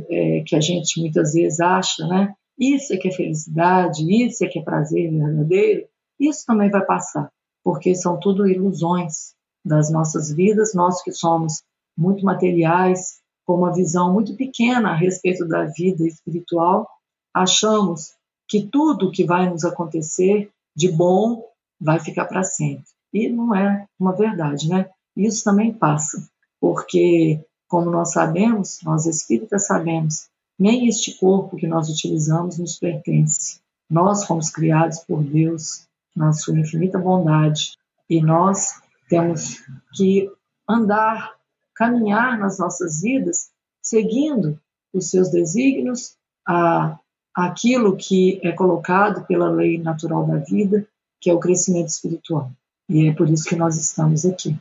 é, 0.08 0.42
que 0.46 0.56
a 0.56 0.60
gente 0.60 1.00
muitas 1.00 1.34
vezes 1.34 1.60
acha, 1.60 2.06
né? 2.06 2.34
Isso 2.60 2.92
é 2.92 2.98
que 2.98 3.08
é 3.08 3.12
felicidade, 3.12 4.04
isso 4.04 4.44
é 4.44 4.48
que 4.48 4.58
é 4.58 4.62
prazer 4.62 5.10
verdadeiro, 5.10 5.88
isso 6.18 6.44
também 6.46 6.70
vai 6.70 6.84
passar, 6.84 7.32
porque 7.64 7.94
são 7.94 8.20
tudo 8.20 8.46
ilusões 8.46 9.34
das 9.64 9.90
nossas 9.90 10.30
vidas, 10.30 10.74
nós 10.74 11.02
que 11.02 11.10
somos 11.10 11.62
muito 11.96 12.24
materiais, 12.24 13.20
com 13.46 13.54
uma 13.54 13.72
visão 13.72 14.12
muito 14.12 14.36
pequena 14.36 14.90
a 14.90 14.94
respeito 14.94 15.46
da 15.48 15.64
vida 15.64 16.06
espiritual, 16.06 16.86
achamos 17.34 18.12
que 18.46 18.68
tudo 18.70 19.10
que 19.10 19.24
vai 19.24 19.48
nos 19.48 19.64
acontecer 19.64 20.50
de 20.76 20.90
bom 20.90 21.44
vai 21.80 21.98
ficar 21.98 22.26
para 22.26 22.42
sempre. 22.42 22.84
E 23.12 23.28
não 23.28 23.54
é 23.54 23.86
uma 23.98 24.12
verdade, 24.12 24.68
né? 24.68 24.88
Isso 25.16 25.42
também 25.42 25.72
passa, 25.72 26.28
porque 26.60 27.44
como 27.66 27.90
nós 27.90 28.12
sabemos, 28.12 28.80
nós 28.82 29.06
espíritas 29.06 29.66
sabemos, 29.66 30.29
nem 30.60 30.86
este 30.86 31.14
corpo 31.14 31.56
que 31.56 31.66
nós 31.66 31.88
utilizamos 31.88 32.58
nos 32.58 32.78
pertence. 32.78 33.60
Nós 33.88 34.26
fomos 34.26 34.50
criados 34.50 34.98
por 34.98 35.24
Deus 35.24 35.86
na 36.14 36.34
sua 36.34 36.58
infinita 36.58 36.98
bondade 36.98 37.72
e 38.10 38.20
nós 38.20 38.78
temos 39.08 39.62
que 39.94 40.30
andar, 40.68 41.34
caminhar 41.74 42.38
nas 42.38 42.58
nossas 42.58 43.00
vidas 43.00 43.50
seguindo 43.82 44.60
os 44.92 45.08
seus 45.08 45.30
desígnios, 45.30 46.14
a, 46.46 46.98
aquilo 47.34 47.96
que 47.96 48.38
é 48.42 48.52
colocado 48.52 49.24
pela 49.26 49.50
lei 49.50 49.78
natural 49.78 50.26
da 50.26 50.36
vida, 50.36 50.86
que 51.18 51.30
é 51.30 51.32
o 51.32 51.40
crescimento 51.40 51.88
espiritual. 51.88 52.50
E 52.86 53.08
é 53.08 53.14
por 53.14 53.30
isso 53.30 53.48
que 53.48 53.56
nós 53.56 53.76
estamos 53.76 54.26
aqui. 54.26 54.58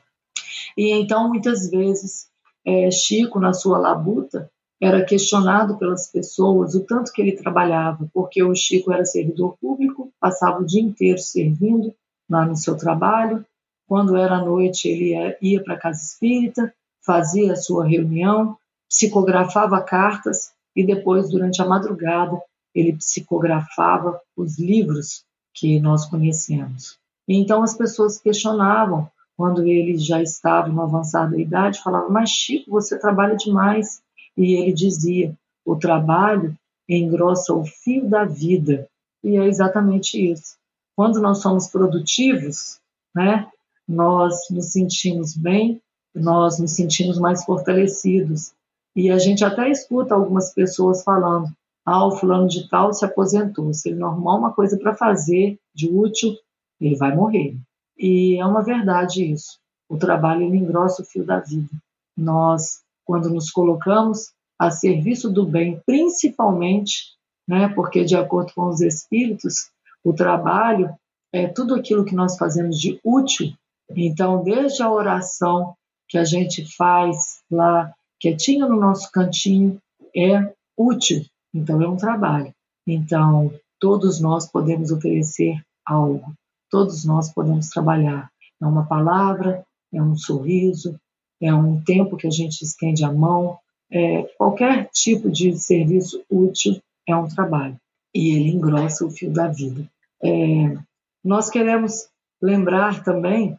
E 0.77 0.91
então, 0.93 1.27
muitas 1.27 1.69
vezes, 1.69 2.29
é, 2.65 2.89
Chico, 2.89 3.39
na 3.39 3.53
sua 3.53 3.77
labuta, 3.77 4.49
era 4.81 5.03
questionado 5.03 5.77
pelas 5.77 6.07
pessoas 6.07 6.73
o 6.73 6.85
tanto 6.85 7.11
que 7.11 7.21
ele 7.21 7.33
trabalhava, 7.33 8.09
porque 8.13 8.41
o 8.41 8.55
Chico 8.55 8.91
era 8.93 9.03
servidor 9.03 9.57
público, 9.59 10.11
passava 10.19 10.61
o 10.61 10.65
dia 10.65 10.81
inteiro 10.81 11.19
servindo 11.19 11.93
lá 12.29 12.45
no 12.45 12.55
seu 12.55 12.77
trabalho. 12.77 13.45
Quando 13.87 14.15
era 14.15 14.43
noite, 14.43 14.87
ele 14.87 15.35
ia 15.41 15.61
para 15.63 15.73
a 15.73 15.79
casa 15.79 16.01
espírita, 16.01 16.73
fazia 17.05 17.53
a 17.53 17.57
sua 17.57 17.85
reunião, 17.85 18.55
psicografava 18.87 19.81
cartas 19.81 20.51
e 20.75 20.85
depois, 20.85 21.29
durante 21.29 21.61
a 21.61 21.65
madrugada, 21.65 22.41
ele 22.73 22.93
psicografava 22.93 24.21
os 24.37 24.57
livros 24.57 25.25
que 25.53 25.79
nós 25.79 26.05
conhecemos. 26.05 26.97
Então 27.27 27.61
as 27.61 27.75
pessoas 27.75 28.19
questionavam 28.19 29.09
quando 29.35 29.65
ele 29.65 29.97
já 29.97 30.21
estava 30.21 30.67
em 30.67 30.71
uma 30.71 30.83
avançada 30.83 31.39
idade, 31.39 31.81
falava: 31.81 32.09
Mas 32.09 32.29
Chico, 32.29 32.71
você 32.71 32.97
trabalha 32.97 33.35
demais. 33.35 34.01
E 34.39 34.53
ele 34.53 34.71
dizia: 34.71 35.37
O 35.65 35.75
trabalho 35.75 36.57
engrossa 36.87 37.53
o 37.53 37.65
fio 37.65 38.09
da 38.09 38.23
vida. 38.23 38.87
E 39.21 39.35
é 39.35 39.45
exatamente 39.45 40.17
isso. 40.31 40.55
Quando 40.95 41.19
nós 41.19 41.39
somos 41.39 41.67
produtivos, 41.67 42.79
né, 43.13 43.47
nós 43.85 44.47
nos 44.49 44.71
sentimos 44.71 45.35
bem, 45.35 45.81
nós 46.15 46.57
nos 46.57 46.71
sentimos 46.71 47.19
mais 47.19 47.43
fortalecidos. 47.43 48.53
E 48.95 49.11
a 49.11 49.17
gente 49.19 49.43
até 49.43 49.69
escuta 49.69 50.15
algumas 50.15 50.53
pessoas 50.53 51.03
falando: 51.03 51.49
ah, 51.85 52.07
o 52.07 52.11
fulano 52.11 52.47
de 52.47 52.69
tal 52.69 52.93
se 52.93 53.03
aposentou. 53.03 53.73
Se 53.73 53.89
ele 53.89 53.99
não 53.99 54.07
arrumar 54.07 54.35
uma 54.35 54.53
coisa 54.53 54.77
para 54.77 54.95
fazer 54.95 55.59
de 55.75 55.89
útil, 55.89 56.33
ele 56.79 56.95
vai 56.95 57.13
morrer. 57.13 57.57
E 57.97 58.37
é 58.39 58.45
uma 58.45 58.63
verdade 58.63 59.29
isso. 59.29 59.59
O 59.89 59.97
trabalho 59.97 60.43
engrossa 60.43 61.01
o 61.01 61.05
fio 61.05 61.25
da 61.25 61.39
vida. 61.39 61.69
Nós, 62.15 62.81
quando 63.09 63.27
nos 63.31 63.49
colocamos 63.49 64.33
a 64.59 64.69
serviço 64.69 65.31
do 65.31 65.43
bem, 65.43 65.81
principalmente, 65.83 67.15
né, 67.47 67.67
porque 67.69 68.05
de 68.05 68.15
acordo 68.15 68.53
com 68.53 68.67
os 68.67 68.81
espíritos, 68.81 69.71
o 70.03 70.13
trabalho 70.13 70.93
é 71.33 71.47
tudo 71.47 71.73
aquilo 71.73 72.05
que 72.05 72.13
nós 72.13 72.37
fazemos 72.37 72.79
de 72.79 72.99
útil. 73.03 73.51
Então, 73.97 74.43
desde 74.43 74.83
a 74.83 74.91
oração 74.91 75.73
que 76.07 76.19
a 76.19 76.23
gente 76.23 76.63
faz 76.77 77.41
lá, 77.49 77.91
quietinho 78.19 78.69
no 78.69 78.79
nosso 78.79 79.11
cantinho, 79.11 79.81
é 80.15 80.53
útil. 80.77 81.25
Então, 81.51 81.81
é 81.81 81.87
um 81.87 81.97
trabalho. 81.97 82.53
Então, 82.85 83.51
todos 83.79 84.21
nós 84.21 84.47
podemos 84.47 84.91
oferecer 84.91 85.59
algo 85.83 86.31
todos 86.69 87.03
nós 87.03 87.31
podemos 87.33 87.69
trabalhar. 87.69 88.31
É 88.61 88.65
uma 88.65 88.85
palavra, 88.85 89.65
é 89.91 90.01
um 90.01 90.15
sorriso, 90.15 90.99
é 91.41 91.53
um 91.53 91.81
tempo 91.81 92.17
que 92.17 92.27
a 92.27 92.31
gente 92.31 92.61
estende 92.63 93.03
a 93.03 93.11
mão, 93.11 93.57
é, 93.91 94.23
qualquer 94.37 94.89
tipo 94.93 95.29
de 95.29 95.57
serviço 95.57 96.23
útil 96.29 96.81
é 97.07 97.15
um 97.15 97.27
trabalho. 97.27 97.79
E 98.13 98.35
ele 98.35 98.49
engrossa 98.49 99.05
o 99.05 99.11
fio 99.11 99.31
da 99.31 99.47
vida. 99.47 99.89
É, 100.23 100.77
nós 101.23 101.49
queremos 101.49 102.09
lembrar 102.41 103.03
também 103.03 103.57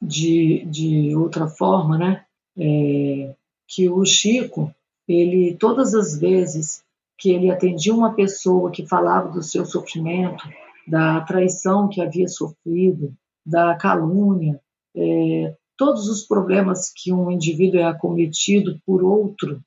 de, 0.00 0.64
de 0.66 1.16
outra 1.16 1.46
forma, 1.46 1.98
né, 1.98 2.24
é, 2.56 3.34
que 3.66 3.88
o 3.88 4.04
Chico, 4.04 4.72
ele 5.08 5.56
todas 5.56 5.94
as 5.94 6.18
vezes 6.18 6.84
que 7.18 7.30
ele 7.30 7.50
atendia 7.50 7.94
uma 7.94 8.14
pessoa 8.14 8.70
que 8.70 8.86
falava 8.86 9.30
do 9.30 9.42
seu 9.42 9.64
sofrimento, 9.64 10.44
da 10.86 11.20
traição 11.22 11.88
que 11.88 12.00
havia 12.00 12.28
sofrido, 12.28 13.14
da 13.44 13.74
calúnia, 13.74 14.60
é, 14.94 15.54
todos 15.76 16.08
os 16.08 16.24
problemas 16.24 16.92
que 16.94 17.12
um 17.12 17.30
indivíduo 17.30 17.80
é 17.80 17.84
acometido 17.84 18.80
por 18.84 19.02
outro, 19.02 19.60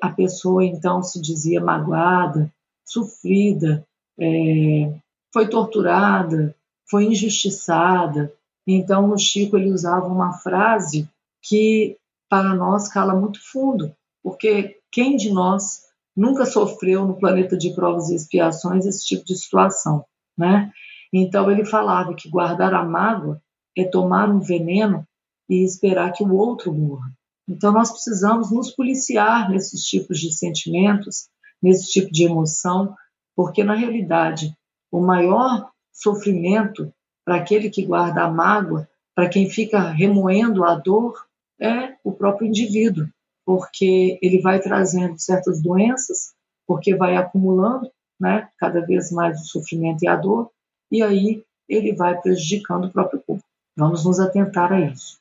a 0.00 0.10
pessoa 0.10 0.64
então 0.64 1.02
se 1.02 1.20
dizia 1.20 1.60
magoada, 1.60 2.52
sofrida, 2.84 3.86
é, 4.18 4.94
foi 5.32 5.48
torturada, 5.48 6.54
foi 6.88 7.04
injustiçada, 7.04 8.32
Então 8.66 9.10
o 9.10 9.18
Chico 9.18 9.56
ele 9.56 9.70
usava 9.70 10.06
uma 10.06 10.32
frase 10.32 11.08
que 11.42 11.96
para 12.28 12.54
nós 12.54 12.88
cala 12.88 13.14
muito 13.14 13.38
fundo, 13.50 13.94
porque 14.22 14.78
quem 14.90 15.16
de 15.16 15.30
nós 15.30 15.82
nunca 16.16 16.44
sofreu 16.44 17.06
no 17.06 17.18
planeta 17.18 17.56
de 17.56 17.74
provas 17.74 18.10
e 18.10 18.14
expiações 18.14 18.86
esse 18.86 19.06
tipo 19.06 19.24
de 19.24 19.36
situação, 19.36 20.04
né? 20.36 20.72
Então 21.12 21.50
ele 21.50 21.64
falava 21.64 22.14
que 22.14 22.28
guardar 22.28 22.74
a 22.74 22.84
mágoa 22.84 23.40
é 23.76 23.84
tomar 23.84 24.28
um 24.28 24.40
veneno 24.40 25.06
e 25.48 25.64
esperar 25.64 26.12
que 26.12 26.24
o 26.24 26.34
outro 26.34 26.72
morra. 26.72 27.10
Então 27.48 27.72
nós 27.72 27.90
precisamos 27.90 28.50
nos 28.50 28.70
policiar 28.70 29.50
nesses 29.50 29.82
tipos 29.84 30.18
de 30.18 30.32
sentimentos, 30.32 31.28
nesse 31.62 31.90
tipo 31.90 32.10
de 32.12 32.24
emoção, 32.24 32.94
porque 33.34 33.62
na 33.62 33.74
realidade 33.74 34.56
o 34.90 35.00
maior 35.00 35.70
sofrimento 35.92 36.92
para 37.24 37.36
aquele 37.36 37.70
que 37.70 37.84
guarda 37.84 38.22
a 38.22 38.30
mágoa, 38.30 38.88
para 39.14 39.28
quem 39.28 39.48
fica 39.48 39.80
remoendo 39.90 40.64
a 40.64 40.74
dor, 40.74 41.26
é 41.60 41.94
o 42.04 42.12
próprio 42.12 42.48
indivíduo, 42.48 43.08
porque 43.44 44.18
ele 44.20 44.40
vai 44.40 44.60
trazendo 44.60 45.18
certas 45.18 45.62
doenças, 45.62 46.34
porque 46.66 46.94
vai 46.94 47.16
acumulando, 47.16 47.90
né, 48.20 48.48
cada 48.58 48.80
vez 48.80 49.10
mais 49.10 49.40
o 49.40 49.44
sofrimento 49.44 50.02
e 50.02 50.08
a 50.08 50.16
dor, 50.16 50.50
e 50.90 51.02
aí 51.02 51.42
ele 51.68 51.94
vai 51.94 52.20
prejudicando 52.20 52.86
o 52.86 52.92
próprio 52.92 53.22
corpo. 53.26 53.44
Vamos 53.76 54.04
nos 54.04 54.20
atentar 54.20 54.72
a 54.72 54.80
isso. 54.80 55.18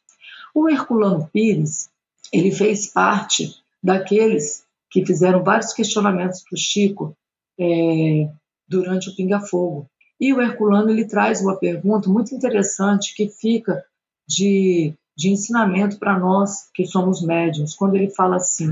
O 0.55 0.69
Herculano 0.69 1.29
Pires, 1.33 1.89
ele 2.31 2.49
fez 2.49 2.87
parte 2.87 3.53
daqueles 3.83 4.65
que 4.89 5.05
fizeram 5.05 5.43
vários 5.43 5.73
questionamentos 5.73 6.41
para 6.41 6.55
o 6.55 6.57
Chico 6.57 7.13
é, 7.59 8.29
durante 8.65 9.09
o 9.09 9.15
Pinga 9.17 9.41
Fogo. 9.41 9.85
E 10.17 10.33
o 10.33 10.41
Herculano 10.41 10.89
ele 10.89 11.05
traz 11.05 11.41
uma 11.41 11.57
pergunta 11.57 12.09
muito 12.09 12.33
interessante 12.33 13.13
que 13.13 13.27
fica 13.27 13.83
de, 14.25 14.93
de 15.17 15.29
ensinamento 15.29 15.99
para 15.99 16.17
nós 16.17 16.69
que 16.73 16.85
somos 16.85 17.21
médiums, 17.21 17.75
quando 17.75 17.95
ele 17.95 18.09
fala 18.09 18.37
assim: 18.37 18.69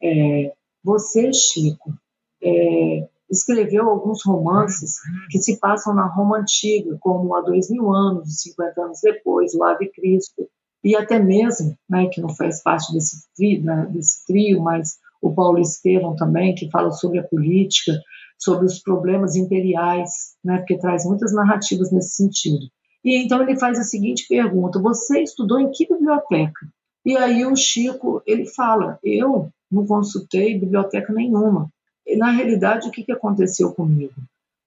é, 0.00 0.52
Você, 0.84 1.32
Chico, 1.32 1.92
é, 2.40 3.08
escreveu 3.28 3.90
alguns 3.90 4.24
romances 4.24 4.98
que 5.28 5.40
se 5.40 5.58
passam 5.58 5.92
na 5.92 6.06
Roma 6.06 6.38
antiga, 6.38 6.96
como 7.00 7.34
há 7.34 7.40
dois 7.40 7.68
mil 7.68 7.92
anos, 7.92 8.42
50 8.42 8.80
anos 8.80 9.00
depois, 9.02 9.54
o 9.54 9.64
Ave 9.64 9.88
Cristo, 9.88 10.48
e 10.84 10.94
até 10.94 11.18
mesmo, 11.18 11.76
né, 11.88 12.06
que 12.12 12.20
não 12.20 12.28
faz 12.28 12.62
parte 12.62 12.92
desse 12.92 13.24
né, 13.62 13.88
desse 13.90 14.24
trio, 14.26 14.62
mas 14.62 14.98
o 15.22 15.32
Paulo 15.32 15.58
Estevam 15.58 16.14
também, 16.14 16.54
que 16.54 16.70
fala 16.70 16.92
sobre 16.92 17.18
a 17.18 17.24
política, 17.24 17.98
sobre 18.38 18.66
os 18.66 18.78
problemas 18.80 19.34
imperiais, 19.34 20.34
né, 20.44 20.58
porque 20.58 20.76
traz 20.76 21.06
muitas 21.06 21.32
narrativas 21.32 21.90
nesse 21.90 22.16
sentido. 22.16 22.66
E 23.02 23.16
então 23.16 23.42
ele 23.42 23.58
faz 23.58 23.78
a 23.78 23.84
seguinte 23.84 24.26
pergunta: 24.28 24.78
Você 24.78 25.22
estudou 25.22 25.58
em 25.58 25.70
que 25.70 25.88
biblioteca? 25.88 26.68
E 27.04 27.16
aí 27.16 27.46
o 27.46 27.56
Chico 27.56 28.22
ele 28.26 28.44
fala: 28.44 28.98
Eu 29.02 29.48
não 29.70 29.86
consultei 29.86 30.58
biblioteca 30.58 31.12
nenhuma. 31.12 31.70
E, 32.06 32.16
na 32.16 32.30
realidade, 32.30 32.86
o 32.86 32.90
que, 32.90 33.02
que 33.02 33.12
aconteceu 33.12 33.72
comigo? 33.72 34.14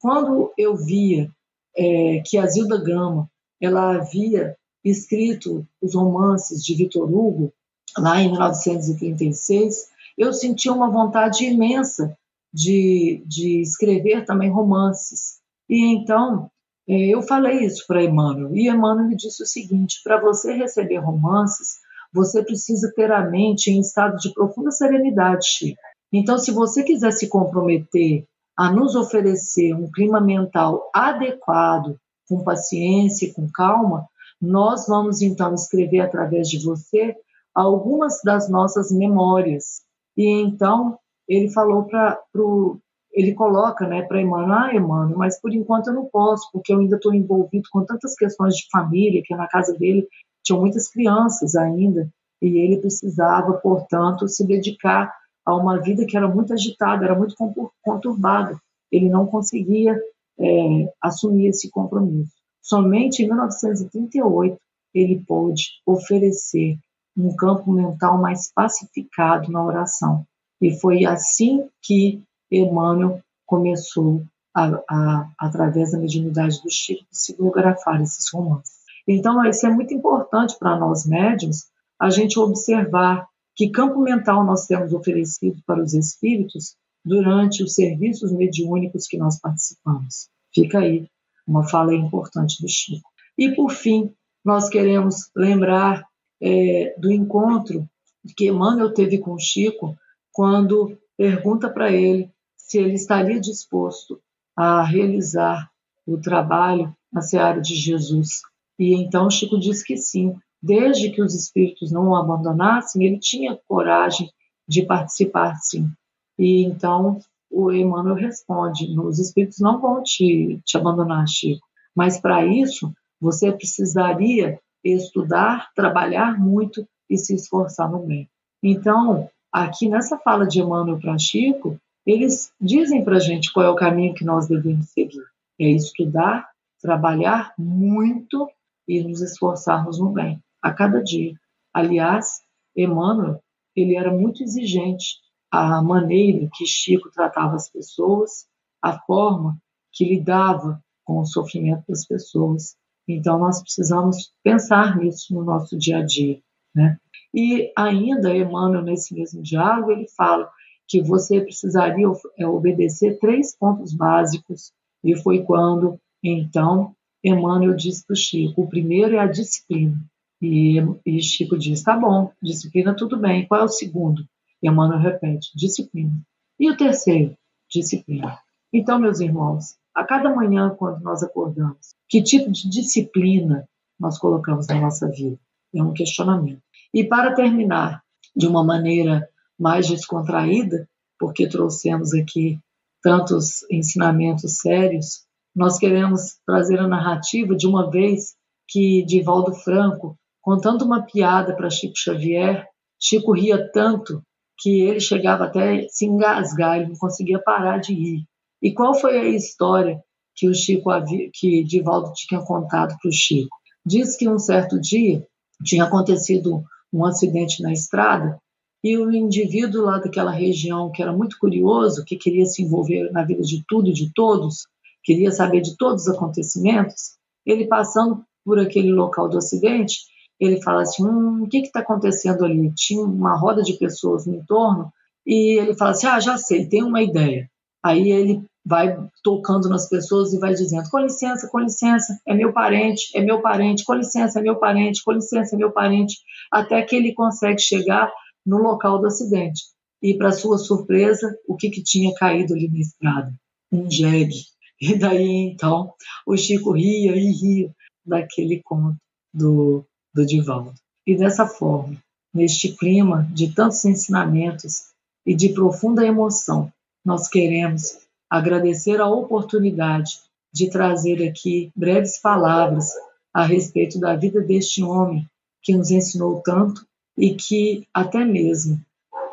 Quando 0.01 0.51
eu 0.57 0.75
via 0.75 1.29
é, 1.77 2.21
que 2.25 2.37
a 2.37 2.47
Zilda 2.47 2.83
Gama 2.83 3.29
ela 3.61 3.95
havia 3.95 4.55
escrito 4.89 5.65
os 5.81 5.95
romances 5.95 6.63
de 6.63 6.75
Victor 6.75 7.11
Hugo 7.11 7.53
lá 7.97 8.21
em 8.21 8.31
1936, 8.31 9.89
eu 10.17 10.33
sentia 10.33 10.73
uma 10.73 10.89
vontade 10.89 11.45
imensa 11.45 12.17
de, 12.53 13.23
de 13.25 13.61
escrever 13.61 14.25
também 14.25 14.51
romances. 14.51 15.39
E 15.69 15.93
então 15.93 16.49
é, 16.87 17.07
eu 17.07 17.21
falei 17.21 17.65
isso 17.65 17.85
para 17.85 18.03
Emmanuel, 18.03 18.55
e 18.55 18.69
Emmanuel 18.69 19.07
me 19.07 19.15
disse 19.15 19.43
o 19.43 19.45
seguinte: 19.45 19.99
para 20.03 20.21
você 20.21 20.53
receber 20.53 20.97
romances, 20.97 21.77
você 22.13 22.41
precisa 22.43 22.91
ter 22.95 23.11
a 23.11 23.29
mente 23.29 23.69
em 23.69 23.79
estado 23.79 24.17
de 24.17 24.33
profunda 24.33 24.71
serenidade, 24.71 25.45
Chico. 25.45 25.81
Então, 26.11 26.37
se 26.37 26.51
você 26.51 26.83
quiser 26.83 27.11
se 27.11 27.27
comprometer 27.27 28.25
a 28.55 28.71
nos 28.71 28.95
oferecer 28.95 29.73
um 29.73 29.91
clima 29.91 30.21
mental 30.21 30.89
adequado, 30.93 31.99
com 32.29 32.43
paciência 32.43 33.25
e 33.27 33.33
com 33.33 33.49
calma, 33.51 34.07
nós 34.41 34.87
vamos 34.87 35.21
então 35.21 35.53
escrever 35.53 36.01
através 36.01 36.49
de 36.49 36.63
você 36.63 37.15
algumas 37.53 38.21
das 38.23 38.49
nossas 38.49 38.91
memórias. 38.91 39.81
E 40.15 40.41
então 40.41 40.97
ele 41.27 41.49
falou 41.49 41.83
para 41.83 42.19
o 42.35 42.79
ele 43.17 43.33
coloca 43.33 43.87
né, 43.87 44.03
para 44.03 44.21
Emmanuel, 44.21 44.59
ah, 44.59 44.75
Emmanuel, 44.75 45.17
mas 45.17 45.41
por 45.41 45.51
enquanto 45.51 45.87
eu 45.87 45.93
não 45.95 46.05
posso, 46.05 46.47
porque 46.53 46.71
eu 46.71 46.77
ainda 46.77 46.97
estou 46.97 47.15
envolvido 47.15 47.67
com 47.71 47.83
tantas 47.83 48.13
questões 48.13 48.55
de 48.55 48.67
família, 48.71 49.23
que 49.25 49.35
na 49.35 49.47
casa 49.47 49.73
dele 49.73 50.07
tinham 50.43 50.61
muitas 50.61 50.87
crianças 50.87 51.55
ainda, 51.55 52.07
e 52.39 52.59
ele 52.59 52.77
precisava, 52.77 53.53
portanto, 53.53 54.27
se 54.27 54.45
dedicar 54.45 55.11
a 55.43 55.55
uma 55.55 55.81
vida 55.81 56.05
que 56.05 56.15
era 56.15 56.27
muito 56.27 56.53
agitada, 56.53 57.05
era 57.05 57.17
muito 57.17 57.35
conturbada. 57.81 58.55
Ele 58.91 59.09
não 59.09 59.25
conseguia 59.25 59.99
é, 60.39 60.93
assumir 61.01 61.47
esse 61.47 61.71
compromisso. 61.71 62.36
Somente 62.67 63.23
em 63.23 63.27
1938 63.27 64.59
ele 64.93 65.23
pôde 65.25 65.69
oferecer 65.85 66.77
um 67.15 67.33
campo 67.33 67.71
mental 67.71 68.17
mais 68.17 68.51
pacificado 68.53 69.49
na 69.49 69.63
oração. 69.63 70.25
E 70.61 70.77
foi 70.77 71.05
assim 71.05 71.69
que 71.81 72.21
Emmanuel 72.51 73.21
começou, 73.45 74.21
a, 74.53 74.83
a, 74.89 75.31
através 75.39 75.93
da 75.93 75.97
mediunidade 75.97 76.61
do 76.61 76.69
Chico, 76.69 77.05
psicografar 77.09 78.01
esses 78.01 78.29
romances. 78.33 78.79
Então, 79.07 79.45
isso 79.45 79.65
é 79.65 79.69
muito 79.69 79.93
importante 79.93 80.57
para 80.59 80.77
nós 80.77 81.05
médiums, 81.05 81.69
a 81.97 82.09
gente 82.09 82.37
observar 82.37 83.29
que 83.55 83.69
campo 83.69 84.01
mental 84.01 84.43
nós 84.43 84.67
temos 84.67 84.91
oferecido 84.91 85.61
para 85.65 85.81
os 85.81 85.93
espíritos 85.93 86.75
durante 87.05 87.63
os 87.63 87.73
serviços 87.73 88.33
mediúnicos 88.33 89.07
que 89.07 89.17
nós 89.17 89.39
participamos. 89.39 90.27
Fica 90.53 90.79
aí 90.79 91.07
uma 91.47 91.67
fala 91.67 91.95
importante 91.95 92.61
do 92.61 92.67
Chico. 92.67 93.09
E, 93.37 93.55
por 93.55 93.71
fim, 93.71 94.13
nós 94.43 94.69
queremos 94.69 95.29
lembrar 95.35 96.05
é, 96.41 96.95
do 96.99 97.11
encontro 97.11 97.87
que 98.35 98.47
Emmanuel 98.47 98.93
teve 98.93 99.17
com 99.17 99.39
Chico 99.39 99.95
quando 100.31 100.97
pergunta 101.17 101.69
para 101.69 101.91
ele 101.91 102.29
se 102.55 102.77
ele 102.77 102.93
estaria 102.93 103.39
disposto 103.39 104.19
a 104.55 104.83
realizar 104.83 105.69
o 106.05 106.17
trabalho 106.17 106.95
na 107.11 107.21
seara 107.21 107.61
de 107.61 107.75
Jesus. 107.75 108.41
E 108.77 108.93
então 108.93 109.29
Chico 109.29 109.59
diz 109.59 109.83
que 109.83 109.97
sim, 109.97 110.35
desde 110.61 111.09
que 111.09 111.21
os 111.21 111.33
espíritos 111.33 111.91
não 111.91 112.09
o 112.09 112.15
abandonassem, 112.15 113.03
ele 113.05 113.19
tinha 113.19 113.59
coragem 113.67 114.29
de 114.67 114.85
participar, 114.85 115.55
sim. 115.55 115.89
E 116.37 116.63
então 116.63 117.19
o 117.57 117.71
Emmanuel 117.71 118.13
responde: 118.13 118.87
os 118.99 119.17
espíritos 119.17 119.59
não 119.59 119.81
vão 119.81 120.03
te, 120.03 120.61
te 120.63 120.77
abandonar, 120.77 121.27
Chico, 121.27 121.65
mas 121.95 122.19
para 122.19 122.45
isso 122.45 122.93
você 123.19 123.51
precisaria 123.51 124.59
estudar, 124.83 125.71
trabalhar 125.75 126.39
muito 126.39 126.87
e 127.09 127.17
se 127.17 127.33
esforçar 127.33 127.89
no 127.89 128.05
bem. 128.05 128.29
Então, 128.61 129.27
aqui 129.51 129.89
nessa 129.89 130.19
fala 130.19 130.45
de 130.45 130.61
Emmanuel 130.61 130.99
para 130.99 131.17
Chico, 131.17 131.79
eles 132.05 132.53
dizem 132.61 133.03
para 133.03 133.17
a 133.17 133.19
gente 133.19 133.51
qual 133.51 133.65
é 133.65 133.69
o 133.69 133.75
caminho 133.75 134.13
que 134.13 134.23
nós 134.23 134.47
devemos 134.47 134.89
seguir. 134.89 135.23
É 135.59 135.67
estudar, 135.67 136.47
trabalhar 136.79 137.53
muito 137.57 138.47
e 138.87 139.01
nos 139.01 139.19
esforçarmos 139.21 139.99
no 139.99 140.11
bem, 140.11 140.39
a 140.61 140.71
cada 140.71 141.03
dia. 141.03 141.33
Aliás, 141.73 142.39
Emmanuel, 142.75 143.41
ele 143.75 143.95
era 143.95 144.11
muito 144.11 144.43
exigente. 144.43 145.15
A 145.51 145.81
maneira 145.81 146.49
que 146.53 146.65
Chico 146.65 147.09
tratava 147.09 147.55
as 147.55 147.69
pessoas, 147.69 148.47
a 148.81 148.99
forma 148.99 149.57
que 149.91 150.05
lidava 150.05 150.81
com 151.03 151.19
o 151.19 151.25
sofrimento 151.25 151.83
das 151.87 152.05
pessoas. 152.05 152.75
Então, 153.07 153.39
nós 153.39 153.61
precisamos 153.61 154.33
pensar 154.43 154.97
nisso 154.97 155.33
no 155.33 155.43
nosso 155.43 155.77
dia 155.77 155.99
a 155.99 156.03
dia. 156.03 156.39
Né? 156.75 156.97
E 157.33 157.71
ainda, 157.77 158.35
Emmanuel, 158.35 158.83
nesse 158.83 159.13
mesmo 159.13 159.41
diálogo, 159.41 159.91
ele 159.91 160.07
fala 160.09 160.49
que 160.87 161.01
você 161.01 161.41
precisaria 161.41 162.07
é, 162.37 162.47
obedecer 162.47 163.17
três 163.19 163.55
pontos 163.55 163.93
básicos, 163.93 164.71
e 165.03 165.15
foi 165.15 165.43
quando, 165.43 165.99
então, 166.23 166.95
Emmanuel 167.23 167.75
disse 167.75 168.05
para 168.05 168.15
Chico: 168.15 168.63
o 168.63 168.69
primeiro 168.69 169.15
é 169.15 169.19
a 169.19 169.27
disciplina. 169.27 169.97
E, 170.41 170.77
e 171.05 171.21
Chico 171.21 171.57
diz: 171.57 171.83
tá 171.83 171.97
bom, 171.97 172.31
disciplina 172.41 172.95
tudo 172.95 173.17
bem. 173.17 173.47
Qual 173.47 173.61
é 173.61 173.63
o 173.63 173.69
segundo? 173.69 174.25
E 174.61 174.69
Emmanuel 174.69 174.99
repete: 174.99 175.51
disciplina. 175.55 176.19
E 176.59 176.69
o 176.69 176.77
terceiro? 176.77 177.37
Disciplina. 177.69 178.39
Então, 178.73 178.99
meus 178.99 179.19
irmãos, 179.19 179.75
a 179.93 180.03
cada 180.03 180.33
manhã, 180.33 180.75
quando 180.77 181.01
nós 181.01 181.23
acordamos, 181.23 181.95
que 182.07 182.21
tipo 182.21 182.51
de 182.51 182.69
disciplina 182.69 183.67
nós 183.99 184.17
colocamos 184.17 184.67
na 184.67 184.79
nossa 184.79 185.09
vida? 185.09 185.39
É 185.73 185.81
um 185.81 185.93
questionamento. 185.93 186.61
E 186.93 187.03
para 187.03 187.33
terminar, 187.33 188.03
de 188.35 188.47
uma 188.47 188.63
maneira 188.63 189.27
mais 189.59 189.87
descontraída, 189.87 190.87
porque 191.19 191.47
trouxemos 191.47 192.13
aqui 192.13 192.59
tantos 193.01 193.63
ensinamentos 193.71 194.59
sérios, 194.59 195.25
nós 195.55 195.79
queremos 195.79 196.37
trazer 196.45 196.79
a 196.79 196.87
narrativa 196.87 197.55
de 197.55 197.65
uma 197.65 197.89
vez 197.89 198.35
que 198.67 199.03
Divaldo 199.05 199.53
Franco, 199.53 200.15
contando 200.41 200.85
uma 200.85 201.01
piada 201.01 201.55
para 201.55 201.69
Chico 201.69 201.97
Xavier, 201.97 202.67
Chico 202.99 203.33
ria 203.33 203.71
tanto 203.71 204.21
que 204.57 204.81
ele 204.81 204.99
chegava 204.99 205.45
até 205.45 205.87
se 205.89 206.05
engasgar, 206.05 206.77
ele 206.77 206.89
não 206.89 206.95
conseguia 206.95 207.39
parar 207.39 207.79
de 207.79 207.93
rir. 207.93 208.23
E 208.61 208.73
qual 208.73 208.93
foi 208.93 209.17
a 209.17 209.29
história 209.29 210.01
que 210.35 210.49
o 210.49 210.53
Chico 210.53 210.89
que 211.33 211.63
Divaldo 211.63 212.11
tinha 212.13 212.41
contado 212.41 212.95
para 212.99 213.09
o 213.09 213.13
Chico? 213.13 213.55
Diz 213.85 214.17
que 214.17 214.27
um 214.27 214.39
certo 214.39 214.79
dia 214.79 215.25
tinha 215.63 215.83
acontecido 215.83 216.63
um 216.91 217.05
acidente 217.05 217.61
na 217.61 217.71
estrada 217.71 218.39
e 218.83 218.97
o 218.97 219.11
indivíduo 219.11 219.83
lá 219.83 219.97
daquela 219.97 220.31
região 220.31 220.91
que 220.91 221.01
era 221.01 221.11
muito 221.11 221.37
curioso, 221.39 222.05
que 222.05 222.15
queria 222.15 222.45
se 222.45 222.63
envolver 222.63 223.11
na 223.11 223.23
vida 223.23 223.41
de 223.41 223.63
tudo 223.67 223.89
e 223.89 223.93
de 223.93 224.11
todos, 224.13 224.67
queria 225.03 225.31
saber 225.31 225.61
de 225.61 225.75
todos 225.77 226.03
os 226.03 226.15
acontecimentos, 226.15 227.17
ele 227.45 227.67
passando 227.67 228.23
por 228.45 228.59
aquele 228.59 228.91
local 228.91 229.27
do 229.27 229.37
acidente, 229.37 229.99
ele 230.39 230.61
fala 230.61 230.81
assim, 230.81 231.03
hum, 231.05 231.43
o 231.43 231.47
que 231.47 231.59
está 231.59 231.79
acontecendo 231.79 232.45
ali? 232.45 232.71
Tinha 232.75 233.03
uma 233.03 233.37
roda 233.37 233.61
de 233.61 233.73
pessoas 233.73 234.25
no 234.25 234.35
entorno 234.35 234.91
e 235.25 235.59
ele 235.59 235.75
fala 235.75 235.91
assim, 235.91 236.07
ah, 236.07 236.19
já 236.19 236.37
sei, 236.37 236.67
tem 236.67 236.83
uma 236.83 237.01
ideia. 237.01 237.49
Aí 237.83 238.11
ele 238.11 238.43
vai 238.65 238.97
tocando 239.23 239.69
nas 239.69 239.87
pessoas 239.87 240.33
e 240.33 240.39
vai 240.39 240.53
dizendo, 240.53 240.89
com 240.89 240.99
licença, 240.99 241.47
com 241.49 241.59
licença, 241.59 242.19
é 242.27 242.33
meu 242.33 242.51
parente, 242.51 243.09
é 243.15 243.21
meu 243.21 243.41
parente, 243.41 243.85
com 243.85 243.93
licença, 243.93 244.39
é 244.39 244.41
meu 244.41 244.57
parente, 244.57 245.01
com 245.03 245.13
licença, 245.13 245.55
é 245.55 245.57
meu 245.57 245.71
parente, 245.71 246.17
até 246.51 246.81
que 246.81 246.95
ele 246.95 247.13
consegue 247.13 247.61
chegar 247.61 248.11
no 248.45 248.57
local 248.57 248.99
do 248.99 249.07
acidente. 249.07 249.61
E, 250.01 250.17
para 250.17 250.33
sua 250.33 250.57
surpresa, 250.57 251.33
o 251.47 251.55
que, 251.55 251.69
que 251.69 251.81
tinha 251.81 252.13
caído 252.15 252.53
ali 252.53 252.69
na 252.69 252.79
estrada? 252.79 253.33
Um 253.71 253.89
jegue. 253.89 254.43
E 254.79 254.95
daí, 254.95 255.51
então, 255.53 255.93
o 256.25 256.37
Chico 256.37 256.73
ria 256.73 257.15
e 257.15 257.31
ria 257.31 257.71
daquele 258.05 258.61
conto 258.63 258.97
do 259.33 259.85
do 260.17 260.25
Divaldo. 260.25 260.73
E 261.05 261.15
dessa 261.15 261.45
forma, 261.45 261.95
neste 262.33 262.75
clima 262.75 263.29
de 263.31 263.53
tantos 263.53 263.85
ensinamentos 263.85 264.87
e 265.23 265.35
de 265.35 265.49
profunda 265.49 266.03
emoção, 266.05 266.71
nós 267.05 267.27
queremos 267.27 267.99
agradecer 268.27 268.99
a 268.99 269.07
oportunidade 269.07 270.19
de 270.51 270.71
trazer 270.71 271.25
aqui 271.29 271.71
breves 271.75 272.19
palavras 272.19 272.89
a 273.31 273.45
respeito 273.45 273.99
da 273.99 274.15
vida 274.15 274.41
deste 274.41 274.81
homem 274.81 275.25
que 275.61 275.75
nos 275.75 275.91
ensinou 275.91 276.41
tanto 276.43 276.85
e 277.15 277.35
que 277.35 277.87
até 277.93 278.25
mesmo 278.25 278.81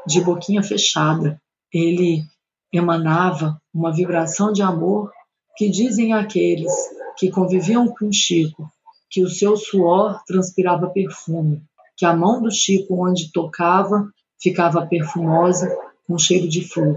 de 0.06 0.20
boquinha 0.20 0.62
fechada 0.62 1.40
ele 1.72 2.22
emanava 2.70 3.58
uma 3.72 3.92
vibração 3.92 4.52
de 4.52 4.62
amor 4.62 5.10
que 5.56 5.70
dizem 5.70 6.12
aqueles 6.12 6.72
que 7.16 7.30
conviviam 7.30 7.88
com 7.88 8.12
Chico 8.12 8.70
que 9.14 9.22
o 9.22 9.28
seu 9.28 9.56
suor 9.56 10.24
transpirava 10.26 10.90
perfume, 10.90 11.62
que 11.96 12.04
a 12.04 12.16
mão 12.16 12.42
do 12.42 12.50
Chico, 12.50 13.06
onde 13.08 13.30
tocava, 13.30 14.10
ficava 14.42 14.84
perfumosa, 14.84 15.72
com 16.04 16.18
cheiro 16.18 16.48
de 16.48 16.68
flor. 16.68 16.96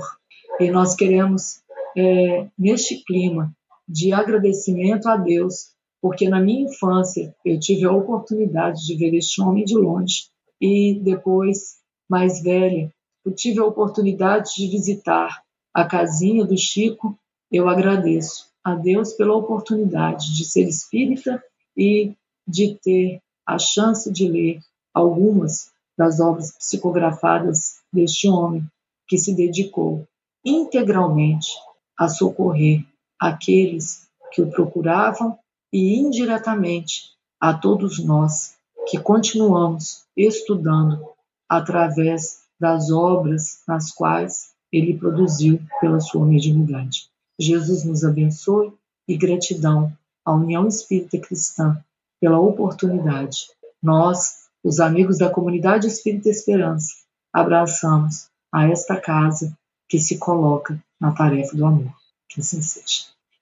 E 0.60 0.72
nós 0.72 0.96
queremos, 0.96 1.62
é, 1.96 2.48
neste 2.58 3.04
clima 3.04 3.56
de 3.88 4.14
agradecimento 4.14 5.08
a 5.08 5.16
Deus, 5.16 5.76
porque 6.02 6.28
na 6.28 6.42
minha 6.42 6.68
infância 6.68 7.36
eu 7.46 7.60
tive 7.60 7.86
a 7.86 7.92
oportunidade 7.92 8.84
de 8.88 8.96
ver 8.96 9.16
este 9.16 9.40
homem 9.40 9.64
de 9.64 9.76
longe, 9.76 10.24
e 10.60 11.00
depois, 11.04 11.76
mais 12.10 12.42
velha, 12.42 12.92
eu 13.24 13.32
tive 13.32 13.60
a 13.60 13.66
oportunidade 13.66 14.56
de 14.56 14.68
visitar 14.68 15.44
a 15.72 15.86
casinha 15.86 16.44
do 16.44 16.58
Chico. 16.58 17.16
Eu 17.52 17.70
agradeço 17.70 18.48
a 18.64 18.74
Deus 18.74 19.14
pela 19.14 19.36
oportunidade 19.36 20.36
de 20.36 20.44
ser 20.44 20.64
espírita 20.68 21.40
e 21.78 22.14
de 22.48 22.76
ter 22.82 23.22
a 23.46 23.60
chance 23.60 24.12
de 24.12 24.28
ler 24.28 24.60
algumas 24.94 25.72
das 25.98 26.20
obras 26.20 26.52
psicografadas 26.58 27.82
deste 27.94 28.28
homem 28.28 28.66
que 29.08 29.18
se 29.18 29.36
dedicou 29.36 30.08
integralmente 30.44 31.50
a 31.98 32.08
socorrer 32.08 32.86
aqueles 33.20 34.08
que 34.32 34.42
o 34.42 34.50
procuravam 34.50 35.38
e 35.72 35.98
indiretamente 35.98 37.16
a 37.40 37.54
todos 37.54 38.04
nós 38.04 38.56
que 38.88 39.00
continuamos 39.00 40.06
estudando 40.16 41.06
através 41.50 42.42
das 42.60 42.92
obras 42.92 43.62
nas 43.68 43.92
quais 43.92 44.54
ele 44.72 44.98
produziu 44.98 45.60
pela 45.80 46.00
sua 46.00 46.26
mediunidade. 46.26 47.10
Jesus 47.40 47.84
nos 47.84 48.04
abençoe 48.04 48.74
e 49.08 49.18
gratidão 49.18 49.96
à 50.28 50.34
União 50.34 50.68
Espírita 50.68 51.18
Cristã 51.18 51.82
pela 52.20 52.38
oportunidade. 52.38 53.48
Nós, 53.82 54.50
os 54.62 54.82
amigos 54.82 55.18
da 55.18 55.30
comunidade 55.30 55.88
Espírita 55.88 56.28
Esperança, 56.28 56.98
abraçamos 57.32 58.28
a 58.52 58.68
esta 58.68 59.00
casa 59.00 59.58
que 59.88 59.98
se 59.98 60.18
coloca 60.18 60.78
na 61.00 61.14
tarefa 61.14 61.56
do 61.56 61.66
amor. 61.66 61.94
Que 62.28 62.42
assim 62.42 62.62
seja. 62.62 63.06